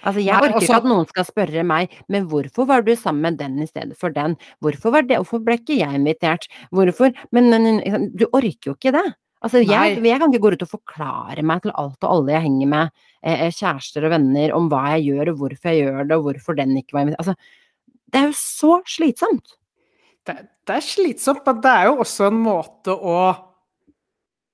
Altså, 0.00 0.22
jeg 0.24 0.34
orker 0.34 0.54
altså- 0.54 0.64
ikke 0.64 0.76
at 0.76 0.88
noen 0.88 1.08
skal 1.08 1.24
spørre 1.24 1.64
meg 1.66 1.90
men 2.08 2.26
hvorfor 2.26 2.66
var 2.66 2.82
du 2.82 2.94
sammen 2.96 3.20
med 3.20 3.38
den 3.38 3.58
i 3.60 3.66
stedet 3.66 3.96
for 3.98 4.08
den, 4.08 4.36
hvorfor, 4.62 4.92
var 4.92 5.02
det, 5.02 5.18
hvorfor 5.18 5.44
ble 5.44 5.58
ikke 5.58 5.76
jeg 5.76 5.92
invitert, 5.92 6.48
hvorfor 6.72 7.12
Men, 7.30 7.50
men 7.50 8.16
du 8.16 8.26
orker 8.32 8.72
jo 8.72 8.74
ikke 8.74 8.92
det. 8.92 9.14
Altså, 9.40 9.62
jeg, 9.64 10.02
jeg 10.04 10.20
kan 10.20 10.32
ikke 10.32 10.42
gå 10.42 10.52
ut 10.52 10.62
og 10.66 10.68
forklare 10.68 11.42
meg 11.42 11.62
til 11.62 11.72
alt 11.80 12.04
og 12.04 12.10
alle 12.10 12.32
jeg 12.34 12.44
henger 12.44 12.68
med, 12.68 12.90
eh, 13.22 13.46
eh, 13.46 13.52
kjærester 13.56 14.04
og 14.04 14.12
venner, 14.12 14.52
om 14.52 14.68
hva 14.68 14.96
jeg 14.96 15.14
gjør 15.14 15.32
og 15.32 15.38
hvorfor 15.40 15.70
jeg 15.70 15.86
gjør 15.86 16.08
det, 16.08 16.16
og 16.18 16.26
hvorfor 16.26 16.56
den 16.58 16.76
ikke 16.76 16.92
var 16.92 17.06
invitert. 17.06 17.22
Altså, 17.24 17.34
det 18.10 18.20
er 18.20 18.26
jo 18.26 18.36
så 18.36 18.74
slitsomt. 18.84 19.56
Det, 20.28 20.36
det 20.68 20.76
er 20.76 20.84
slitsomt, 20.84 21.46
men 21.46 21.62
det 21.64 21.72
er 21.72 21.88
jo 21.88 22.02
også 22.04 22.28
en 22.28 22.42
måte 22.44 22.94
å 22.94 23.16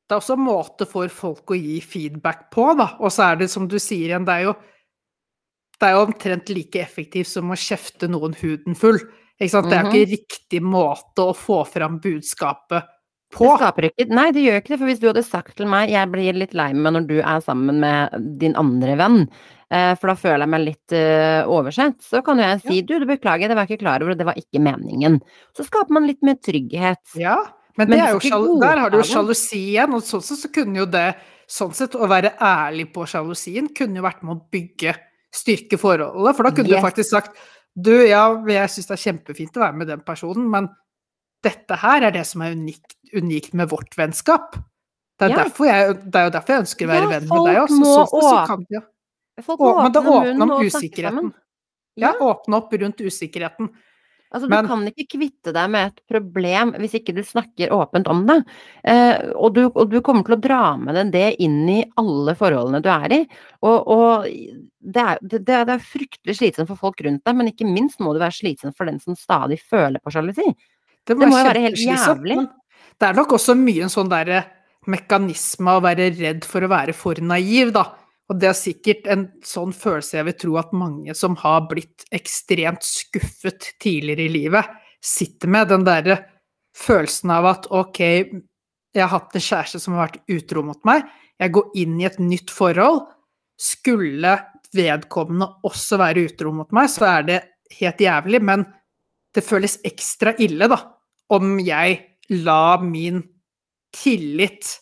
Det 0.06 0.14
er 0.14 0.20
også 0.20 0.36
en 0.36 0.46
måte 0.46 0.86
for 0.86 1.10
folk 1.10 1.50
å 1.50 1.58
gi 1.58 1.80
feedback 1.82 2.46
på, 2.54 2.68
da. 2.78 2.92
Og 3.02 3.10
så 3.10 3.32
er 3.32 3.40
det 3.40 3.48
som 3.50 3.66
du 3.66 3.78
sier 3.82 4.12
igjen, 4.12 4.26
det 4.28 4.36
er 4.36 4.48
jo 4.50 4.56
det 5.76 5.88
er 5.88 5.96
jo 5.96 6.04
omtrent 6.06 6.50
like 6.54 6.80
effektivt 6.80 7.28
som 7.28 7.50
å 7.52 7.58
kjefte 7.58 8.08
noen 8.08 8.36
huden 8.38 8.76
full. 8.78 8.96
Ikke 9.36 9.52
sant? 9.52 9.68
Det 9.68 9.76
er 9.76 9.84
jo 9.84 9.90
ikke 9.90 10.12
riktig 10.14 10.60
måte 10.64 11.26
å 11.26 11.34
få 11.36 11.58
fram 11.68 11.98
budskapet 12.00 12.86
på. 13.34 13.44
Det 13.44 13.58
skaper 13.60 13.88
ikke 13.90 14.06
Nei, 14.14 14.30
det 14.32 14.46
gjør 14.46 14.62
ikke 14.62 14.72
det, 14.72 14.78
for 14.78 14.90
hvis 14.90 15.02
du 15.02 15.08
hadde 15.10 15.26
sagt 15.26 15.58
til 15.58 15.68
meg 15.68 15.92
jeg 15.92 16.12
blir 16.12 16.40
litt 16.40 16.56
lei 16.56 16.70
meg 16.72 16.96
når 16.96 17.08
du 17.10 17.16
er 17.18 17.42
sammen 17.44 17.82
med 17.82 18.16
din 18.40 18.56
andre 18.56 18.96
venn, 19.02 19.26
for 19.98 20.12
da 20.12 20.14
føler 20.14 20.44
jeg 20.44 20.52
meg 20.52 20.62
litt 20.62 20.92
eh, 20.94 21.42
oversett, 21.50 21.96
så 22.06 22.20
kan 22.22 22.38
jo 22.38 22.44
jeg 22.46 22.60
si 22.62 22.80
du, 22.86 22.92
du 23.02 23.06
beklager, 23.08 23.48
det 23.50 23.56
var 23.58 23.66
jeg 23.66 23.76
ikke 23.76 23.82
klar 23.84 24.02
over, 24.04 24.12
og 24.14 24.18
det 24.20 24.26
var 24.28 24.36
ikke 24.38 24.60
meningen. 24.62 25.20
Så 25.56 25.66
skaper 25.66 25.96
man 25.96 26.06
litt 26.06 26.22
mer 26.22 26.36
trygghet. 26.38 27.02
Ja, 27.18 27.38
men, 27.76 27.90
Men 27.90 27.98
er 27.98 28.14
der 28.62 28.78
har 28.80 28.90
du 28.94 28.96
jo 29.00 29.04
sjalusi 29.04 29.58
igjen, 29.74 29.92
og 29.98 30.04
sånn 30.06 30.22
sett 30.24 30.38
så 30.44 30.52
kunne 30.54 30.78
jo 30.84 30.86
det 30.90 31.08
Sånn 31.46 31.70
sett, 31.78 31.92
å 31.94 32.08
være 32.10 32.32
ærlig 32.42 32.88
på 32.90 33.04
sjalusien 33.06 33.68
kunne 33.70 34.00
jo 34.00 34.02
vært 34.02 34.24
med 34.26 34.32
å 34.34 34.40
bygge 34.50 34.96
styrke 35.30 35.78
forholdet, 35.78 36.34
for 36.34 36.42
da 36.42 36.50
kunne 36.50 36.66
Yes. 36.72 36.80
du 36.80 36.86
faktisk 36.88 37.10
sagt 37.12 37.36
Du, 37.76 37.92
ja, 38.02 38.24
jeg 38.50 38.72
syns 38.72 38.88
det 38.88 38.94
er 38.96 39.02
kjempefint 39.04 39.54
å 39.54 39.62
være 39.62 39.76
med 39.78 39.86
den 39.92 40.00
personen, 40.02 40.48
men 40.50 40.66
dette 41.44 41.76
her 41.78 42.02
er 42.08 42.10
det 42.16 42.24
som 42.26 42.42
er 42.42 42.56
unikt, 42.56 42.96
unikt 43.14 43.52
med 43.54 43.68
vårt 43.70 43.94
vennskap. 43.94 44.56
Det 45.20 45.28
er, 45.28 45.36
Ja. 45.36 45.44
jeg, 45.46 45.94
det 46.10 46.18
er 46.18 46.24
jo 46.26 46.32
derfor 46.34 46.54
jeg 46.56 46.64
ønsker 46.64 46.88
å 46.88 46.90
være 46.90 47.04
Ja, 47.06 47.10
venn 47.14 47.28
med 47.30 47.46
deg 47.46 47.60
også. 47.62 47.76
Sånn 47.76 47.84
så, 47.84 48.06
så 48.10 48.22
åpne- 48.32 48.46
kan 48.48 48.66
ja. 48.74 48.80
Folk 49.44 49.60
må 49.60 49.72
åpne 49.90 49.92
munnen 50.36 50.50
og 50.50 50.62
snakke 50.70 51.02
sammen. 51.10 51.34
ja, 51.96 52.12
åpne 52.20 52.56
opp 52.56 52.72
rundt 52.72 52.96
usikkerheten. 53.00 53.70
Altså, 54.34 54.48
Men- 54.48 54.64
du 54.64 54.68
kan 54.68 54.86
ikke 54.90 55.06
kvitte 55.18 55.52
deg 55.54 55.70
med 55.70 55.86
et 55.86 56.00
problem 56.10 56.72
hvis 56.74 56.94
ikke 56.98 57.14
du 57.14 57.22
snakker 57.22 57.70
åpent 57.70 58.08
om 58.08 58.26
det. 58.26 58.44
Eh, 58.84 59.30
og, 59.36 59.54
du, 59.54 59.66
og 59.70 59.88
du 59.88 60.00
kommer 60.02 60.24
til 60.26 60.34
å 60.36 60.40
dra 60.40 60.76
med 60.76 60.94
deg 60.96 61.12
det 61.12 61.36
inn 61.40 61.68
i 61.68 61.84
alle 61.96 62.34
forholdene 62.34 62.82
du 62.82 62.88
er 62.90 63.12
i. 63.12 63.20
Og, 63.62 63.86
og 63.86 64.24
det, 64.26 64.96
er, 65.04 65.18
det, 65.22 65.44
det 65.46 65.54
er- 65.68 65.78
fryktelig 65.78 66.36
slitsomt 66.40 66.68
for 66.68 66.76
folk 66.76 67.00
rundt 67.06 67.22
deg, 67.24 67.36
men 67.36 67.52
ikke 67.52 67.64
minst 67.70 68.00
må 68.00 68.12
det 68.12 68.20
være 68.24 68.34
slitsomt 68.42 68.76
for 68.76 68.84
den 68.86 68.98
som 68.98 69.14
stadig 69.14 69.60
føler 69.62 70.00
på 70.02 70.10
sjalusi. 70.10 70.50
Det 71.06 71.16
må 71.16 71.28
jo 71.30 71.44
være 71.46 71.62
helt 71.68 71.76
jævlig. 71.78 72.48
Det 72.98 73.08
er 73.08 73.14
nok 73.14 73.28
også 73.38 73.54
mye 73.56 73.82
en 73.86 73.88
sånn 73.94 74.08
derre 74.10 74.44
mekanisme 74.90 75.78
å 75.78 75.82
være 75.82 76.10
redd 76.18 76.44
for 76.44 76.60
å 76.66 76.68
være 76.68 76.94
for 76.94 77.14
naiv, 77.22 77.72
da. 77.72 77.84
Og 78.26 78.40
det 78.42 78.48
er 78.50 78.58
sikkert 78.58 79.06
en 79.10 79.28
sånn 79.46 79.74
følelse 79.76 80.18
jeg 80.18 80.26
vil 80.26 80.38
tro 80.42 80.56
at 80.58 80.72
mange 80.74 81.14
som 81.14 81.36
har 81.38 81.68
blitt 81.70 82.06
ekstremt 82.14 82.82
skuffet 82.86 83.70
tidligere 83.82 84.26
i 84.26 84.32
livet, 84.34 84.72
sitter 85.02 85.52
med. 85.52 85.70
Den 85.70 85.86
derre 85.86 86.18
følelsen 86.76 87.32
av 87.36 87.46
at 87.52 87.68
ok, 87.70 88.00
jeg 88.02 89.02
har 89.02 89.12
hatt 89.12 89.36
en 89.36 89.46
kjæreste 89.46 89.80
som 89.82 89.94
har 89.94 90.08
vært 90.08 90.34
utro 90.34 90.64
mot 90.66 90.80
meg, 90.88 91.06
jeg 91.38 91.52
går 91.52 91.78
inn 91.78 92.00
i 92.00 92.08
et 92.08 92.18
nytt 92.22 92.50
forhold. 92.54 93.04
Skulle 93.60 94.34
vedkommende 94.76 95.48
også 95.68 95.98
være 96.00 96.26
utro 96.26 96.52
mot 96.56 96.72
meg, 96.74 96.90
så 96.92 97.06
er 97.08 97.28
det 97.28 97.38
helt 97.78 98.02
jævlig, 98.02 98.42
men 98.42 98.66
det 99.36 99.44
føles 99.44 99.78
ekstra 99.86 100.32
ille, 100.42 100.68
da, 100.72 100.80
om 101.32 101.58
jeg 101.60 102.00
la 102.42 102.76
min 102.82 103.20
tillit 103.94 104.78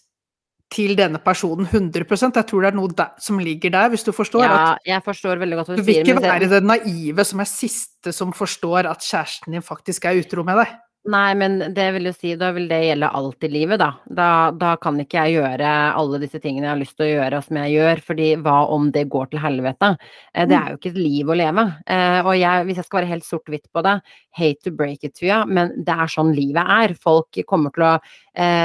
til 0.75 0.97
denne 0.99 1.20
personen 1.22 1.66
100% 1.70 2.35
Jeg 2.41 2.49
tror 2.51 2.64
det 2.66 2.72
er 2.72 2.79
noe 2.81 2.89
der, 2.99 3.12
som 3.22 3.39
ligger 3.39 3.70
der, 3.70 3.89
hvis 3.95 4.05
du 4.05 4.11
forstår. 4.12 4.45
Ja, 4.49 4.77
jeg 4.85 5.05
forstår 5.07 5.39
veldig 5.43 5.61
godt 5.61 5.68
hva 5.70 5.77
du 5.77 5.83
du 5.83 5.87
vil 5.87 6.01
sier. 6.03 6.05
ikke 6.14 6.22
være 6.25 6.41
det- 6.49 6.51
den 6.59 6.66
naive 6.72 7.25
som 7.25 7.41
er 7.41 7.51
siste 7.51 8.12
som 8.12 8.33
forstår 8.33 8.91
at 8.91 8.99
kjæresten 9.01 9.53
din 9.55 9.62
faktisk 9.62 10.05
er 10.11 10.18
utro 10.20 10.43
med 10.45 10.57
deg. 10.64 10.75
Nei, 11.07 11.35
men 11.37 11.59
det 11.75 11.93
vil 11.93 12.05
jo 12.09 12.12
si, 12.16 12.35
da 12.35 12.51
vil 12.57 12.66
det 12.66 12.79
gjelde 12.81 13.11
alt 13.12 13.45
i 13.45 13.49
livet, 13.53 13.79
da. 13.79 13.91
Da, 14.09 14.51
da 14.57 14.70
kan 14.81 14.97
ikke 14.97 15.20
jeg 15.29 15.35
gjøre 15.37 15.95
alle 15.95 16.18
disse 16.18 16.41
tingene 16.41 16.64
jeg 16.64 16.70
har 16.72 16.81
lyst 16.81 16.97
til 16.97 17.05
å 17.05 17.12
gjøre 17.20 17.41
som 17.45 17.57
jeg 17.61 17.75
gjør, 17.77 18.01
fordi 18.07 18.29
hva 18.41 18.55
om 18.72 18.87
det 18.91 19.11
går 19.12 19.29
til 19.35 19.39
helvete? 19.41 19.99
Eh, 20.35 20.47
Det 20.47 20.57
er 20.57 20.70
jo 20.70 20.77
ikke 20.79 20.93
et 20.95 21.03
liv 21.05 21.27
å 21.27 21.37
leve. 21.37 21.77
Eh, 21.87 22.22
Og 22.25 22.39
jeg, 22.41 22.64
hvis 22.64 22.77
jeg 22.77 22.85
skal 22.87 23.01
være 23.03 23.11
helt 23.12 23.25
sort-hvitt 23.29 23.68
på 23.75 23.83
det, 23.85 24.01
hate 24.33 24.62
to 24.64 24.70
break 24.70 25.05
it 25.05 25.14
to 25.16 25.27
you, 25.27 25.45
men 25.45 25.85
det 25.85 25.93
er 25.93 26.09
sånn 26.09 26.35
livet 26.35 26.64
er. 26.66 26.95
Folk 26.95 27.37
kommer 27.47 27.70
til 27.75 27.83
å 27.85 28.01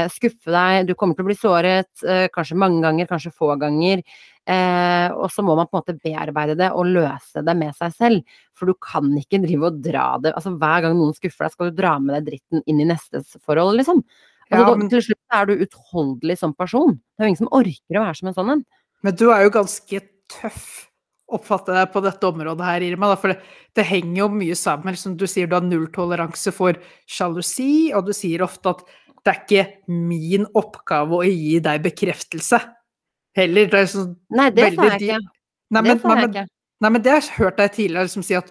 skuffe 0.09 0.49
deg, 0.51 0.87
du 0.89 0.95
kommer 0.97 1.13
til 1.15 1.25
å 1.25 1.29
bli 1.29 1.35
såret, 1.37 1.89
eh, 2.07 2.27
kanskje 2.33 2.57
mange 2.57 2.81
ganger, 2.81 3.05
kanskje 3.09 3.31
få 3.35 3.53
ganger. 3.61 4.01
Eh, 4.49 5.09
og 5.13 5.29
så 5.29 5.43
må 5.45 5.53
man 5.55 5.67
på 5.69 5.77
en 5.77 5.83
måte 5.83 5.97
bearbeide 6.01 6.55
det 6.57 6.71
og 6.73 6.87
løse 6.89 7.43
det 7.45 7.53
med 7.59 7.75
seg 7.77 7.93
selv. 7.93 8.23
For 8.57 8.65
du 8.65 8.73
kan 8.81 9.11
ikke 9.19 9.41
drive 9.43 9.67
og 9.69 9.77
dra 9.85 10.07
det 10.17 10.33
Altså 10.33 10.55
hver 10.57 10.81
gang 10.87 10.95
noen 10.97 11.13
skuffer 11.13 11.45
deg, 11.45 11.51
skal 11.53 11.69
du 11.69 11.77
dra 11.77 11.93
med 12.01 12.15
deg 12.17 12.31
dritten 12.31 12.63
inn 12.65 12.81
i 12.81 12.87
nestes 12.89 13.35
forhold, 13.45 13.77
liksom. 13.77 14.01
Altså, 14.49 14.63
Ja, 14.63 14.65
da, 14.65 14.75
men- 14.75 14.89
til 14.89 15.01
slutt 15.05 15.37
er 15.37 15.45
du 15.45 15.65
utholdelig 15.65 16.37
som 16.39 16.53
person. 16.57 16.95
Det 16.95 17.21
er 17.21 17.27
jo 17.27 17.29
ingen 17.29 17.43
som 17.43 17.53
orker 17.53 17.99
å 17.99 18.05
være 18.07 18.15
som 18.17 18.27
en 18.29 18.33
sånn 18.33 18.51
en. 18.55 18.65
Men 19.03 19.15
du 19.15 19.29
er 19.31 19.43
jo 19.43 19.51
ganske 19.51 20.01
tøff, 20.27 20.87
oppfatter 21.31 21.75
jeg, 21.77 21.91
på 21.93 22.01
dette 22.01 22.25
området 22.25 22.65
her, 22.65 22.81
Irma. 22.81 23.09
Da, 23.13 23.15
for 23.21 23.27
det, 23.29 23.41
det 23.75 23.85
henger 23.85 24.17
jo 24.23 24.29
mye 24.29 24.55
sammen. 24.57 24.95
Liksom, 24.95 25.15
du 25.15 25.27
sier, 25.29 25.45
du 25.45 25.53
har 25.53 25.61
nulltoleranse 25.61 26.51
for 26.51 26.73
sjalusi, 27.07 27.93
og 27.93 28.07
du 28.07 28.13
sier 28.17 28.41
ofte 28.41 28.73
at 28.73 28.81
det 29.25 29.33
er 29.33 29.41
ikke 29.43 29.65
min 29.91 30.47
oppgave 30.57 31.19
å 31.19 31.25
gi 31.27 31.59
deg 31.63 31.83
bekreftelse. 31.83 32.59
Heller. 33.37 33.69
Det 33.71 33.83
er 33.83 33.91
sånn 33.91 34.15
Nei, 34.35 34.49
det 34.55 34.71
sa 34.75 34.87
jeg 34.93 35.03
ikke. 35.09 35.19
Nei, 35.69 35.81
Det 35.81 35.85
men, 35.89 35.99
sa 36.01 36.09
nei, 36.13 36.21
jeg 36.23 36.29
ikke. 36.33 36.45
nei, 36.81 36.89
men 36.95 37.05
det 37.05 37.11
har 37.13 37.21
jeg 37.21 37.37
hørt 37.37 37.59
deg 37.61 37.71
tidligere 37.75 38.09
liksom 38.09 38.25
si 38.25 38.37
at 38.39 38.49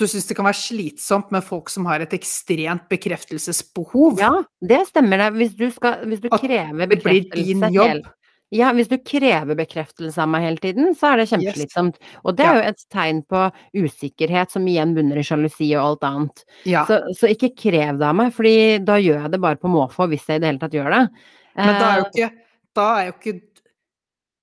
du 0.00 0.06
syns 0.08 0.26
det 0.30 0.36
kan 0.38 0.46
være 0.48 0.56
slitsomt 0.56 1.28
med 1.34 1.44
folk 1.44 1.68
som 1.68 1.84
har 1.90 2.00
et 2.00 2.14
ekstremt 2.16 2.86
bekreftelsesbehov. 2.88 4.16
Ja, 4.22 4.32
det 4.64 4.80
stemmer 4.88 5.20
det. 5.20 5.28
Hvis 5.36 5.52
du, 5.58 5.66
skal, 5.74 6.06
hvis 6.08 6.22
du 6.24 6.30
At 6.32 6.40
det 6.40 6.62
blir 6.72 6.88
bekreftelse 6.94 7.44
din 7.44 7.76
jobb. 7.76 8.08
Ja, 8.50 8.72
hvis 8.74 8.88
du 8.90 8.96
krever 8.98 9.54
bekreftelse 9.54 10.18
av 10.18 10.30
meg 10.30 10.42
hele 10.42 10.58
tiden, 10.62 10.94
så 10.98 11.12
er 11.12 11.20
det 11.20 11.28
kjempeslitsomt. 11.30 12.00
Og 12.26 12.34
det 12.38 12.46
er 12.48 12.56
jo 12.58 12.62
et 12.72 12.80
tegn 12.90 13.20
på 13.30 13.44
usikkerhet, 13.78 14.50
som 14.50 14.66
igjen 14.66 14.94
bunner 14.96 15.20
i 15.20 15.26
sjalusi 15.26 15.68
og 15.76 15.84
alt 15.84 16.08
annet. 16.08 16.42
Ja. 16.66 16.82
Så, 16.88 16.98
så 17.14 17.30
ikke 17.30 17.52
krev 17.54 18.00
det 18.00 18.08
av 18.08 18.16
meg, 18.18 18.32
fordi 18.34 18.80
da 18.82 18.98
gjør 18.98 19.22
jeg 19.22 19.34
det 19.36 19.42
bare 19.46 19.60
på 19.62 19.70
måfå, 19.70 20.08
hvis 20.10 20.26
jeg 20.26 20.40
i 20.40 20.42
det 20.42 20.50
hele 20.50 20.62
tatt 20.64 20.74
gjør 20.74 20.90
det. 20.96 21.04
Men 21.60 21.78
da 21.78 21.92
er 21.92 22.02
jo 22.02 22.08
Eh, 22.08 22.10
ikke 22.10 22.30
Da 22.78 22.88
er 22.96 23.06
jo 23.08 23.14
ikke 23.18 23.38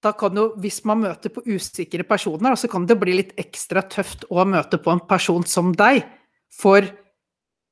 da 0.05 0.11
kan 0.13 0.35
jo, 0.37 0.51
Hvis 0.61 0.83
man 0.85 1.01
møter 1.01 1.33
på 1.33 1.43
usikre 1.47 2.05
personer, 2.07 2.55
så 2.55 2.69
kan 2.71 2.85
det 2.87 2.99
bli 3.01 3.17
litt 3.17 3.33
ekstra 3.39 3.81
tøft 3.89 4.27
å 4.29 4.45
møte 4.45 4.79
på 4.79 4.93
en 4.93 5.03
person 5.09 5.43
som 5.43 5.73
deg. 5.75 6.05
For 6.53 6.85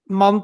man 0.10 0.42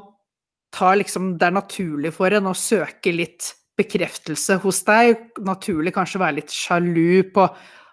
tar 0.72 0.96
liksom 0.96 1.36
Det 1.38 1.50
er 1.50 1.58
naturlig 1.58 2.14
for 2.16 2.32
en 2.32 2.48
å 2.48 2.56
søke 2.56 3.12
litt 3.12 3.52
bekreftelse 3.78 4.58
hos 4.62 4.82
deg. 4.88 5.28
Naturlig 5.44 5.94
kanskje 5.96 6.20
være 6.22 6.40
litt 6.40 6.52
sjalu 6.52 7.22
på 7.34 7.46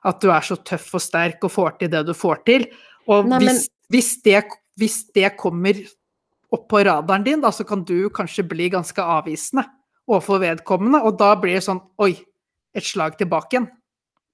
at 0.09 0.21
du 0.23 0.29
er 0.31 0.45
så 0.45 0.57
tøff 0.63 0.93
og 0.95 1.03
sterk 1.03 1.43
og 1.43 1.53
får 1.53 1.79
til 1.79 1.91
det 1.93 2.05
du 2.07 2.13
får 2.15 2.43
til. 2.47 2.67
Og 3.09 3.27
Nei, 3.27 3.39
men- 3.39 3.47
hvis, 3.49 3.67
hvis, 3.89 4.11
det, 4.23 4.43
hvis 4.79 4.99
det 5.15 5.33
kommer 5.39 5.79
opp 6.51 6.67
på 6.71 6.83
radaren 6.85 7.25
din, 7.25 7.41
da, 7.41 7.51
så 7.51 7.65
kan 7.67 7.83
du 7.85 8.09
kanskje 8.09 8.47
bli 8.47 8.69
ganske 8.73 8.97
avvisende 8.97 9.65
overfor 10.09 10.39
vedkommende, 10.41 11.03
og 11.05 11.19
da 11.19 11.35
blir 11.37 11.59
det 11.59 11.65
sånn 11.67 11.81
Oi, 12.01 12.15
et 12.73 12.85
slag 12.85 13.17
tilbake 13.19 13.53
igjen. 13.53 13.67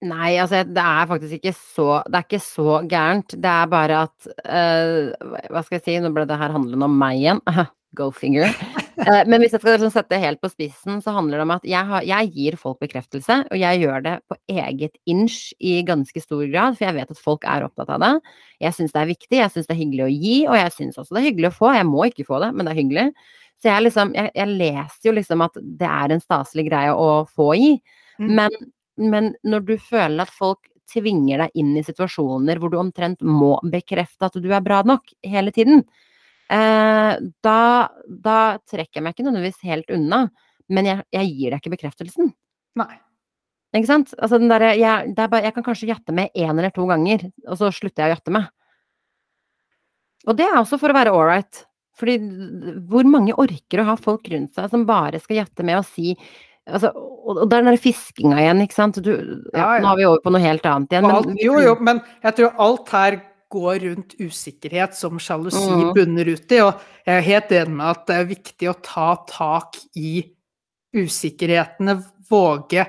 Nei, 0.05 0.35
altså 0.37 0.61
det 0.67 0.83
er 0.83 1.07
faktisk 1.07 1.37
ikke 1.39 1.53
så 1.55 1.85
Det 2.03 2.19
er 2.19 2.25
ikke 2.27 2.39
så 2.43 2.73
gærent. 2.85 3.35
Det 3.41 3.51
er 3.51 3.69
bare 3.71 4.01
at 4.05 4.27
uh, 4.43 5.29
Hva 5.49 5.63
skal 5.63 5.79
jeg 5.79 5.85
si, 5.85 5.95
nå 6.03 6.11
ble 6.13 6.27
det 6.27 6.37
her 6.37 6.53
handlende 6.53 6.85
om 6.85 6.97
meg 6.99 7.21
igjen. 7.23 7.41
Go 7.95 8.11
figure. 8.11 8.51
Eh, 8.95 9.21
men 9.27 9.41
hvis 9.41 9.53
jeg 9.55 9.61
skal 9.61 9.75
liksom 9.75 9.91
sette 9.93 10.13
det 10.13 10.21
helt 10.23 10.41
på 10.43 10.49
spissen, 10.51 10.99
så 11.03 11.13
handler 11.15 11.39
det 11.39 11.45
om 11.45 11.53
at 11.55 11.67
jeg, 11.67 11.87
har, 11.89 12.05
jeg 12.07 12.31
gir 12.35 12.57
folk 12.59 12.79
bekreftelse, 12.83 13.41
og 13.51 13.59
jeg 13.59 13.81
gjør 13.81 14.03
det 14.05 14.13
på 14.31 14.37
eget 14.51 14.95
inch 15.09 15.39
i 15.59 15.77
ganske 15.87 16.23
stor 16.23 16.43
grad, 16.51 16.77
for 16.77 16.87
jeg 16.87 16.97
vet 16.99 17.15
at 17.15 17.21
folk 17.21 17.47
er 17.49 17.65
opptatt 17.67 17.91
av 17.95 18.03
det. 18.03 18.13
Jeg 18.63 18.77
syns 18.77 18.95
det 18.95 19.01
er 19.01 19.11
viktig, 19.11 19.39
jeg 19.41 19.53
syns 19.53 19.67
det 19.67 19.75
er 19.75 19.81
hyggelig 19.81 20.05
å 20.05 20.13
gi, 20.13 20.37
og 20.47 20.59
jeg 20.59 20.75
syns 20.77 21.01
også 21.01 21.17
det 21.17 21.23
er 21.23 21.27
hyggelig 21.29 21.51
å 21.51 21.57
få. 21.57 21.73
Jeg 21.75 21.89
må 21.89 22.07
ikke 22.09 22.27
få 22.29 22.39
det, 22.43 22.53
men 22.55 22.67
det 22.67 22.75
er 22.75 22.81
hyggelig. 22.81 23.09
Så 23.55 23.71
jeg 23.71 23.85
liksom 23.85 24.15
Jeg, 24.15 24.31
jeg 24.35 24.55
leser 24.59 25.09
jo 25.09 25.13
liksom 25.15 25.43
at 25.45 25.59
det 25.81 25.89
er 25.89 26.13
en 26.13 26.23
staselig 26.23 26.65
greie 26.69 26.95
å 26.95 27.11
få 27.27 27.51
gi. 27.59 27.75
Mm. 28.19 28.31
Men, 28.39 28.57
men 29.11 29.29
når 29.47 29.67
du 29.67 29.75
føler 29.81 30.23
at 30.23 30.33
folk 30.33 30.67
tvinger 30.91 31.41
deg 31.41 31.55
inn 31.57 31.73
i 31.75 31.83
situasjoner 31.83 32.59
hvor 32.61 32.71
du 32.71 32.77
omtrent 32.79 33.23
må 33.25 33.55
bekrefte 33.71 34.27
at 34.27 34.35
du 34.37 34.51
er 34.53 34.63
bra 34.63 34.83
nok 34.85 35.09
hele 35.25 35.53
tiden, 35.55 35.81
eh, 36.51 37.13
da, 37.45 37.59
da 38.07 38.39
trekker 38.69 38.99
jeg 38.99 39.05
meg 39.05 39.15
ikke 39.15 39.27
nødvendigvis 39.27 39.65
helt 39.69 39.91
unna, 39.95 40.25
men 40.73 40.89
jeg, 40.89 41.05
jeg 41.13 41.31
gir 41.31 41.53
deg 41.53 41.61
ikke 41.61 41.75
bekreftelsen. 41.75 42.33
Nei. 42.79 42.93
Ikke 43.75 43.89
sant? 43.89 44.13
Altså 44.15 44.39
den 44.39 44.51
derre 44.51 44.71
jeg, 44.79 45.13
bare, 45.17 45.43
jeg 45.43 45.55
kan 45.55 45.65
kanskje 45.65 45.89
jatte 45.89 46.15
med 46.15 46.31
én 46.37 46.53
eller 46.53 46.71
to 46.73 46.85
ganger, 46.89 47.27
og 47.49 47.59
så 47.59 47.71
slutter 47.75 48.05
jeg 48.05 48.13
å 48.13 48.15
jatte 48.15 48.33
med. 48.35 48.51
Og 50.25 50.37
det 50.39 50.47
er 50.47 50.57
også 50.57 50.79
for 50.81 50.91
å 50.91 50.97
være 50.97 51.13
ålreit. 51.13 51.65
Fordi 51.95 52.17
hvor 52.89 53.07
mange 53.07 53.35
orker 53.39 53.81
å 53.81 53.87
ha 53.87 53.95
folk 53.99 54.27
rundt 54.33 54.55
seg 54.55 54.67
som 54.71 54.83
bare 54.87 55.21
skal 55.23 55.43
jatte 55.43 55.63
med 55.63 55.79
og 55.79 55.85
si 55.87 56.11
altså, 56.67 56.89
Og 56.91 57.39
og 57.39 57.45
det 57.49 57.55
er 57.57 57.63
den 57.63 57.71
der 57.71 57.81
fiskinga 57.81 58.41
igjen, 58.41 58.63
ikke 58.65 58.77
sant. 58.77 58.99
Du, 59.01 59.13
ja, 59.15 59.21
Ja, 59.55 59.69
ja. 59.77 59.83
Nå 59.83 59.93
er 59.93 59.97
vi 59.97 60.07
over 60.09 60.19
på 60.21 60.33
noe 60.35 60.43
helt 60.43 60.65
annet 60.69 60.91
igjen. 60.91 61.07
Men, 61.07 61.15
alt, 61.15 61.39
jo, 61.41 61.55
jo, 61.63 61.77
men 61.81 62.01
jeg 62.25 62.37
tror 62.37 62.59
alt 62.67 62.91
her 62.93 63.17
går 63.51 63.79
rundt 63.83 64.15
usikkerhet 64.19 64.95
som 64.97 65.19
sjalusi 65.21 65.61
mm. 65.61 65.91
bunner 65.95 66.31
ut 66.33 66.51
i, 66.55 66.61
og 66.63 66.81
jeg 67.05 67.19
er 67.19 67.27
helt 67.29 67.53
enig 67.55 67.77
med 67.77 67.91
at 67.91 68.03
det 68.09 68.17
er 68.17 68.29
viktig 68.31 68.69
å 68.71 68.77
ta 68.85 69.09
tak 69.29 69.79
i 69.99 70.17
usikkerhetene, 70.95 71.99
våge 72.29 72.85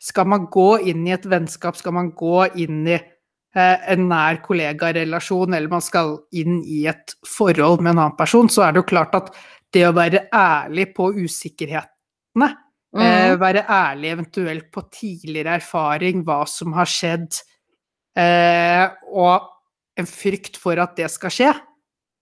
Skal 0.00 0.24
man 0.32 0.46
gå 0.48 0.78
inn 0.88 1.02
i 1.04 1.12
et 1.12 1.26
vennskap, 1.28 1.76
skal 1.76 1.92
man 1.92 2.06
gå 2.16 2.46
inn 2.62 2.86
i 2.88 2.94
eh, 2.96 3.82
en 3.92 4.06
nær 4.08 4.38
kollegarelasjon, 4.40 5.52
eller 5.52 5.68
man 5.68 5.84
skal 5.84 6.14
inn 6.32 6.62
i 6.64 6.86
et 6.88 7.12
forhold 7.28 7.82
med 7.84 7.92
en 7.92 8.00
annen 8.06 8.16
person, 8.16 8.48
så 8.48 8.64
er 8.64 8.72
det 8.72 8.80
jo 8.80 8.88
klart 8.94 9.18
at 9.18 9.28
det 9.76 9.84
å 9.84 9.92
være 9.92 10.24
ærlig 10.32 10.88
på 10.96 11.10
usikkerhetene 11.20 12.48
Eh, 12.98 13.30
Mm. 13.30 13.38
være 13.38 13.64
ærlig 13.68 14.10
eventuelt 14.10 14.72
på 14.72 14.82
tidligere 14.90 15.54
erfaring, 15.60 16.24
hva 16.24 16.44
som 16.48 16.72
har 16.72 16.86
skjedd, 16.86 17.38
eh, 18.16 18.88
og 19.06 19.46
en 19.98 20.06
frykt 20.06 20.56
for 20.56 20.78
at 20.78 20.96
det 20.96 21.10
skal 21.10 21.30
skje. 21.30 21.50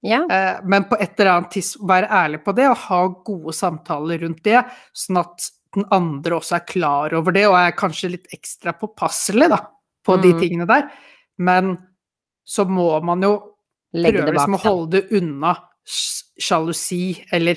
ja. 0.02 0.22
Eh, 0.30 0.60
men 0.64 0.84
på 0.84 0.96
et 1.00 1.18
eller 1.20 1.32
annet 1.36 1.50
tidspunkt 1.50 1.88
være 1.90 2.08
ærlig 2.08 2.44
på 2.44 2.54
det 2.54 2.68
og 2.70 2.76
ha 2.76 3.00
gode 3.26 3.52
samtaler 3.52 4.18
rundt 4.22 4.42
det, 4.44 4.64
sånn 4.94 5.18
at 5.20 5.50
den 5.74 5.84
andre 5.90 6.36
også 6.38 6.54
er 6.56 6.66
klar 6.66 7.14
over 7.14 7.32
det 7.32 7.46
og 7.46 7.54
er 7.58 7.72
kanskje 7.76 8.10
litt 8.14 8.26
ekstra 8.32 8.72
påpasselig 8.78 9.48
da, 9.50 9.58
på 10.06 10.16
de 10.22 10.32
Mm. 10.32 10.40
tingene 10.40 10.66
der. 10.66 10.90
Men 11.38 11.76
så 12.46 12.64
må 12.64 13.02
man 13.04 13.20
jo 13.22 13.34
Legge 13.92 14.22
prøve 14.22 14.32
liksom 14.32 14.54
å 14.54 14.62
holde 14.62 14.90
det 15.00 15.12
unna 15.20 15.56
sjalusi, 16.38 17.24
eller 17.32 17.56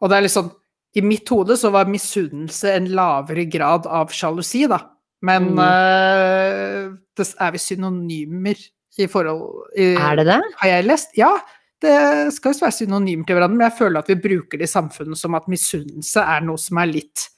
Og 0.00 0.08
det 0.10 0.16
er 0.16 0.22
litt 0.22 0.30
sånn 0.30 0.52
I 0.94 1.00
mitt 1.02 1.28
hode 1.28 1.56
så 1.58 1.70
var 1.72 1.84
misunnelse 1.86 2.70
en 2.76 2.86
lavere 2.94 3.44
grad 3.50 3.86
av 3.86 4.08
sjalusi, 4.10 4.66
da. 4.68 4.78
Men 5.22 5.54
Mm. 5.54 5.58
uh, 5.58 6.96
det 7.16 7.34
er 7.40 7.50
vi 7.52 7.58
synonymer 7.58 8.56
i 8.98 9.06
forhold 9.10 9.72
i, 9.78 9.94
Er 9.94 10.18
det 10.20 10.26
det? 10.28 10.40
Har 10.60 10.74
jeg 10.74 10.86
lest? 10.88 11.16
Ja. 11.18 11.32
Det 11.78 11.94
skal 12.34 12.54
jo 12.54 12.64
være 12.64 12.74
synonymer 12.74 13.26
til 13.26 13.36
hverandre, 13.38 13.54
men 13.54 13.68
jeg 13.68 13.78
føler 13.78 14.02
at 14.02 14.08
vi 14.10 14.16
bruker 14.18 14.58
det 14.58 14.66
i 14.66 14.72
samfunnet 14.72 15.18
som 15.20 15.36
at 15.38 15.46
misunnelse 15.46 16.24
er 16.26 16.42
noe 16.42 16.58
som 16.58 16.80
er 16.82 16.90
litt 16.90 17.28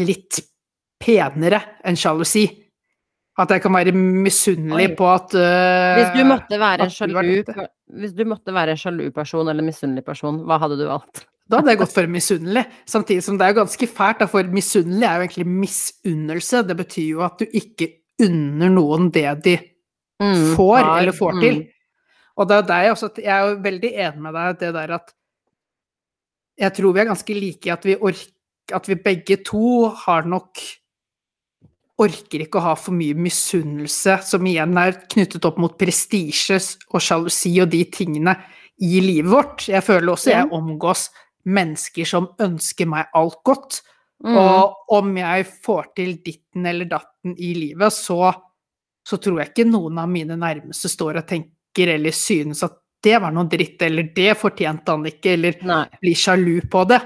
litt 0.00 0.40
penere 1.02 1.60
enn 1.86 1.98
sjalusi. 1.98 2.46
At 3.40 3.52
jeg 3.54 3.62
kan 3.64 3.72
være 3.72 3.94
misunnelig 3.96 4.90
på 4.98 5.06
at 5.08 5.34
uh, 5.38 5.94
Hvis 5.96 6.10
du 6.18 6.24
måtte 6.28 6.58
være 6.60 6.88
en 6.88 6.92
sjalu. 6.92 7.30
Hvis 8.02 8.16
du 8.16 8.26
måtte 8.28 8.52
være 8.52 8.74
en 8.74 8.80
sjalu 8.80 9.06
person 9.14 9.48
eller 9.48 9.64
misunnelig 9.64 10.04
person, 10.04 10.42
hva 10.48 10.58
hadde 10.60 10.76
du 10.80 10.84
valgt? 10.90 11.24
Da 11.48 11.58
hadde 11.58 11.72
jeg 11.72 11.80
gått 11.80 11.94
for 11.94 12.12
misunnelig. 12.12 12.66
Samtidig 12.88 13.24
som 13.24 13.38
det 13.38 13.46
er 13.46 13.54
jo 13.54 13.62
ganske 13.62 13.88
fælt, 13.88 14.22
for 14.30 14.52
misunnelig 14.52 15.08
er 15.08 15.16
jo 15.16 15.26
egentlig 15.26 15.48
misunnelse. 15.64 16.62
Det 16.68 16.76
betyr 16.78 17.08
jo 17.08 17.24
at 17.24 17.40
du 17.40 17.56
ikke 17.60 17.88
unner 18.22 18.72
noen 18.72 19.08
det 19.12 19.26
de 19.44 19.56
Mm, 20.20 20.56
får 20.56 20.78
har- 20.82 20.98
eller 21.00 21.12
får 21.12 21.40
til. 21.40 21.54
mm. 21.62 21.68
Og 22.36 22.48
det 22.48 22.56
er 22.56 22.62
der 22.62 22.82
jeg 22.82 22.92
også 22.92 23.08
Jeg 23.18 23.26
er 23.32 23.48
jo 23.48 23.56
veldig 23.62 23.90
enig 23.94 24.20
med 24.22 24.34
deg 24.34 24.58
det 24.58 24.74
der 24.74 24.94
at 24.94 25.12
Jeg 26.58 26.74
tror 26.74 26.92
vi 26.94 27.00
er 27.00 27.04
ganske 27.04 27.34
like 27.34 27.66
i 27.66 27.70
at 27.70 27.84
vi 27.84 27.96
orker 27.96 28.32
At 28.72 28.86
vi 28.88 28.94
begge 28.94 29.36
to 29.44 29.88
har 29.88 30.22
nok 30.24 30.58
Orker 31.98 32.40
ikke 32.40 32.58
å 32.58 32.62
ha 32.64 32.74
for 32.74 32.92
mye 32.96 33.14
misunnelse, 33.14 34.16
som 34.24 34.46
igjen 34.48 34.72
er 34.80 34.96
knyttet 35.12 35.44
opp 35.44 35.58
mot 35.60 35.74
prestisje 35.78 36.56
og 36.90 37.00
sjalusi 37.04 37.52
og 37.62 37.68
de 37.70 37.84
tingene 37.84 38.32
i 38.80 38.98
livet 39.04 39.30
vårt. 39.30 39.66
Jeg 39.68 39.84
føler 39.84 40.08
også 40.14 40.32
jeg 40.32 40.48
omgås 40.56 41.10
mennesker 41.44 42.08
som 42.08 42.30
ønsker 42.42 42.88
meg 42.90 43.06
alt 43.14 43.36
godt. 43.44 43.82
Mm. 44.24 44.34
Og 44.40 44.74
om 44.96 45.16
jeg 45.20 45.46
får 45.62 45.92
til 45.94 46.16
ditten 46.24 46.66
eller 46.66 46.88
datten 46.90 47.36
i 47.36 47.52
livet, 47.54 47.92
så, 47.92 48.32
så 49.08 49.18
tror 49.22 49.40
jeg 49.42 49.52
ikke 49.52 49.68
noen 49.70 49.98
av 50.02 50.10
mine 50.10 50.36
nærmeste 50.38 50.90
står 50.90 51.22
og 51.22 51.28
tenker 51.28 51.94
eller 51.94 52.14
synes 52.14 52.62
at 52.66 52.78
det 53.02 53.18
var 53.18 53.34
noe 53.34 53.48
dritt, 53.50 53.80
eller 53.82 54.12
det 54.14 54.36
fortjente 54.38 54.94
han 54.94 55.06
ikke, 55.08 55.34
eller 55.34 55.56
Nei. 55.66 55.82
blir 56.04 56.18
sjalu 56.18 56.60
på 56.70 56.84
det. 56.86 57.00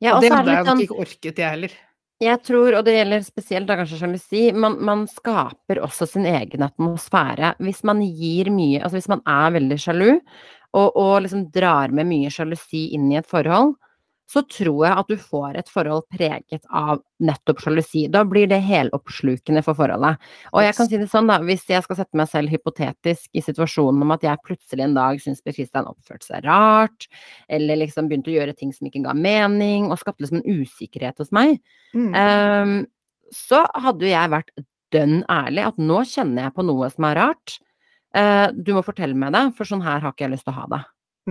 Ja, 0.00 0.14
og 0.16 0.24
det 0.24 0.30
hadde 0.32 0.54
jeg 0.54 0.64
nok 0.64 0.70
sånn 0.70 0.84
ikke 0.86 1.00
orket, 1.02 1.40
jeg 1.42 1.44
heller. 1.44 1.74
Jeg 2.20 2.40
tror, 2.44 2.76
og 2.76 2.84
det 2.84 2.94
gjelder 2.94 3.22
spesielt 3.24 3.68
da 3.68 3.76
kanskje 3.80 3.98
sjalusi, 4.00 4.40
man, 4.52 4.78
man 4.84 5.04
skaper 5.08 5.82
også 5.84 6.08
sin 6.08 6.26
egen 6.28 6.64
atmosfære. 6.64 7.54
Hvis 7.64 7.82
man 7.88 8.00
gir 8.04 8.48
mye, 8.52 8.80
altså 8.80 8.98
hvis 8.98 9.10
man 9.12 9.22
er 9.28 9.54
veldig 9.56 9.78
sjalu, 9.80 10.10
og, 10.76 10.88
og 10.88 11.14
liksom 11.24 11.46
drar 11.52 11.92
med 11.96 12.08
mye 12.08 12.32
sjalusi 12.32 12.86
inn 12.96 13.08
i 13.12 13.18
et 13.20 13.28
forhold, 13.28 13.74
så 14.30 14.44
tror 14.46 14.84
jeg 14.86 14.94
at 15.00 15.08
du 15.10 15.16
får 15.18 15.56
et 15.58 15.70
forhold 15.72 16.04
preget 16.14 16.62
av 16.70 17.00
nettopp 17.18 17.64
sjalusi. 17.64 18.04
Da 18.12 18.22
blir 18.28 18.46
det 18.50 18.60
heloppslukende 18.62 19.62
for 19.66 19.74
forholdet. 19.78 20.20
Og 20.52 20.62
jeg 20.62 20.76
kan 20.76 20.86
si 20.86 21.00
det 21.00 21.08
sånn, 21.10 21.26
da, 21.30 21.40
hvis 21.42 21.64
jeg 21.66 21.82
skal 21.82 21.98
sette 21.98 22.18
meg 22.20 22.30
selv 22.30 22.52
hypotetisk 22.54 23.26
i 23.34 23.42
situasjonen 23.42 24.04
om 24.06 24.14
at 24.14 24.22
jeg 24.28 24.42
plutselig 24.46 24.86
en 24.86 24.94
dag 24.94 25.18
syns 25.22 25.42
Per 25.42 25.56
Kristian 25.56 25.88
oppførte 25.90 26.28
seg 26.28 26.46
rart, 26.46 27.08
eller 27.50 27.80
liksom 27.82 28.06
begynte 28.10 28.30
å 28.30 28.36
gjøre 28.36 28.54
ting 28.54 28.70
som 28.76 28.86
ikke 28.86 29.02
ga 29.08 29.16
mening, 29.18 29.90
og 29.90 29.98
skapte 29.98 30.22
liksom 30.22 30.42
en 30.44 30.62
usikkerhet 30.62 31.18
hos 31.18 31.34
meg, 31.34 31.58
Mm. 31.90 32.12
um, 32.14 32.86
så 33.34 33.64
hadde 33.74 34.06
jo 34.06 34.12
jeg 34.12 34.30
vært 34.30 34.52
dønn 34.94 35.24
ærlig 35.26 35.64
at 35.66 35.80
nå 35.82 36.04
kjenner 36.06 36.44
jeg 36.46 36.54
på 36.54 36.64
noe 36.68 36.86
som 36.92 37.06
er 37.08 37.18
rart. 37.18 37.56
Uh, 38.14 38.46
du 38.54 38.70
må 38.76 38.82
fortelle 38.86 39.18
meg 39.18 39.34
det, 39.34 39.42
for 39.58 39.66
sånn 39.66 39.82
her 39.82 39.98
har 40.02 40.14
ikke 40.14 40.28
jeg 40.28 40.36
lyst 40.36 40.46
til 40.46 40.54
å 40.54 40.60
ha 40.60 40.68
det. 40.70 40.80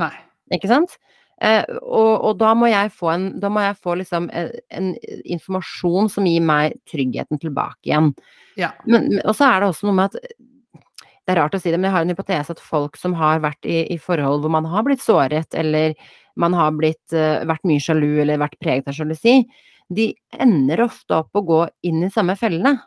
Nei. 0.04 0.12
Ikke 0.56 0.68
sant? 0.72 0.98
Eh, 1.42 1.64
og, 1.80 2.12
og 2.28 2.38
da 2.42 2.52
må 2.58 2.68
jeg 2.68 2.92
få 2.92 3.14
en 3.14 3.30
må 3.48 3.62
jeg 3.64 3.78
få 3.80 3.96
liksom 4.02 4.28
en, 4.36 4.50
en 4.76 4.90
informasjon 5.24 6.10
som 6.12 6.28
gir 6.28 6.44
meg 6.44 6.76
tryggheten 6.92 7.40
tilbake 7.40 7.88
igjen. 7.88 8.12
Ja. 8.60 8.74
Men, 8.84 9.08
men- 9.14 9.24
og 9.24 9.38
så 9.38 9.48
er 9.48 9.62
det 9.64 9.70
også 9.72 9.88
noe 9.88 9.96
med 10.02 10.12
at 10.12 10.34
Det 11.30 11.36
er 11.36 11.40
rart 11.44 11.54
å 11.54 11.60
si 11.62 11.70
det, 11.70 11.78
men 11.78 11.88
jeg 11.92 11.94
har 11.94 12.06
en 12.08 12.12
hypotese 12.12 12.56
at 12.56 12.62
folk 12.64 12.98
som 12.98 13.14
har 13.14 13.40
vært 13.44 13.68
i, 13.70 13.84
i 13.94 14.00
forhold 14.02 14.42
hvor 14.42 14.50
man 14.56 14.66
har 14.66 14.82
blitt 14.88 15.04
såret, 15.04 15.54
eller 15.54 15.94
man 16.42 16.56
har 16.58 16.72
blitt, 16.74 17.04
uh, 17.14 17.46
vært 17.46 17.68
mye 17.70 17.84
sjalu 17.84 18.24
eller 18.24 18.42
vært 18.42 18.58
preget 18.64 18.90
av 18.90 18.96
sjalusi, 18.98 19.44
de 19.94 20.08
ender 20.42 20.82
ofte 20.88 21.20
opp 21.20 21.38
å 21.38 21.44
gå 21.46 21.60
inn 21.86 22.02
i 22.08 22.10
samme 22.10 22.34
fellene. 22.40 22.80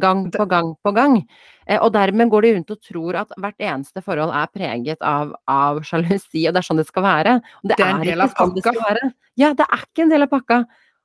Gang 0.00 0.30
på 0.32 0.44
gang 0.48 0.70
på 0.80 0.92
gang. 0.96 1.18
Eh, 1.66 1.76
og 1.76 1.92
dermed 1.92 2.30
går 2.32 2.46
de 2.46 2.52
rundt 2.56 2.70
og 2.72 2.80
tror 2.80 3.18
at 3.22 3.34
hvert 3.36 3.58
eneste 3.60 4.00
forhold 4.04 4.32
er 4.32 4.48
preget 4.48 5.02
av, 5.04 5.34
av 5.50 5.82
sjalusi, 5.84 6.46
og 6.46 6.54
det 6.54 6.62
er 6.62 6.68
sånn 6.68 6.80
det 6.80 6.86
skal 6.88 7.04
være. 7.04 7.34
Det, 7.60 7.76
Det 7.76 7.84
er 7.84 7.92
en 7.92 8.06
del 8.06 8.24
av 8.24 8.32
sånn 8.32 8.54
det. 8.56 9.10
Ja, 9.36 9.52
det 9.56 9.66
er 9.68 9.84
ikke 9.84 10.06
en 10.06 10.14
del 10.14 10.24
av 10.24 10.32
pakka. 10.32 10.62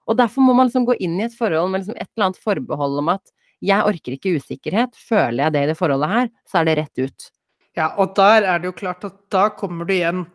Og 0.08 0.16
derfor 0.16 0.46
må 0.46 0.56
man 0.56 0.70
liksom 0.70 0.88
gå 0.88 0.96
inn 1.04 1.20
i 1.20 1.26
et 1.28 1.36
forhold 1.36 1.74
med 1.74 1.84
liksom 1.84 1.98
et 2.00 2.08
eller 2.16 2.30
annet 2.30 2.40
forbehold 2.44 3.02
om 3.04 3.12
at 3.18 3.34
jeg 3.66 3.90
orker 3.90 4.16
ikke 4.16 4.36
usikkerhet, 4.38 4.96
føler 4.96 5.48
jeg 5.48 5.56
det 5.56 5.64
i 5.66 5.70
det 5.72 5.78
forholdet 5.80 6.14
her, 6.14 6.32
så 6.48 6.60
er 6.60 6.68
det 6.68 6.76
rett 6.80 7.02
ut. 7.02 7.30
Ja, 7.78 7.92
og 8.00 8.16
der 8.18 8.46
er 8.46 8.62
det 8.62 8.70
jo 8.72 8.78
klart 8.78 9.06
at 9.06 9.18
da 9.34 9.48
kommer 9.54 9.86
du 9.86 9.94
igjen 9.94 10.26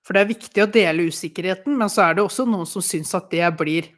For 0.00 0.16
det 0.16 0.22
er 0.22 0.30
viktig 0.30 0.62
å 0.64 0.70
dele 0.72 1.10
usikkerheten, 1.12 1.74
men 1.76 1.90
så 1.92 2.06
er 2.06 2.14
det 2.16 2.22
også 2.24 2.46
noen 2.48 2.64
som 2.66 2.80
syns 2.82 3.12
at 3.14 3.26
det 3.30 3.44
blir 3.60 3.90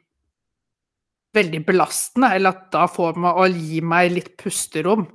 veldig 1.34 1.62
belastende, 1.66 2.32
eller 2.36 2.50
at 2.56 2.66
da 2.74 2.86
får 2.90 3.16
man 3.16 3.34
å 3.40 3.46
gi 3.48 3.80
meg 3.80 4.12
litt 4.12 4.32
pusterom. 4.40 5.06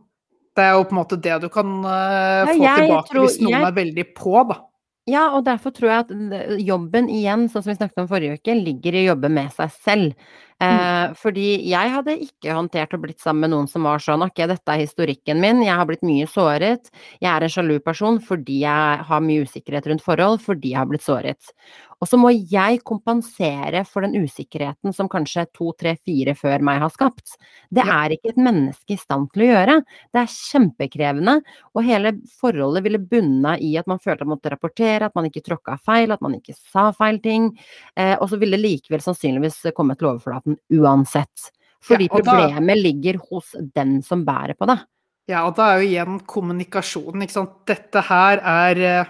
Det 0.57 0.63
er 0.65 0.73
jo 0.73 0.87
på 0.89 0.95
en 0.95 1.01
måte 1.03 1.19
det 1.21 1.35
du 1.43 1.49
kan 1.53 1.67
uh, 1.85 2.49
Ja, 2.57 2.75
få 2.77 2.81
tilbake 2.81 3.11
tror- 3.11 3.27
hvis 3.27 3.41
noen 3.43 3.53
jeg- 3.53 3.67
er 3.67 3.77
veldig 3.83 4.07
på, 4.17 4.47
da. 4.49 4.63
Ja, 5.07 5.29
og 5.37 5.45
derfor 5.45 5.71
tror 5.71 5.87
jeg 5.87 5.99
at 6.03 6.57
jobben 6.59 7.07
igjen, 7.07 7.45
sånn 7.47 7.63
som 7.63 7.71
vi 7.71 7.77
snakket 7.77 8.01
om 8.01 8.09
forrige 8.09 8.41
uke, 8.41 8.51
ligger 8.59 8.91
i 8.97 9.05
å 9.05 9.13
jobbe 9.15 9.29
med 9.31 9.53
seg 9.55 9.69
selv. 9.71 10.15
Eh, 10.59 11.13
fordi 11.13 11.63
jeg 11.69 11.91
hadde 11.93 12.15
ikke 12.25 12.51
håndtert 12.51 12.91
å 12.91 12.99
blitt 12.99 13.21
sammen 13.21 13.45
med 13.45 13.51
noen 13.51 13.69
som 13.69 13.83
var 13.87 13.99
sånn, 13.99 14.25
ok, 14.25 14.41
dette 14.49 14.67
er 14.67 14.81
historikken 14.81 15.39
min, 15.39 15.61
jeg 15.63 15.77
har 15.79 15.85
blitt 15.85 16.01
mye 16.03 16.25
såret, 16.27 16.89
jeg 17.21 17.29
er 17.29 17.45
en 17.45 17.53
sjalu 17.53 17.79
person 17.85 18.17
fordi 18.19 18.59
jeg 18.65 19.05
har 19.07 19.21
mye 19.21 19.45
usikkerhet 19.45 19.87
rundt 19.87 20.03
forhold, 20.03 20.41
fordi 20.41 20.73
jeg 20.73 20.77
har 20.81 20.89
blitt 20.89 21.05
såret. 21.05 21.53
Og 21.97 22.05
så 22.09 22.17
må 22.21 22.29
jeg 22.29 22.83
kompensere 22.85 23.81
for 23.89 24.05
den 24.05 24.13
usikkerheten 24.21 24.93
som 24.93 25.09
kanskje 25.09 25.47
to, 25.55 25.71
tre, 25.79 25.95
fire 26.05 26.35
før 26.37 26.61
meg 26.61 26.81
har 26.83 26.91
skapt. 26.93 27.37
Det 27.73 27.81
er 27.81 28.13
ikke 28.13 28.29
et 28.35 28.41
menneske 28.45 28.93
i 28.93 28.99
stand 29.01 29.31
til 29.33 29.47
å 29.47 29.49
gjøre. 29.49 29.77
Det 30.13 30.21
er 30.21 30.29
kjempekrevende, 30.35 31.37
og 31.73 31.87
hele 31.87 32.11
forholdet 32.37 32.85
ville 32.85 33.01
bunna 33.01 33.55
i 33.57 33.73
at 33.81 33.89
man 33.89 33.97
følte 34.03 34.21
at 34.21 34.27
man 34.29 34.35
måtte 34.35 34.53
rapportere, 34.53 35.09
at 35.09 35.17
man 35.17 35.25
ikke 35.31 35.41
tråkka 35.49 35.79
feil, 35.81 36.13
at 36.13 36.21
man 36.21 36.37
ikke 36.37 36.53
sa 36.59 36.91
feil 36.93 37.17
ting. 37.23 37.49
Eh, 37.97 38.13
og 38.19 38.29
så 38.29 38.37
ville 38.37 38.59
det 38.59 38.65
likevel 38.67 39.01
sannsynligvis 39.01 39.63
komme 39.77 39.97
til 39.97 40.11
overflaten 40.13 40.59
uansett. 40.77 41.49
Fordi 41.87 42.07
Ja, 42.11 42.13
da- 42.13 42.21
problemet 42.21 42.77
ligger 42.77 43.17
hos 43.31 43.55
den 43.73 44.01
som 44.03 44.25
bærer 44.25 44.53
på 44.57 44.67
det. 44.69 44.79
Ja, 45.27 45.41
og 45.47 45.55
da 45.57 45.73
er 45.73 45.81
jo 45.81 45.87
igjen 45.89 46.19
kommunikasjonen, 46.25 47.25
ikke 47.25 47.35
sant. 47.35 47.65
Dette 47.67 48.01
her 48.07 48.37
er 48.39 48.77
eh, 48.77 49.09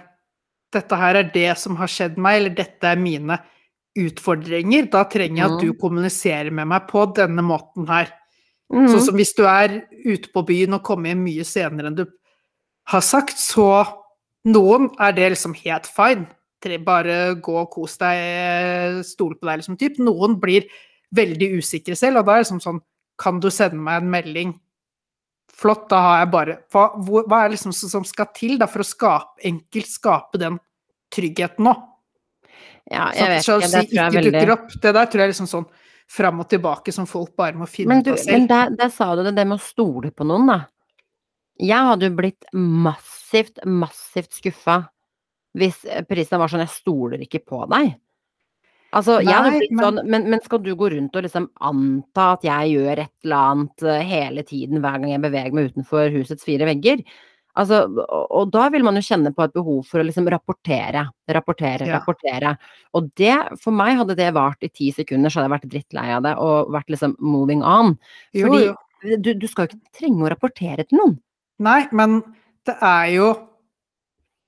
Dette 0.74 0.98
her 1.00 1.20
er 1.22 1.30
det 1.32 1.50
som 1.60 1.78
har 1.80 1.90
skjedd 1.90 2.18
meg, 2.20 2.42
eller 2.42 2.56
dette 2.58 2.90
er 2.90 3.00
mine 3.00 3.38
utfordringer. 3.98 4.88
Da 4.92 5.04
trenger 5.10 5.40
jeg 5.40 5.48
at 5.48 5.62
du 5.64 5.72
kommuniserer 5.80 6.52
med 6.54 6.68
meg 6.70 6.88
på 6.90 7.06
denne 7.16 7.44
måten 7.44 7.88
her. 7.88 8.12
Mm. 8.68 8.84
Sånn 8.92 9.06
som 9.06 9.16
hvis 9.16 9.32
du 9.36 9.46
er 9.48 9.80
ute 10.04 10.28
på 10.32 10.44
byen 10.48 10.76
og 10.76 10.84
kommer 10.84 11.12
hjem 11.12 11.22
mye 11.24 11.46
senere 11.48 11.88
enn 11.88 11.96
du 11.96 12.04
har 12.92 13.04
sagt, 13.04 13.40
så 13.40 13.86
noen 14.48 14.90
er 15.00 15.16
det 15.16 15.32
liksom 15.34 15.56
helt 15.64 15.88
fine. 15.88 16.28
Bare 16.84 17.38
gå 17.38 17.54
og 17.54 17.70
kos 17.70 17.96
deg, 18.00 19.00
stole 19.06 19.38
på 19.38 19.46
deg, 19.46 19.60
liksom. 19.60 19.76
Typ. 19.80 20.00
Noen 20.02 20.36
blir 20.42 20.66
veldig 21.14 21.52
usikre 21.62 21.96
selv, 21.96 22.20
og 22.20 22.28
da 22.28 22.34
er 22.34 22.42
det 22.42 22.48
liksom 22.48 22.64
sånn 22.64 22.80
Kan 23.18 23.40
du 23.42 23.48
sende 23.50 23.80
meg 23.82 24.02
en 24.02 24.10
melding? 24.12 24.50
Flott, 25.58 25.88
da 25.90 25.98
har 26.04 26.18
jeg 26.22 26.30
bare 26.30 26.56
Hva, 26.70 26.84
hvor, 27.02 27.24
hva 27.26 27.42
er 27.44 27.54
liksom 27.56 27.74
som 27.74 28.04
skal 28.06 28.30
til 28.36 28.58
da 28.60 28.68
for 28.70 28.84
å 28.84 28.86
skape, 28.86 29.40
enkelt 29.48 29.90
skape 29.90 30.40
den 30.40 30.58
tryggheten 31.14 31.66
nå? 31.66 31.74
Ja, 32.88 33.10
jeg 33.12 33.24
at 33.24 33.32
vet 33.34 33.42
ikke, 33.42 33.58
det 33.58 33.68
tror 33.68 33.74
jeg 33.74 33.88
ikke 33.88 34.04
er 34.04 34.14
veldig 34.14 34.32
dukker 34.32 34.52
opp. 34.54 34.68
Det 34.80 34.92
der 34.96 35.08
tror 35.10 35.20
jeg 35.20 35.26
er 35.26 35.32
liksom 35.34 35.50
sånn 35.50 35.68
fram 36.08 36.40
og 36.40 36.48
tilbake 36.48 36.94
som 36.94 37.08
folk 37.08 37.34
bare 37.36 37.58
må 37.60 37.66
finne 37.68 37.98
ut 38.00 38.12
av 38.14 38.16
selv. 38.16 38.32
men 38.32 38.46
der, 38.48 38.70
der 38.78 38.92
sa 38.94 39.10
du 39.12 39.26
det, 39.26 39.34
det 39.36 39.44
med 39.44 39.58
å 39.58 39.64
stole 39.64 40.12
på 40.14 40.24
noen, 40.24 40.48
da. 40.48 40.58
Jeg 41.58 41.90
hadde 41.90 42.08
jo 42.08 42.16
blitt 42.16 42.46
massivt, 42.54 43.60
massivt 43.66 44.38
skuffa 44.38 44.78
hvis 45.58 45.82
prisen 46.08 46.38
var 46.38 46.52
sånn 46.52 46.62
'jeg 46.62 46.70
stoler 46.76 47.24
ikke 47.24 47.42
på 47.44 47.64
deg'. 47.66 47.96
Altså, 48.96 49.18
jeg 49.20 49.28
Nei, 49.28 49.58
blitt 49.58 49.72
men- 49.76 49.84
sånn, 49.84 49.98
men, 50.08 50.28
men 50.32 50.40
skal 50.40 50.62
du 50.64 50.70
gå 50.74 50.88
rundt 50.94 51.16
og 51.16 51.22
liksom 51.26 51.50
anta 51.60 52.32
at 52.38 52.44
jeg 52.48 52.70
gjør 52.78 53.02
et 53.04 53.12
eller 53.24 53.36
annet 53.52 53.82
eh, 53.82 54.04
hele 54.08 54.42
tiden 54.48 54.80
hver 54.80 54.96
gang 55.02 55.10
jeg 55.12 55.20
beveger 55.26 55.52
meg 55.52 55.72
utenfor 55.74 56.08
husets 56.14 56.44
fire 56.46 56.64
vegger? 56.70 57.02
Altså, 57.58 57.82
og, 57.90 58.24
og 58.30 58.50
da 58.54 58.68
vil 58.70 58.84
man 58.86 58.94
jo 58.96 59.02
kjenne 59.02 59.32
på 59.34 59.42
et 59.44 59.52
behov 59.52 59.82
for 59.84 60.00
å 60.00 60.06
liksom 60.06 60.28
rapportere, 60.30 61.02
rapportere, 61.28 61.84
Ja. 61.88 61.98
rapportere. 61.98 62.54
Og 62.94 63.10
det, 63.18 63.34
for 63.60 63.72
meg 63.74 63.96
hadde 63.98 64.14
det 64.16 64.30
vart 64.36 64.62
i 64.62 64.68
ti 64.70 64.92
sekunder, 64.94 65.28
så 65.28 65.40
hadde 65.42 65.48
jeg 65.50 65.56
vært 65.58 65.72
drittlei 65.74 66.06
av 66.14 66.22
det 66.22 66.36
og 66.38 66.70
vært 66.72 66.88
liksom 66.94 67.16
moving 67.18 67.64
on. 67.66 67.98
Jo, 68.32 68.46
Fordi 68.46 68.64
jo. 68.70 69.18
du, 69.20 69.32
du 69.34 69.46
skal 69.50 69.66
jo 69.66 69.74
ikke 69.74 69.98
trenge 70.00 70.22
å 70.24 70.30
rapportere 70.32 70.86
til 70.88 71.00
noen. 71.02 71.18
Nei, 71.66 71.80
men 71.92 72.20
det 72.64 72.76
er 72.80 73.12
jo 73.18 73.28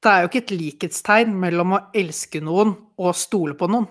Det 0.01 0.09
er 0.09 0.23
jo 0.23 0.29
ikke 0.31 0.41
et 0.47 0.53
likhetstegn 0.57 1.33
mellom 1.37 1.75
å 1.77 1.79
elske 1.93 2.41
noen 2.41 2.71
og 2.97 3.11
stole 3.21 3.53
på 3.59 3.67
noen. 3.69 3.85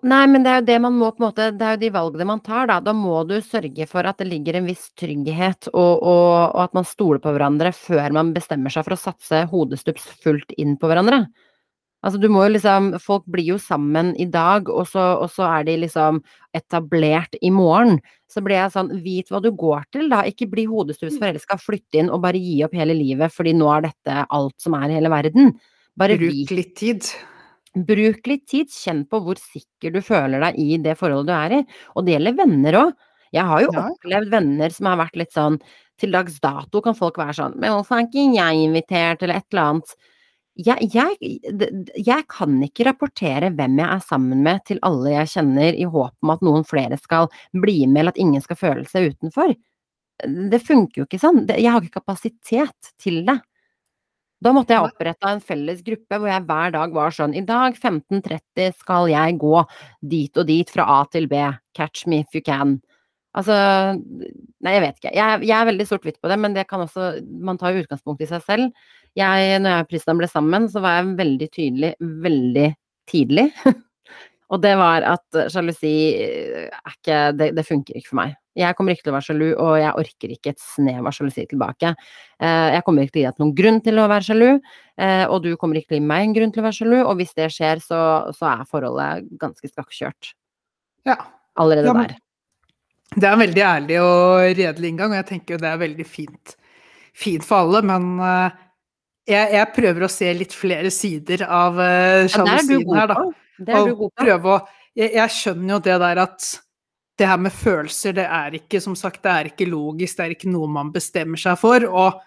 Nei, 0.00 0.22
men 0.32 0.44
det 0.44 0.48
er 0.48 0.60
jo 0.62 0.66
det 0.70 0.78
man 0.80 0.94
må 0.96 1.10
på 1.12 1.20
en 1.20 1.26
måte 1.26 1.46
Det 1.52 1.66
er 1.66 1.74
jo 1.76 1.80
de 1.82 1.90
valgene 1.92 2.26
man 2.30 2.40
tar, 2.44 2.70
da. 2.70 2.78
Da 2.80 2.94
må 2.96 3.20
du 3.28 3.36
sørge 3.44 3.84
for 3.90 4.06
at 4.08 4.20
det 4.22 4.30
ligger 4.30 4.56
en 4.56 4.68
viss 4.70 4.88
trygghet, 4.96 5.68
og, 5.74 6.00
og, 6.00 6.32
og 6.54 6.62
at 6.64 6.76
man 6.78 6.88
stoler 6.88 7.20
på 7.20 7.34
hverandre 7.36 7.74
før 7.76 8.16
man 8.16 8.32
bestemmer 8.36 8.72
seg 8.72 8.86
for 8.86 8.96
å 8.96 9.00
satse 9.00 9.44
hodestups 9.50 10.06
fullt 10.24 10.56
inn 10.56 10.78
på 10.80 10.88
hverandre. 10.88 11.26
Altså, 12.00 12.16
du 12.16 12.30
må 12.32 12.46
jo 12.46 12.54
liksom 12.54 12.94
Folk 13.02 13.26
blir 13.28 13.50
jo 13.52 13.58
sammen 13.60 14.14
i 14.16 14.24
dag, 14.24 14.70
og 14.72 14.86
så, 14.88 15.02
og 15.20 15.28
så 15.34 15.44
er 15.50 15.66
de 15.68 15.76
liksom 15.82 16.22
etablert 16.56 17.36
i 17.44 17.52
morgen. 17.52 17.98
Så 18.30 18.40
blir 18.44 18.56
jeg 18.56 18.72
sånn 18.76 18.94
Vit 19.04 19.28
hva 19.32 19.42
du 19.44 19.50
går 19.52 19.84
til, 19.92 20.08
da. 20.12 20.22
Ikke 20.28 20.48
bli 20.48 20.64
hodestups 20.70 21.18
forelska, 21.20 21.58
flytte 21.60 22.00
inn 22.00 22.08
og 22.08 22.22
bare 22.24 22.40
gi 22.40 22.62
opp 22.64 22.76
hele 22.78 22.96
livet 22.96 23.34
fordi 23.34 23.52
nå 23.58 23.68
er 23.74 23.90
dette 23.90 24.24
alt 24.24 24.56
som 24.62 24.78
er 24.80 24.88
i 24.88 24.96
hele 24.96 25.12
verden. 25.12 25.52
Bare 26.00 26.16
Bruk 26.16 26.56
litt 26.56 26.72
tid. 26.78 27.12
Bruk 27.74 28.26
litt 28.26 28.46
tid, 28.50 28.66
kjenn 28.74 29.04
på 29.06 29.20
hvor 29.22 29.38
sikker 29.38 29.92
du 29.94 30.00
føler 30.02 30.42
deg 30.42 30.56
i 30.58 30.76
det 30.82 30.96
forholdet 30.98 31.28
du 31.30 31.34
er 31.36 31.52
i. 31.60 31.64
Og 31.94 32.04
det 32.06 32.16
gjelder 32.16 32.38
venner 32.40 32.78
òg. 32.80 32.92
Jeg 33.32 33.46
har 33.46 33.60
jo 33.62 33.68
Ja. 33.72 33.84
opplevd 33.92 34.30
venner 34.32 34.70
som 34.74 34.86
har 34.86 34.96
vært 35.06 35.16
litt 35.16 35.32
sånn 35.32 35.60
Til 36.00 36.10
dags 36.10 36.40
dato 36.40 36.80
kan 36.82 36.94
folk 36.96 37.14
være 37.20 37.34
sånn 37.36 37.54
Men 37.60 37.70
hvorfor 37.76 37.98
er 38.00 38.06
ikke 38.08 38.34
jeg 38.34 38.56
invitert, 38.64 39.22
eller 39.22 39.34
et 39.36 39.44
eller 39.52 39.62
annet. 39.62 39.90
Jeg, 40.56 40.90
jeg, 40.92 41.38
jeg 42.04 42.24
kan 42.28 42.56
ikke 42.64 42.86
rapportere 42.88 43.50
hvem 43.54 43.78
jeg 43.78 43.86
er 43.88 44.00
sammen 44.00 44.42
med 44.42 44.64
til 44.66 44.78
alle 44.82 45.10
jeg 45.14 45.28
kjenner, 45.36 45.72
i 45.78 45.84
håp 45.84 46.12
om 46.22 46.30
at 46.34 46.40
noen 46.42 46.64
flere 46.64 46.98
skal 46.98 47.28
bli 47.54 47.86
med, 47.86 48.00
eller 48.00 48.10
at 48.16 48.18
ingen 48.18 48.42
skal 48.42 48.56
føle 48.56 48.84
seg 48.88 49.12
utenfor. 49.14 49.54
Det 50.50 50.60
funker 50.66 51.00
jo 51.02 51.06
ikke 51.06 51.20
sånn. 51.22 51.46
Jeg 51.48 51.70
har 51.70 51.80
ikke 51.80 52.00
kapasitet 52.00 52.90
til 53.00 53.22
det. 53.28 53.38
Da 54.40 54.52
måtte 54.56 54.72
jeg 54.72 54.88
oppretta 54.88 55.34
en 55.34 55.42
felles 55.44 55.82
gruppe 55.84 56.16
hvor 56.16 56.30
jeg 56.30 56.44
hver 56.48 56.72
dag 56.72 56.94
var 56.96 57.12
sånn 57.12 57.34
I 57.36 57.42
dag 57.44 57.76
15.30 57.76 58.72
skal 58.80 59.10
jeg 59.12 59.36
gå 59.40 59.64
dit 60.12 60.40
og 60.40 60.48
dit 60.48 60.72
fra 60.72 60.86
A 60.96 61.00
til 61.12 61.28
B. 61.28 61.42
Catch 61.76 62.06
me 62.08 62.22
if 62.24 62.32
you 62.36 62.44
can. 62.44 62.78
Altså 63.36 63.54
Nei, 63.94 64.72
jeg 64.74 64.82
vet 64.84 64.96
ikke. 64.98 65.12
Jeg, 65.14 65.42
jeg 65.46 65.56
er 65.56 65.68
veldig 65.68 65.86
sort-hvitt 65.88 66.18
på 66.22 66.30
det, 66.32 66.40
men 66.40 66.56
det 66.56 66.66
kan 66.70 66.82
også 66.82 67.12
Man 67.44 67.60
tar 67.60 67.74
jo 67.74 67.84
utgangspunkt 67.84 68.24
i 68.24 68.30
seg 68.30 68.42
selv. 68.46 68.88
Jeg, 69.18 69.60
når 69.60 69.74
jeg 69.76 69.84
og 69.84 69.92
Pristan 69.92 70.20
ble 70.20 70.30
sammen, 70.30 70.68
så 70.72 70.82
var 70.84 70.98
jeg 70.98 71.14
veldig 71.20 71.48
tydelig 71.54 71.92
veldig 72.00 72.66
tidlig. 73.10 73.48
og 74.52 74.62
det 74.64 74.74
var 74.80 75.06
at 75.16 75.40
sjalusi 75.52 75.94
er 76.16 76.94
ikke 76.94 77.22
det, 77.38 77.52
det 77.58 77.66
funker 77.68 78.00
ikke 78.00 78.12
for 78.12 78.22
meg. 78.22 78.36
Jeg 78.60 78.76
kommer 78.76 78.94
ikke 78.94 79.06
til 79.06 79.12
å 79.12 79.16
være 79.16 79.26
sjalu, 79.26 79.48
og 79.56 79.74
jeg 79.80 79.92
orker 80.02 80.32
ikke 80.34 80.52
et 80.52 80.62
snev 80.62 81.06
av 81.08 81.14
sjalusi 81.16 81.44
tilbake. 81.50 81.92
Eh, 82.40 82.68
jeg 82.76 82.84
kommer 82.86 83.06
ikke 83.06 83.14
til 83.16 83.20
å 83.20 83.24
gi 83.24 83.28
deg 83.30 83.42
noen 83.42 83.52
grunn 83.60 83.80
til 83.86 84.00
å 84.00 84.06
være 84.10 84.26
sjalu, 84.28 84.48
eh, 85.00 85.24
og 85.26 85.44
du 85.46 85.50
kommer 85.60 85.80
ikke 85.80 85.92
til 85.94 85.98
å 85.98 86.00
gi 86.00 86.08
meg 86.12 86.26
en 86.26 86.34
grunn 86.36 86.54
til 86.54 86.62
å 86.62 86.66
være 86.68 86.78
sjalu, 86.78 86.96
og 87.02 87.12
hvis 87.20 87.36
det 87.38 87.50
skjer, 87.56 87.82
så, 87.84 88.00
så 88.36 88.48
er 88.52 88.66
forholdet 88.70 89.30
ganske 89.40 89.70
skakkjørt. 89.72 90.32
Ja. 91.08 91.16
Allerede 91.60 91.90
Ja, 91.90 91.94
men- 91.96 92.10
der. 92.12 92.18
Det 93.10 93.26
er 93.26 93.32
en 93.34 93.40
veldig 93.42 93.62
ærlig 93.66 93.96
og 93.98 94.56
redelig 94.56 94.90
inngang, 94.92 95.10
og 95.10 95.18
jeg 95.18 95.26
tenker 95.32 95.56
jo 95.56 95.62
det 95.64 95.70
er 95.72 95.78
veldig 95.80 96.04
fint, 96.06 96.52
fint 97.12 97.42
for 97.42 97.64
alle, 97.64 97.80
men 97.82 98.20
eh, 98.22 98.58
jeg, 99.34 99.52
jeg 99.56 99.72
prøver 99.74 100.06
å 100.06 100.10
se 100.10 100.30
litt 100.34 100.54
flere 100.54 100.92
sider 100.94 101.42
av 101.48 101.74
sjalusien 102.30 102.84
Ja, 102.86 102.92
er 102.94 103.00
her, 103.00 103.10
da. 103.10 103.24
Det 103.60 103.74
er 103.74 103.90
du 103.90 104.04
og 104.06 104.12
prøve 104.16 104.54
å 104.54 104.60
jeg, 104.96 105.12
jeg 105.14 105.34
skjønner 105.34 105.76
jo 105.76 105.80
det 105.84 105.96
der 106.02 106.20
at 106.24 106.48
det 107.20 107.28
her 107.28 107.40
med 107.40 107.52
følelser, 107.52 108.14
det 108.16 108.24
er 108.24 108.56
ikke 108.56 108.80
som 108.80 108.94
sagt, 108.96 109.20
det 109.24 109.32
er 109.32 109.50
ikke 109.50 109.68
logisk, 109.68 110.16
det 110.16 110.24
er 110.24 110.34
ikke 110.34 110.52
noe 110.52 110.68
man 110.72 110.92
bestemmer 110.94 111.40
seg 111.40 111.58
for. 111.60 111.84
Og 111.84 112.20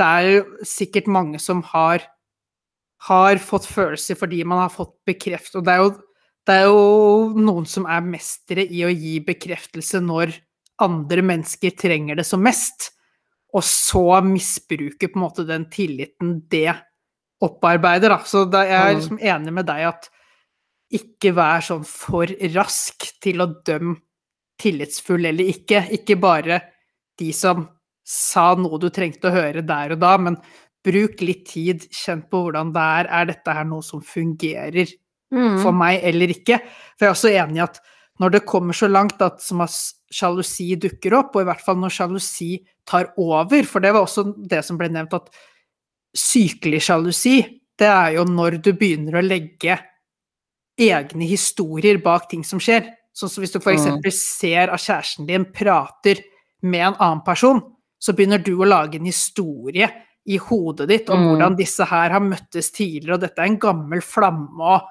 det 0.00 0.08
er 0.08 0.28
jo 0.30 0.44
sikkert 0.66 1.10
mange 1.12 1.40
som 1.42 1.60
har, 1.68 2.06
har 3.08 3.42
fått 3.44 3.68
følelser 3.68 4.16
fordi 4.18 4.40
man 4.48 4.64
har 4.64 4.72
fått 4.72 4.94
bekreft. 5.08 5.58
Og 5.58 5.66
det 5.66 5.74
er, 5.74 5.82
jo, 5.84 5.90
det 6.48 6.56
er 6.56 6.70
jo 6.70 7.42
noen 7.44 7.68
som 7.68 7.84
er 7.84 8.06
mestere 8.06 8.64
i 8.64 8.86
å 8.86 8.92
gi 8.92 9.18
bekreftelse 9.26 10.00
når 10.04 10.32
andre 10.82 11.24
mennesker 11.28 11.76
trenger 11.78 12.18
det 12.18 12.24
som 12.26 12.40
mest, 12.42 12.88
og 13.52 13.60
så 13.68 14.22
misbruke 14.24 15.10
på 15.12 15.18
en 15.18 15.22
måte 15.26 15.44
den 15.44 15.66
tilliten 15.70 16.38
det 16.50 16.72
opparbeider. 17.44 18.14
Da. 18.14 18.22
Så 18.24 18.46
da 18.48 18.64
jeg 18.64 18.78
er 18.80 18.96
liksom 18.96 19.20
enig 19.20 19.54
med 19.60 19.68
deg 19.68 19.90
at 19.90 20.08
ikke 20.92 21.34
vær 21.36 21.64
sånn 21.64 21.84
for 21.88 22.32
rask 22.56 23.06
til 23.24 23.44
å 23.44 23.50
dømme 23.64 24.00
tillitsfull 24.62 25.28
eller 25.28 25.52
ikke. 25.52 25.84
Ikke 25.98 26.16
bare 26.20 26.60
de 27.20 27.32
som 27.36 27.66
sa 28.06 28.52
noe 28.58 28.80
du 28.82 28.88
trengte 28.94 29.30
å 29.30 29.34
høre 29.34 29.62
der 29.66 29.94
og 29.94 30.02
da, 30.02 30.16
men 30.18 30.38
bruk 30.82 31.20
litt 31.22 31.44
tid, 31.52 31.84
kjenn 31.94 32.24
på 32.30 32.46
hvordan 32.46 32.72
det 32.74 32.86
er. 32.98 33.10
Er 33.20 33.30
dette 33.30 33.54
her 33.54 33.66
noe 33.68 33.84
som 33.86 34.02
fungerer 34.02 34.98
Mm. 35.32 35.62
for 35.62 35.72
meg 35.72 36.02
eller 36.04 36.28
ikke? 36.28 36.58
For 36.98 37.06
jeg 37.06 37.08
er 37.08 37.14
også 37.14 37.30
enig 37.32 37.56
i 37.56 37.64
at 37.64 37.78
når 38.20 38.34
det 38.34 38.42
kommer 38.44 38.76
så 38.76 38.88
langt 38.90 39.22
at 39.24 39.40
som 39.40 39.62
at 39.64 39.72
sjalusi 40.12 40.74
dukker 40.76 41.14
opp, 41.16 41.34
og 41.34 41.42
i 41.42 41.48
hvert 41.48 41.62
fall 41.64 41.78
når 41.80 41.94
sjalusi 41.94 42.50
tar 42.84 43.14
over, 43.16 43.62
for 43.64 43.80
det 43.80 43.94
var 43.94 44.04
også 44.04 44.26
det 44.36 44.60
som 44.66 44.76
ble 44.76 44.90
nevnt, 44.92 45.14
at 45.16 45.30
sykelig 46.12 46.82
sjalusi, 46.84 47.38
det 47.80 47.88
er 47.88 48.18
jo 48.18 48.26
når 48.28 48.58
du 48.60 48.74
begynner 48.76 49.16
å 49.16 49.24
legge 49.24 49.78
egne 50.76 51.24
historier 51.28 51.96
bak 52.04 52.28
ting 52.28 52.44
som 52.44 52.60
skjer. 52.60 52.84
Sånn 53.12 53.28
som 53.28 53.42
hvis 53.44 53.52
du 53.52 53.58
f.eks. 53.60 53.86
Mm. 53.86 54.10
ser 54.10 54.70
at 54.72 54.80
kjæresten 54.80 55.26
din 55.28 55.44
prater 55.52 56.22
med 56.62 56.86
en 56.86 56.94
annen 56.98 57.24
person, 57.26 57.60
så 58.00 58.12
begynner 58.16 58.42
du 58.42 58.56
å 58.56 58.66
lage 58.68 58.96
en 58.96 59.04
historie 59.04 59.88
i 60.26 60.36
hodet 60.38 60.88
ditt 60.88 61.10
om 61.10 61.18
Mm. 61.20 61.28
hvordan 61.28 61.56
disse 61.58 61.84
her 61.84 62.10
har 62.10 62.20
møttes 62.20 62.70
tidligere, 62.72 63.14
og 63.14 63.20
dette 63.20 63.38
er 63.38 63.46
en 63.50 63.58
gammel 63.58 64.00
flamme 64.00 64.60
og 64.60 64.88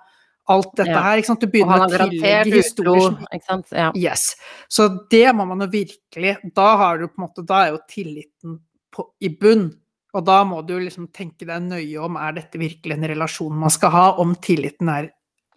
alt 0.50 0.76
dette 0.76 0.90
Ja. 0.92 1.02
her. 1.02 1.22
Du 1.22 1.48
begynner 1.48 1.88
å 1.88 1.90
tillegge 1.90 2.54
historier 2.54 3.02
som. 3.42 3.64
Ja. 3.72 3.92
Yes. 3.96 4.36
Så 4.70 5.08
det 5.10 5.34
må 5.34 5.48
man 5.48 5.60
jo 5.62 5.68
virkelig 5.68 6.38
Da 6.54 6.76
har 6.78 6.98
du 6.98 7.08
på 7.08 7.14
en 7.20 7.28
måte 7.30 7.46
Da 7.46 7.66
er 7.68 7.72
jo 7.72 7.80
tilliten 7.88 8.60
på, 8.92 9.06
i 9.22 9.30
bunn. 9.30 9.72
Og 10.14 10.26
da 10.26 10.44
må 10.44 10.66
du 10.68 10.78
liksom 10.78 11.08
tenke 11.14 11.46
deg 11.46 11.62
nøye 11.62 12.04
om 12.04 12.18
er 12.18 12.34
dette 12.34 12.60
virkelig 12.60 12.92
en 12.92 13.08
relasjon 13.16 13.54
man 13.58 13.70
skal 13.70 13.90
ha, 13.92 14.12
om 14.20 14.36
tilliten 14.36 14.90
er 14.90 15.12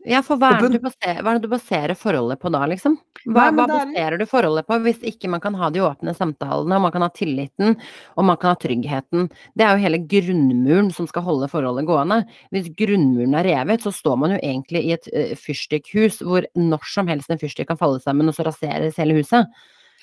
Ja, 0.04 0.20
for 0.20 0.36
hva 0.36 0.50
er, 0.58 0.78
baserer, 0.84 1.22
hva 1.24 1.32
er 1.32 1.38
det 1.38 1.46
du 1.46 1.52
baserer 1.54 1.94
forholdet 1.96 2.38
på 2.42 2.50
da, 2.52 2.60
liksom? 2.68 2.98
Hva, 3.24 3.46
hva 3.56 3.64
er- 3.64 3.70
baserer 3.72 4.18
du 4.20 4.26
forholdet 4.28 4.66
på 4.68 4.76
hvis 4.84 4.98
ikke 5.08 5.30
man 5.32 5.40
kan 5.40 5.54
ha 5.56 5.70
de 5.72 5.80
åpne 5.80 6.12
samtalene, 6.14 6.76
og 6.76 6.82
man 6.84 6.92
kan 6.92 7.02
ha 7.06 7.08
tilliten, 7.08 7.76
og 8.18 8.24
man 8.28 8.36
kan 8.36 8.52
ha 8.52 8.58
tryggheten? 8.60 9.30
Det 9.56 9.64
er 9.64 9.72
jo 9.78 9.84
hele 9.86 10.00
grunnmuren 10.04 10.90
som 10.92 11.06
skal 11.08 11.22
holde 11.24 11.48
forholdet 11.48 11.86
gående. 11.88 12.20
Hvis 12.52 12.68
grunnmuren 12.76 13.34
er 13.40 13.48
revet, 13.48 13.80
så 13.86 13.92
står 13.96 14.18
man 14.20 14.34
jo 14.36 14.42
egentlig 14.44 14.84
i 14.84 14.92
et 14.98 15.08
uh, 15.14 15.32
fyrstikkhus 15.40 16.20
hvor 16.20 16.44
når 16.54 16.84
som 16.84 17.08
helst 17.08 17.30
en 17.32 17.40
fyrstikk 17.40 17.68
kan 17.72 17.80
falle 17.80 18.02
sammen, 18.04 18.28
og 18.28 18.36
så 18.36 18.44
raseres 18.44 19.00
hele 19.00 19.16
huset. 19.16 19.48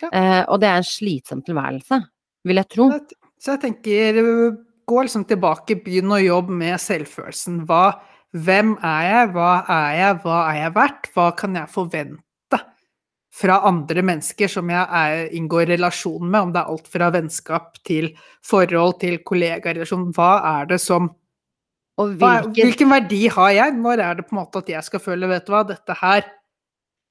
Ja. 0.02 0.10
Uh, 0.10 0.42
og 0.56 0.60
det 0.64 0.72
er 0.72 0.82
en 0.82 0.90
slitsom 0.90 1.46
tilværelse, 1.46 2.02
vil 2.50 2.58
jeg 2.58 2.70
tro. 2.74 2.90
Så 2.90 2.98
jeg- 2.98 3.18
Så 3.42 3.52
jeg 3.58 3.62
tenker 3.62 4.58
Gå 4.92 5.02
liksom 5.06 5.24
tilbake, 5.26 5.78
begynn 5.86 6.10
å 6.12 6.18
jobbe 6.20 6.50
med 6.52 6.76
selvfølelsen. 6.82 7.62
Hva, 7.66 7.94
hvem 8.34 8.76
er 8.84 9.02
jeg? 9.10 9.32
Hva 9.36 9.52
er 9.68 9.96
jeg? 10.00 10.20
Hva 10.24 10.38
er 10.52 10.60
jeg 10.62 10.74
verdt? 10.76 11.10
Hva 11.16 11.30
kan 11.38 11.56
jeg 11.60 11.70
forvente 11.72 12.60
fra 13.32 13.62
andre 13.68 14.02
mennesker 14.04 14.50
som 14.52 14.70
jeg 14.70 14.84
er, 14.84 15.30
inngår 15.36 15.68
relasjon 15.72 16.26
med? 16.30 16.42
Om 16.42 16.52
det 16.54 16.62
er 16.62 16.72
alt 16.74 16.88
fra 16.92 17.10
vennskap 17.12 17.80
til 17.88 18.12
forhold 18.48 19.00
til 19.00 19.20
kollegarelasjon. 19.28 20.12
Hva 20.16 20.32
er 20.62 20.66
det 20.74 20.80
som 20.84 21.10
hva, 22.18 22.38
hvilken 22.56 22.90
verdi 22.90 23.28
har 23.30 23.50
jeg? 23.52 23.74
Når 23.78 24.00
er 24.02 24.16
det 24.16 24.26
på 24.28 24.34
en 24.36 24.40
måte 24.42 24.62
at 24.64 24.70
jeg 24.72 24.84
skal 24.88 25.00
føle 25.04 25.28
Vet 25.30 25.46
du 25.46 25.52
hva, 25.54 25.64
dette 25.68 25.94
her 26.00 26.24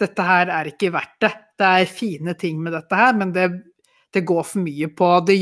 dette 0.00 0.24
her 0.24 0.48
er 0.48 0.70
ikke 0.70 0.88
verdt 0.94 1.18
det. 1.20 1.30
Det 1.60 1.66
er 1.68 1.84
fine 1.92 2.32
ting 2.40 2.60
med 2.64 2.72
dette 2.72 2.96
her, 2.96 3.12
men 3.20 3.34
det, 3.36 3.50
det 4.16 4.22
går 4.24 4.46
for 4.48 4.62
mye 4.64 4.88
på 4.96 5.10
Det 5.28 5.36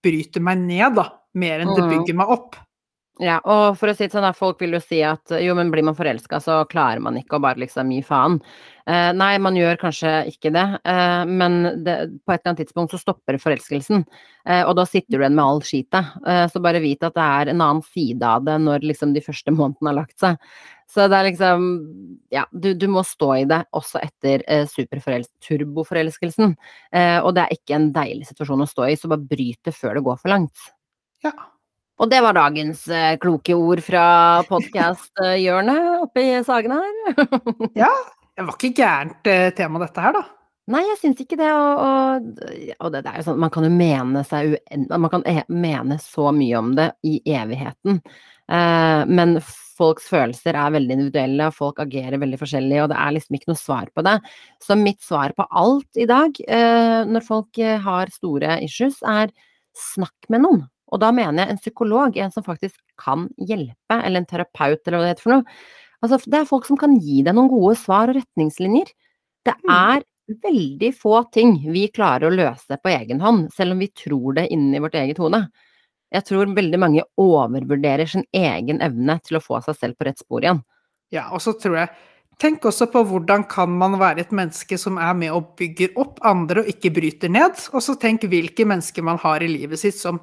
bryter 0.00 0.40
meg 0.46 0.62
ned, 0.62 0.94
da. 0.94 1.08
Mer 1.34 1.60
enn 1.64 1.74
det 1.74 1.82
Mhm. 1.84 1.90
bygger 1.90 2.14
meg 2.22 2.28
opp. 2.30 2.54
Ja, 3.18 3.40
og 3.42 3.74
for 3.76 3.90
å 3.90 3.92
si 3.92 4.06
det 4.06 4.14
sånn, 4.14 4.24
da, 4.24 4.30
folk 4.36 4.60
vil 4.62 4.76
jo 4.76 4.80
si 4.80 5.00
at 5.04 5.32
jo, 5.42 5.52
men 5.58 5.68
blir 5.72 5.84
man 5.84 5.96
forelska, 5.98 6.38
så 6.40 6.60
klarer 6.70 7.02
man 7.04 7.18
ikke 7.18 7.36
å 7.36 7.42
bare 7.42 7.60
liksom 7.60 7.90
gi 7.92 7.98
faen. 8.06 8.38
Eh, 8.88 9.10
nei, 9.12 9.34
man 9.42 9.58
gjør 9.58 9.76
kanskje 9.82 10.12
ikke 10.30 10.52
det, 10.54 10.64
eh, 10.88 11.24
men 11.28 11.58
det, 11.84 11.96
på 12.24 12.32
et 12.32 12.38
eller 12.38 12.54
annet 12.54 12.62
tidspunkt 12.62 12.94
så 12.94 13.02
stopper 13.02 13.36
forelskelsen. 13.42 14.06
Eh, 14.46 14.62
og 14.62 14.72
da 14.78 14.86
sitter 14.88 15.18
du 15.18 15.24
igjen 15.24 15.36
med 15.36 15.44
all 15.44 15.60
skitet. 15.66 16.14
Eh, 16.24 16.46
så 16.48 16.64
bare 16.64 16.80
vit 16.80 17.04
at 17.04 17.18
det 17.18 17.26
er 17.26 17.52
en 17.52 17.60
annen 17.66 17.84
side 17.90 18.24
av 18.24 18.46
det 18.48 18.56
når 18.64 18.88
liksom 18.88 19.12
de 19.12 19.24
første 19.26 19.52
månedene 19.58 19.92
har 19.92 20.00
lagt 20.00 20.16
seg. 20.22 20.40
Så 20.90 21.04
det 21.10 21.20
er 21.20 21.28
liksom 21.28 21.68
Ja, 22.34 22.46
du, 22.50 22.72
du 22.78 22.88
må 22.90 23.04
stå 23.06 23.34
i 23.42 23.46
det 23.50 23.62
også 23.76 24.00
etter 24.00 24.46
eh, 24.48 24.64
turboforelskelsen. 25.44 26.56
Eh, 26.94 27.18
og 27.20 27.34
det 27.36 27.44
er 27.44 27.58
ikke 27.58 27.76
en 27.76 27.92
deilig 27.94 28.32
situasjon 28.32 28.64
å 28.64 28.70
stå 28.70 28.88
i, 28.88 28.96
så 28.96 29.12
bare 29.12 29.28
bryt 29.28 29.60
det 29.66 29.76
før 29.76 29.98
det 29.98 30.08
går 30.08 30.22
for 30.24 30.38
langt. 30.38 30.70
Ja. 31.26 31.36
Og 32.00 32.08
det 32.08 32.22
var 32.24 32.36
dagens 32.36 32.86
eh, 32.88 33.14
kloke 33.20 33.54
ord 33.56 33.82
fra 33.84 34.04
podkast-hjørnet 34.48 35.88
oppe 36.06 36.24
i 36.24 36.38
Sagen 36.46 36.72
her. 36.78 37.24
ja, 37.82 37.90
Det 38.36 38.46
var 38.46 38.56
ikke 38.56 38.72
gærent 38.78 39.28
eh, 39.28 39.50
tema, 39.56 39.82
dette 39.82 40.04
her, 40.04 40.16
da. 40.16 40.22
Nei, 40.70 40.84
jeg 40.86 41.00
syns 41.00 41.20
ikke 41.20 41.36
det, 41.40 41.48
og, 41.50 41.80
og, 41.82 42.28
og 42.78 42.92
det, 42.94 43.00
det 43.02 43.10
er 43.10 43.18
jo 43.18 43.24
sånn 43.26 43.40
Man 43.42 43.50
kan 43.50 43.64
jo 43.66 43.72
mene 43.74 44.22
seg. 44.28 44.54
Man 44.92 45.10
kan 45.12 45.24
e 45.26 45.40
mene 45.50 45.96
så 46.00 46.30
mye 46.36 46.60
om 46.60 46.70
det 46.78 46.92
i 47.04 47.18
evigheten. 47.34 47.98
Eh, 48.50 49.02
men 49.10 49.36
folks 49.80 50.08
følelser 50.10 50.56
er 50.56 50.74
veldig 50.76 50.96
individuelle, 50.96 51.48
og 51.50 51.56
folk 51.56 51.80
agerer 51.84 52.20
veldig 52.20 52.40
forskjellig, 52.40 52.80
og 52.82 52.90
det 52.92 52.98
er 53.00 53.14
liksom 53.16 53.36
ikke 53.36 53.52
noe 53.52 53.60
svar 53.60 53.92
på 53.92 54.04
det. 54.06 54.16
Så 54.62 54.76
mitt 54.78 55.00
svar 55.04 55.36
på 55.36 55.46
alt 55.50 56.00
i 56.00 56.08
dag, 56.08 56.40
eh, 56.48 57.00
når 57.08 57.28
folk 57.28 57.60
eh, 57.60 57.78
har 57.80 58.12
store 58.14 58.60
issues, 58.64 59.00
er 59.04 59.32
snakk 59.76 60.32
med 60.32 60.44
noen. 60.46 60.68
Og 60.90 61.00
da 61.02 61.10
mener 61.14 61.44
jeg 61.44 61.54
en 61.54 61.62
psykolog, 61.62 62.16
en 62.16 62.34
som 62.34 62.46
faktisk 62.46 62.76
kan 63.00 63.28
hjelpe, 63.38 63.96
eller 63.96 64.22
en 64.22 64.28
terapeut, 64.28 64.80
eller 64.84 64.98
hva 64.98 65.06
det 65.06 65.14
heter 65.14 65.26
for 65.26 65.36
noe. 65.36 65.58
Altså, 66.00 66.18
det 66.26 66.38
er 66.38 66.48
folk 66.48 66.68
som 66.68 66.78
kan 66.80 66.96
gi 67.00 67.22
deg 67.26 67.36
noen 67.36 67.50
gode 67.52 67.76
svar 67.78 68.10
og 68.12 68.16
retningslinjer. 68.20 68.92
Det 69.44 69.54
Mm. 69.64 69.70
er 69.70 70.02
veldig 70.42 70.94
få 70.94 71.24
ting 71.32 71.72
vi 71.72 71.88
klarer 71.88 72.28
å 72.28 72.34
løse 72.34 72.78
på 72.82 72.90
egen 72.92 73.20
hånd, 73.20 73.52
selv 73.52 73.72
om 73.72 73.78
vi 73.78 73.88
tror 73.88 74.34
det 74.34 74.48
inni 74.52 74.78
vårt 74.78 74.94
eget 74.94 75.18
hode. 75.18 75.48
Jeg 76.12 76.24
tror 76.24 76.54
veldig 76.54 76.78
mange 76.78 77.02
overvurderer 77.18 78.08
sin 78.08 78.24
egen 78.34 78.80
evne 78.80 79.20
til 79.22 79.38
å 79.38 79.42
få 79.42 79.62
seg 79.62 79.76
selv 79.76 79.98
på 79.98 80.06
rett 80.08 80.18
spor 80.18 80.42
igjen. 80.42 80.62
Ja, 81.10 81.30
og 81.32 81.40
så 81.40 81.52
tror 81.58 81.76
jeg 81.76 81.88
Tenk 82.40 82.64
også 82.64 82.86
på 82.88 83.02
hvordan 83.04 83.42
kan 83.50 83.68
man 83.68 83.98
være 84.00 84.22
et 84.22 84.30
menneske 84.32 84.78
som 84.80 84.96
er 84.96 85.12
med 85.12 85.28
og 85.34 85.50
bygger 85.60 85.90
opp 86.00 86.22
andre 86.24 86.62
og 86.62 86.70
ikke 86.72 86.88
bryter 86.96 87.28
ned. 87.28 87.58
Og 87.76 87.82
så 87.84 87.92
tenk 88.00 88.24
hvilke 88.32 88.64
mennesker 88.64 89.04
man 89.04 89.18
har 89.20 89.44
i 89.44 89.50
livet 89.50 89.76
sitt 89.82 89.98
som 89.98 90.22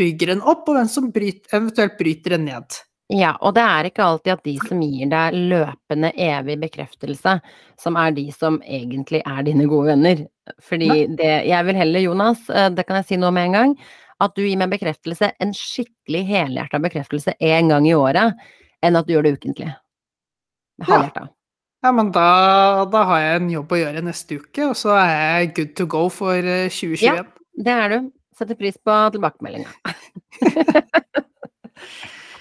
bygger 0.00 0.34
en 0.34 0.46
opp, 0.48 0.64
og 0.68 0.78
hvem 0.78 0.88
som 0.90 1.10
bryter, 1.14 1.50
eventuelt 1.58 1.98
bryter 2.00 2.36
en 2.38 2.48
ned. 2.48 2.80
Ja, 3.10 3.32
og 3.42 3.56
det 3.56 3.62
er 3.66 3.88
ikke 3.88 4.04
alltid 4.06 4.32
at 4.36 4.44
de 4.46 4.52
som 4.68 4.82
gir 4.84 5.08
deg 5.10 5.38
løpende, 5.50 6.12
evig 6.14 6.54
bekreftelse, 6.62 7.32
som 7.80 7.96
er 7.98 8.12
de 8.14 8.28
som 8.30 8.60
egentlig 8.62 9.22
er 9.26 9.40
dine 9.48 9.66
gode 9.70 9.90
venner. 9.90 10.22
Fordi 10.62 11.08
det 11.18 11.32
Jeg 11.48 11.66
vil 11.66 11.78
heller, 11.78 12.00
Jonas, 12.00 12.48
eh, 12.50 12.70
det 12.70 12.86
kan 12.86 13.00
jeg 13.00 13.08
si 13.08 13.16
nå 13.18 13.32
med 13.34 13.50
en 13.50 13.56
gang, 13.58 13.74
at 14.20 14.36
du 14.36 14.44
gir 14.44 14.56
meg 14.60 14.70
bekreftelse, 14.70 15.32
en 15.40 15.52
skikkelig 15.56 16.22
helhjerta 16.28 16.78
bekreftelse 16.78 17.34
én 17.40 17.72
gang 17.72 17.88
i 17.88 17.96
året, 17.96 18.38
enn 18.82 18.96
at 18.96 19.06
du 19.06 19.14
gjør 19.14 19.26
det 19.26 19.34
ukentlig. 19.40 19.74
Halvhjerta. 20.86 21.28
Ja, 21.82 21.92
men 21.96 22.12
da, 22.12 22.84
da 22.92 23.04
har 23.08 23.20
jeg 23.24 23.40
en 23.40 23.50
jobb 23.50 23.72
å 23.72 23.80
gjøre 23.80 24.04
neste 24.04 24.36
uke, 24.38 24.70
og 24.70 24.76
så 24.76 24.94
er 25.00 25.12
jeg 25.16 25.54
good 25.56 25.76
to 25.80 25.86
go 25.90 26.08
for 26.12 26.36
2021. 26.36 27.02
Ja, 27.08 27.24
Det 27.56 27.72
er 27.74 27.88
du. 27.88 28.10
Setter 28.40 28.56
pris 28.56 28.78
på 28.80 28.94
tilbakemeldinga. 29.12 29.68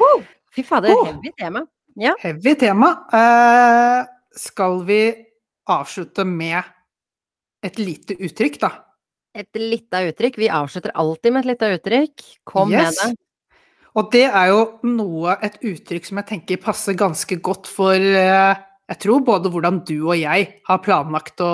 oh, 0.05 0.21
fy 0.55 0.63
fader, 0.63 0.93
Oh. 0.95 1.09
heavy 1.09 1.33
tema. 1.35 1.65
Heavy 2.21 2.53
tema. 2.55 2.93
Uh, 3.11 4.07
skal 4.31 4.79
vi 4.87 5.01
avslutte 5.67 6.23
med 6.23 6.63
et 7.65 7.81
lite 7.81 8.15
uttrykk, 8.15 8.61
da. 8.63 8.71
Et 9.35 9.59
lite 9.59 10.05
uttrykk. 10.07 10.39
Vi 10.39 10.47
avslutter 10.47 10.95
alltid 10.95 11.35
med 11.35 11.43
et 11.43 11.51
lite 11.51 11.73
uttrykk. 11.75 12.27
Kom 12.47 12.71
yes. 12.71 12.95
med 12.95 13.01
det. 13.01 13.59
Og 13.99 14.07
det 14.13 14.25
er 14.29 14.53
jo 14.53 14.63
noe, 14.87 15.35
et 15.43 15.59
uttrykk 15.65 16.07
som 16.07 16.21
jeg 16.21 16.31
tenker 16.31 16.63
passer 16.63 16.95
ganske 16.95 17.41
godt 17.43 17.67
for 17.67 17.99
eh, 17.99 18.55
Jeg 18.89 19.01
tror 19.03 19.25
både 19.25 19.51
hvordan 19.51 19.83
du 19.83 19.97
og 19.97 20.15
jeg 20.15 20.53
har 20.63 20.85
planlagt 20.85 21.43
å 21.43 21.51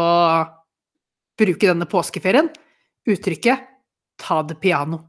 bruke 1.39 1.65
denne 1.65 1.89
påskeferien. 1.89 2.51
Uttrykket 3.09 3.71
'ta 4.17 4.41
det 4.43 4.59
piano'. 4.61 5.03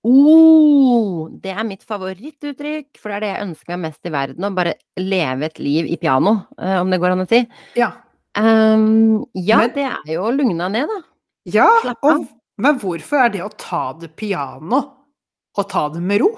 Oh, 0.00 1.28
det 1.28 1.52
er 1.52 1.66
mitt 1.68 1.82
favorittuttrykk, 1.84 2.96
for 2.96 3.12
det 3.12 3.16
er 3.16 3.20
det 3.20 3.30
jeg 3.30 3.46
ønsker 3.46 3.74
meg 3.74 3.82
mest 3.90 4.08
i 4.08 4.12
verden. 4.14 4.46
Å 4.48 4.56
bare 4.56 4.78
leve 4.96 5.50
et 5.50 5.60
liv 5.60 5.90
i 5.92 5.98
piano, 6.00 6.46
eh, 6.56 6.78
om 6.80 6.88
det 6.88 7.00
går 7.02 7.12
an 7.12 7.24
å 7.26 7.28
si. 7.28 7.42
Ja. 7.76 7.90
Um, 8.38 9.26
ja, 9.34 9.58
men, 9.60 9.74
det 9.74 9.88
er 9.90 10.12
jo 10.14 10.28
å 10.28 10.32
lugne 10.32 10.70
ned, 10.72 10.88
da. 10.88 11.00
Ja, 11.50 11.68
og, 12.06 12.28
men 12.60 12.78
hvorfor 12.80 13.26
er 13.26 13.34
det 13.34 13.42
å 13.44 13.50
ta 13.60 13.90
det 13.98 14.12
piano 14.16 14.80
å 15.58 15.64
ta 15.68 15.88
det 15.92 16.00
med 16.04 16.22
ro? 16.22 16.30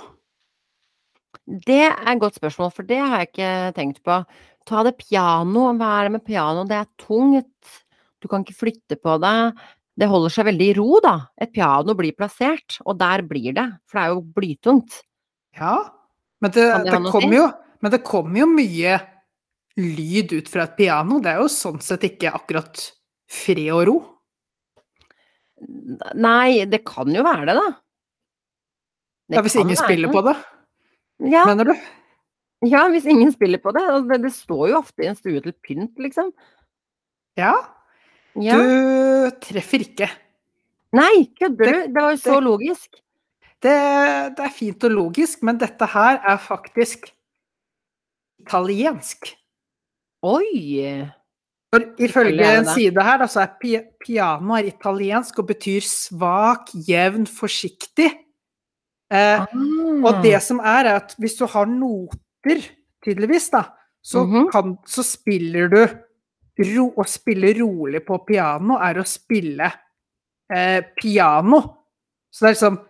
Det 1.46 1.84
er 1.84 2.10
et 2.14 2.22
godt 2.22 2.38
spørsmål, 2.38 2.72
for 2.74 2.88
det 2.88 2.98
har 2.98 3.22
jeg 3.22 3.30
ikke 3.30 3.52
tenkt 3.78 4.02
på. 4.06 4.18
Ta 4.66 4.82
det 4.86 4.96
piano, 4.98 5.68
hva 5.78 5.92
er 5.98 6.08
det 6.08 6.16
med 6.16 6.26
piano? 6.26 6.66
Det 6.66 6.80
er 6.80 6.90
tungt, 7.02 7.78
du 8.22 8.30
kan 8.30 8.42
ikke 8.42 8.58
flytte 8.58 8.98
på 8.98 9.18
det. 9.22 9.36
Det 9.98 10.08
holder 10.08 10.32
seg 10.32 10.48
veldig 10.48 10.68
i 10.70 10.76
ro, 10.78 10.88
da. 11.04 11.16
Et 11.40 11.50
piano 11.52 11.94
blir 11.98 12.14
plassert, 12.16 12.78
og 12.86 12.96
der 13.00 13.24
blir 13.28 13.52
det, 13.56 13.66
for 13.84 13.98
det 13.98 14.04
er 14.04 14.14
jo 14.14 14.22
blytungt. 14.38 15.00
Ja, 15.58 15.76
men 16.40 16.54
det, 16.54 16.64
det, 16.64 16.94
det 16.94 17.12
kommer 17.12 17.36
jo, 17.36 17.48
men 17.84 17.92
det 17.92 18.00
kommer 18.06 18.40
jo 18.40 18.48
mye 18.48 18.96
lyd 19.80 20.32
ut 20.32 20.48
fra 20.52 20.64
et 20.66 20.78
piano. 20.78 21.20
Det 21.22 21.34
er 21.34 21.42
jo 21.42 21.52
sånn 21.52 21.80
sett 21.84 22.06
ikke 22.08 22.32
akkurat 22.32 22.80
fred 23.32 23.68
og 23.74 23.84
ro. 23.88 23.96
Nei, 26.18 26.64
det 26.66 26.82
kan 26.88 27.12
jo 27.12 27.24
være 27.26 27.46
det, 27.50 27.58
da. 27.60 27.68
Det 29.30 29.38
ja, 29.38 29.44
hvis 29.44 29.60
ingen 29.60 29.78
spiller 29.78 30.12
på 30.12 30.24
det, 30.26 30.34
ja. 31.30 31.44
mener 31.48 31.70
du? 31.70 31.76
Ja, 32.66 32.82
hvis 32.92 33.06
ingen 33.10 33.30
spiller 33.34 33.60
på 33.62 33.72
det. 33.74 33.84
Det, 34.08 34.18
det 34.24 34.32
står 34.34 34.68
jo 34.72 34.80
ofte 34.80 35.04
i 35.04 35.08
en 35.10 35.18
stue 35.18 35.40
til 35.42 35.54
pynt, 35.64 35.94
liksom. 36.02 36.32
Ja. 37.38 37.54
Ja. 38.40 38.56
Du 38.58 39.30
treffer 39.44 39.84
ikke. 39.84 40.08
Nei, 40.96 41.28
kødder 41.38 41.64
du? 41.64 41.78
Det 41.88 42.02
var 42.02 42.12
jo 42.12 42.20
så 42.20 42.36
det, 42.36 42.44
logisk. 42.46 42.90
Det, 43.62 43.74
det, 44.36 44.44
er 44.44 44.54
fint 44.54 44.84
og 44.84 44.92
logisk, 44.92 45.42
men 45.46 45.60
dette 45.60 45.88
her 45.92 46.20
er 46.20 46.40
faktisk 46.42 47.08
italiensk. 48.42 49.32
Oi! 50.22 51.08
For 51.72 51.86
ifølge 52.04 52.48
en 52.58 52.68
side 52.68 53.04
her, 53.04 53.22
da, 53.22 53.28
så 53.30 53.46
er 53.46 53.86
piano 54.02 54.58
er 54.58 54.68
italiensk 54.68 55.38
og 55.40 55.48
betyr 55.48 55.86
svak, 55.86 56.68
jevn, 56.88 57.24
forsiktig. 57.30 58.10
Eh, 59.12 59.40
ah. 59.40 59.46
Og 60.02 60.20
det 60.24 60.36
som 60.44 60.60
er, 60.60 60.90
er 60.90 61.00
at 61.00 61.14
hvis 61.20 61.38
du 61.38 61.46
har 61.48 61.70
noter, 61.70 62.60
tydeligvis, 63.04 63.48
da, 63.54 63.64
så, 64.02 64.24
mm 64.24 64.32
-hmm. 64.32 64.50
kan, 64.50 64.76
så 64.86 65.02
spiller 65.02 65.68
du 65.68 65.86
ro, 66.58 66.88
Å 66.96 67.04
spille 67.08 67.52
rolig 67.58 68.02
på 68.06 68.18
piano 68.26 68.78
er 68.82 69.00
å 69.00 69.08
spille 69.08 69.68
eh, 70.52 70.80
piano. 70.96 71.62
Så 72.32 72.44
det 72.44 72.50
er 72.50 72.56
liksom 72.56 72.80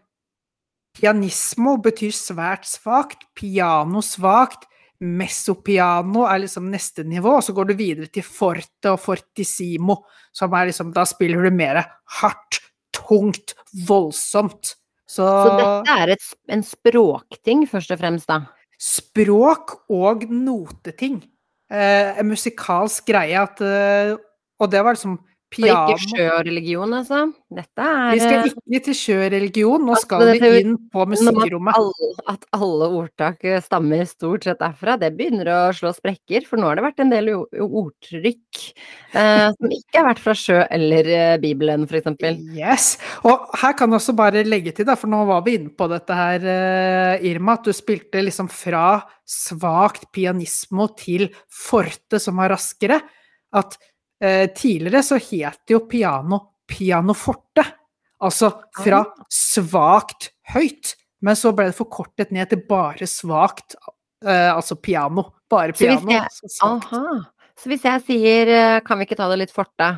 Pianismo 0.93 1.79
betyr 1.81 2.13
svært 2.13 2.67
svakt, 2.69 3.25
piano 3.39 4.03
svakt. 4.05 4.67
Messopiano 5.03 6.27
er 6.31 6.45
liksom 6.45 6.69
neste 6.71 7.03
nivå, 7.09 7.39
og 7.39 7.43
så 7.43 7.55
går 7.57 7.71
du 7.71 7.75
videre 7.79 8.11
til 8.13 8.23
forte 8.23 8.93
og 8.93 9.01
fortissimo, 9.03 10.03
som 10.31 10.53
er 10.55 10.69
liksom 10.69 10.93
Da 10.95 11.03
spiller 11.09 11.43
du 11.43 11.57
mer 11.57 11.81
hardt, 12.21 12.61
tungt, 12.95 13.57
voldsomt. 13.89 14.77
Så, 15.09 15.25
så 15.25 15.57
dette 15.59 15.97
er 15.97 16.15
et, 16.15 16.29
en 16.55 16.63
språkting, 16.65 17.67
først 17.69 17.91
og 17.93 18.01
fremst, 18.01 18.31
da? 18.31 18.45
Språk 18.79 19.75
og 19.93 20.29
noteting. 20.31 21.19
Eh, 21.73 22.19
en 22.21 22.29
musikalsk 22.29 23.07
greie 23.09 23.39
at 23.41 23.61
eh, 23.65 24.13
Og 24.61 24.69
det 24.69 24.83
var 24.85 24.93
liksom 24.93 25.17
piano 25.53 25.93
Og 25.93 25.99
ikke 25.99 26.17
sjøreligion, 26.17 26.95
altså? 26.97 27.21
Dette 27.53 27.87
er 27.87 28.15
Vi 28.15 28.23
skal 28.23 28.39
eh, 28.39 28.53
ikke 28.53 28.85
til 28.89 28.97
sjøreligion, 28.99 29.85
nå 29.87 29.97
skal 30.01 30.25
vi 30.33 30.51
inn 30.63 30.77
på 30.93 31.05
musikkrommet. 31.11 31.77
At, 31.77 32.23
at 32.35 32.47
alle 32.59 32.89
ordtak 32.99 33.45
eh, 33.49 33.61
stammer 33.65 34.05
stort 34.09 34.49
sett 34.49 34.61
derfra, 34.63 34.97
det 35.01 35.13
begynner 35.19 35.51
å 35.53 35.61
slå 35.77 35.93
sprekker. 35.97 36.47
For 36.49 36.61
nå 36.61 36.71
har 36.71 36.81
det 36.81 36.87
vært 36.87 37.05
en 37.05 37.13
del 37.13 37.31
ordtrykk 37.37 38.63
eh, 39.13 39.49
som 39.53 39.77
ikke 39.79 40.01
har 40.01 40.09
vært 40.11 40.23
fra 40.25 40.37
sjø 40.39 40.61
eller 40.73 41.13
eh, 41.13 41.37
Bibelen, 41.43 41.87
f.eks. 41.89 42.11
Yes. 42.57 42.91
Og 43.29 43.49
her 43.63 43.77
kan 43.79 43.93
du 43.93 43.99
også 43.99 44.17
bare 44.19 44.45
legge 44.49 44.75
til, 44.77 44.89
da, 44.89 44.97
for 44.99 45.13
nå 45.13 45.25
var 45.29 45.45
vi 45.47 45.59
inne 45.61 45.73
på 45.77 45.89
dette 45.93 46.17
her, 46.17 46.47
eh, 46.57 47.27
Irma, 47.31 47.59
at 47.59 47.69
du 47.69 47.77
spilte 47.77 48.25
liksom 48.25 48.51
fra 48.53 49.03
svakt 49.29 50.09
pianismo 50.15 50.89
til 50.99 51.29
forte, 51.49 52.21
som 52.23 52.41
var 52.41 52.55
raskere. 52.57 53.01
At 53.53 53.77
tidligere 54.23 55.03
så 55.03 55.17
het 55.19 55.73
jo 55.73 55.81
piano 55.91 56.39
pianoforte. 56.71 57.65
Altså 58.23 58.53
fra 58.79 59.03
svakt 59.33 60.31
høyt. 60.55 60.95
Men 61.23 61.39
så 61.39 61.53
ble 61.55 61.69
det 61.71 61.79
forkortet 61.79 62.33
ned 62.35 62.51
til 62.51 62.63
bare 62.67 63.07
svakt, 63.07 63.77
eh, 64.25 64.51
altså 64.51 64.77
piano. 64.79 65.29
Bare 65.51 65.75
piano. 65.77 66.01
Så 66.01 66.07
hvis, 66.07 66.57
jeg, 66.59 66.63
aha. 66.67 67.19
så 67.59 67.71
hvis 67.71 67.85
jeg 67.87 68.07
sier 68.09 68.51
eh, 68.51 68.81
'kan 68.83 68.99
vi 68.99 69.07
ikke 69.07 69.19
ta 69.21 69.29
det 69.31 69.39
litt 69.45 69.55
forte'? 69.55 69.93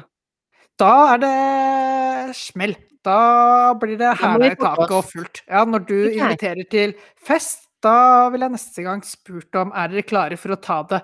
Da 0.76 0.92
er 1.14 1.22
det 1.22 2.36
smell. 2.36 2.76
Da 3.04 3.74
blir 3.76 3.98
det 4.00 4.16
hæla 4.16 4.52
i 4.52 4.56
taket 4.56 4.90
og 4.90 5.04
fullt. 5.04 5.42
Ja, 5.46 5.64
når 5.64 5.84
du 5.84 5.96
okay. 6.06 6.18
inviterer 6.18 6.68
til 6.70 6.94
fest, 7.20 7.68
da 7.84 8.30
vil 8.32 8.40
jeg 8.40 8.52
neste 8.56 8.82
gang 8.82 9.04
spurt 9.04 9.54
om 9.60 9.72
er 9.76 9.92
dere 9.92 10.02
klare 10.08 10.36
for 10.40 10.56
å 10.56 10.60
ta 10.60 10.82
det 10.88 11.02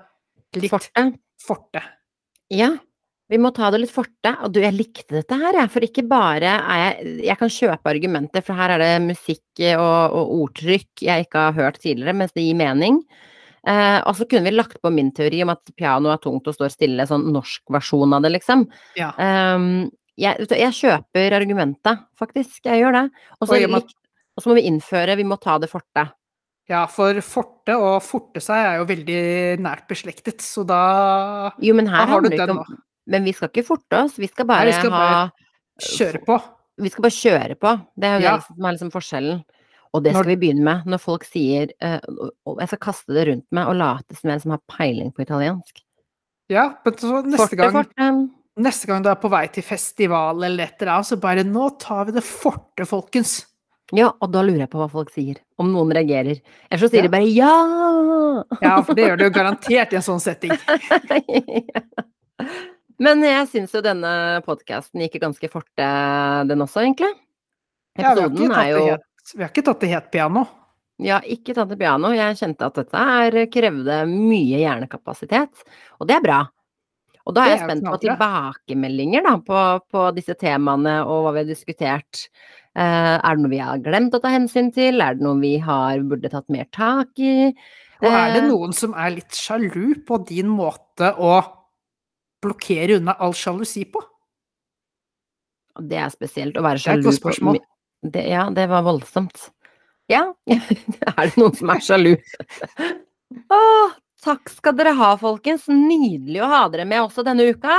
litt 0.57 0.73
forte. 0.73 1.05
forte. 1.45 1.83
Ja, 2.51 2.73
vi 3.31 3.39
må 3.39 3.53
ta 3.55 3.71
det 3.71 3.83
litt 3.85 3.95
forte. 3.95 4.33
Og 4.45 4.53
du, 4.55 4.61
jeg 4.65 4.75
likte 4.75 5.21
dette 5.21 5.39
her, 5.39 5.61
jeg. 5.63 5.71
For 5.71 5.87
ikke 5.87 6.07
bare 6.11 6.57
er 6.59 6.81
jeg 6.83 7.17
Jeg 7.31 7.39
kan 7.39 7.53
kjøpe 7.55 7.93
argumenter, 7.93 8.45
for 8.45 8.59
her 8.59 8.75
er 8.75 8.83
det 8.83 8.93
musikk 9.07 9.65
og, 9.71 10.17
og 10.19 10.33
ordtrykk 10.41 11.05
jeg 11.07 11.27
ikke 11.27 11.45
har 11.47 11.59
hørt 11.59 11.81
tidligere, 11.83 12.17
mens 12.17 12.35
det 12.35 12.47
gir 12.47 12.59
mening. 12.59 13.01
Eh, 13.69 13.99
og 14.09 14.17
så 14.17 14.25
kunne 14.25 14.49
vi 14.49 14.57
lagt 14.57 14.81
på 14.81 14.93
min 14.93 15.11
teori 15.13 15.43
om 15.45 15.53
at 15.53 15.73
piano 15.77 16.11
er 16.11 16.21
tungt 16.23 16.49
og 16.49 16.57
står 16.57 16.73
stille, 16.73 17.07
sånn 17.07 17.29
norsk 17.35 17.63
versjon 17.73 18.17
av 18.17 18.25
det, 18.25 18.33
liksom. 18.39 18.65
Ja. 18.99 19.13
Um, 19.21 19.91
jeg, 20.21 20.49
jeg, 20.49 20.77
kjøper 20.77 21.37
argumentet, 21.37 22.07
faktisk. 22.19 22.65
Jeg 22.67 22.83
gjør 22.83 22.97
det. 22.99 23.05
Og 23.41 23.53
så 23.53 24.51
må 24.51 24.57
vi 24.57 24.67
innføre 24.69 25.17
Vi 25.21 25.29
må 25.29 25.39
ta 25.41 25.59
det 25.61 25.71
forte. 25.71 26.09
Ja, 26.71 26.85
for 26.91 27.17
forte 27.25 27.75
og 27.81 27.97
forte 28.07 28.43
seg 28.43 28.63
er 28.63 28.77
jo 28.79 28.87
veldig 28.87 29.23
nært 29.65 29.89
beslektet, 29.91 30.39
så 30.45 30.63
da, 30.63 30.83
jo, 31.59 31.75
men 31.75 31.89
her 31.91 32.07
da 32.07 32.13
har 32.13 32.23
du 32.23 32.31
det 32.31 32.47
nå. 32.47 32.63
Men 33.11 33.27
vi 33.27 33.35
skal 33.35 33.51
ikke 33.51 33.67
forte 33.67 34.05
oss, 34.05 34.19
vi 34.21 34.29
skal 34.31 34.47
bare 34.49 34.67
Nei, 34.67 34.73
vi 34.73 34.79
skal 34.79 34.95
bare 34.95 35.23
Kjøre 35.81 36.21
på. 36.27 36.37
Vi 36.81 36.91
skal 36.93 37.05
bare 37.05 37.17
kjøre 37.17 37.57
på. 37.61 37.73
Det 37.97 38.09
er 38.09 38.19
jo 38.19 38.25
ja. 38.27 38.35
det 38.37 38.47
som 38.47 38.67
er 38.67 38.77
liksom 38.77 38.93
forskjellen. 38.95 39.41
Og 39.91 40.03
det 40.05 40.13
skal 40.15 40.23
når... 40.23 40.31
vi 40.31 40.41
begynne 40.45 40.67
med. 40.67 40.89
Når 40.93 41.03
folk 41.03 41.27
sier 41.27 41.71
uh, 41.83 42.01
Jeg 42.61 42.71
skal 42.73 42.83
kaste 42.87 43.17
det 43.17 43.27
rundt 43.31 43.47
meg 43.57 43.71
og 43.71 43.79
late 43.81 44.19
som 44.19 44.33
en 44.33 44.43
som 44.43 44.55
har 44.55 44.63
peiling 44.71 45.11
på 45.15 45.25
italiensk. 45.25 45.83
Ja, 46.51 46.67
men 46.85 46.97
så 46.99 47.21
neste 47.23 47.45
forte, 47.45 47.59
gang 47.61 47.75
forte. 47.75 48.11
Neste 48.61 48.91
gang 48.91 49.05
du 49.05 49.11
er 49.13 49.21
på 49.21 49.31
vei 49.33 49.45
til 49.55 49.65
festival 49.65 50.43
eller 50.43 50.67
et 50.67 50.83
eller 50.83 50.97
annet, 50.97 51.09
så 51.09 51.21
bare 51.23 51.47
Nå 51.47 51.71
tar 51.81 52.09
vi 52.09 52.17
det 52.17 52.25
forte, 52.27 52.87
folkens. 52.89 53.39
Ja, 53.97 54.13
og 54.13 54.31
da 54.31 54.43
lurer 54.47 54.65
jeg 54.65 54.71
på 54.71 54.79
hva 54.79 54.91
folk 54.91 55.11
sier. 55.15 55.41
Om 55.59 55.73
noen 55.73 55.95
reagerer. 55.95 56.39
Eller 56.69 56.83
så 56.83 56.91
sier 56.91 57.03
ja. 57.03 57.09
de 57.09 57.15
bare 57.15 57.31
ja! 57.31 57.55
Ja, 58.63 58.77
for 58.87 58.95
det 58.99 59.09
gjør 59.09 59.19
du 59.19 59.25
jo 59.27 59.33
garantert 59.35 59.95
i 59.95 59.99
en 59.99 60.07
sånn 60.07 60.23
setting. 60.23 60.55
Men 63.01 63.25
jeg 63.25 63.49
syns 63.49 63.73
jo 63.73 63.81
denne 63.85 64.13
podkasten 64.45 65.01
gikk 65.07 65.21
ganske 65.23 65.49
forte, 65.53 65.91
den 66.51 66.65
også, 66.65 66.85
egentlig. 66.85 67.15
Episoden 67.97 68.47
ja, 68.47 68.57
er 68.61 68.73
jo 68.75 68.83
Vi 69.35 69.45
har 69.45 69.53
ikke 69.53 69.65
tatt 69.67 69.85
det 69.85 69.93
helt 69.95 70.11
piano. 70.13 70.45
Ja, 71.01 71.19
ikke 71.25 71.55
tatt 71.57 71.71
det 71.73 71.79
piano. 71.81 72.13
Jeg 72.13 72.37
kjente 72.37 72.69
at 72.69 72.77
dette 72.77 73.05
her 73.09 73.37
krevde 73.53 74.01
mye 74.11 74.61
hjernekapasitet, 74.61 75.63
og 75.99 76.11
det 76.11 76.19
er 76.19 76.25
bra. 76.25 76.41
Og 77.29 77.37
da 77.37 77.45
er 77.45 77.55
jeg 77.55 77.67
spent 77.67 77.87
på 77.87 77.99
tilbakemeldinger 78.03 79.25
da, 79.25 79.35
på, 79.45 79.61
på, 79.93 80.07
disse 80.17 80.35
temaene 80.41 81.01
og 81.05 81.25
hva 81.25 81.35
vi 81.37 81.45
har 81.45 81.49
diskutert. 81.49 82.25
Uh, 82.77 83.17
er 83.19 83.37
det 83.37 83.43
noe 83.43 83.53
vi 83.53 83.61
har 83.63 83.81
glemt 83.85 84.17
å 84.17 84.21
ta 84.23 84.33
hensyn 84.33 84.71
til? 84.75 85.01
Er 85.05 85.17
det 85.17 85.25
noe 85.25 85.39
vi 85.41 85.55
har, 85.63 86.01
burde 86.11 86.33
tatt 86.33 86.49
mer 86.53 86.69
tak 86.75 87.21
i? 87.21 87.53
Og 88.01 88.09
er 88.09 88.35
det 88.35 88.45
eh, 88.45 88.49
noen 88.49 88.73
som 88.77 88.95
er 88.97 89.13
litt 89.19 89.37
sjalu 89.37 90.01
på 90.09 90.21
din 90.29 90.49
måte 90.49 91.13
å 91.21 91.35
blokkere 92.43 92.99
unna 93.01 93.17
all 93.21 93.35
sjalusi 93.37 93.85
på? 93.91 94.03
Det 95.81 96.01
er 96.01 96.11
spesielt 96.13 96.59
å 96.59 96.65
være 96.65 96.83
sjalu 96.83 97.11
på 97.23 97.55
det, 98.11 98.27
Ja, 98.29 98.49
det 98.51 98.67
var 98.71 98.85
voldsomt. 98.87 99.51
Ja, 100.11 100.25
er 100.51 101.31
det 101.31 101.39
noen 101.39 101.55
som 101.55 101.71
er 101.71 101.83
sjalu? 101.85 102.15
Å, 103.55 103.61
takk 104.25 104.51
skal 104.51 104.75
dere 104.79 104.97
ha, 104.99 105.13
folkens. 105.21 105.69
Nydelig 105.71 106.41
å 106.43 106.49
ha 106.51 106.65
dere 106.73 106.87
med 106.89 107.05
også 107.05 107.23
denne 107.27 107.47
uka. 107.53 107.77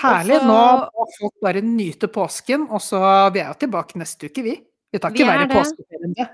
Herlig. 0.00 0.38
Også... 0.38 0.48
Nå 0.48 0.60
må 0.86 1.08
folk 1.18 1.34
bare 1.44 1.64
nyte 1.66 2.08
påsken, 2.12 2.68
og 2.70 2.80
så 2.80 3.02
Vi 3.34 3.42
er 3.42 3.50
jo 3.50 3.58
tilbake 3.66 4.00
neste 4.00 4.30
uke, 4.30 4.46
vi. 4.46 4.56
Vi 4.92 5.00
tar 5.00 5.12
ikke 5.12 5.26
er 5.26 5.34
verre 5.34 5.50
påskeferie 5.52 6.08
enn 6.08 6.16
det. 6.16 6.28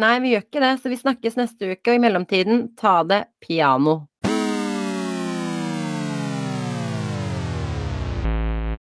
Nei, 0.00 0.14
vi 0.22 0.36
gjør 0.36 0.44
ikke 0.46 0.62
det, 0.62 0.74
så 0.78 0.90
vi 0.92 1.00
snakkes 1.00 1.38
neste 1.38 1.72
uke, 1.72 1.90
og 1.90 1.96
i 1.96 2.02
mellomtiden, 2.04 2.62
ta 2.78 3.00
det 3.06 3.24
piano. 3.42 3.96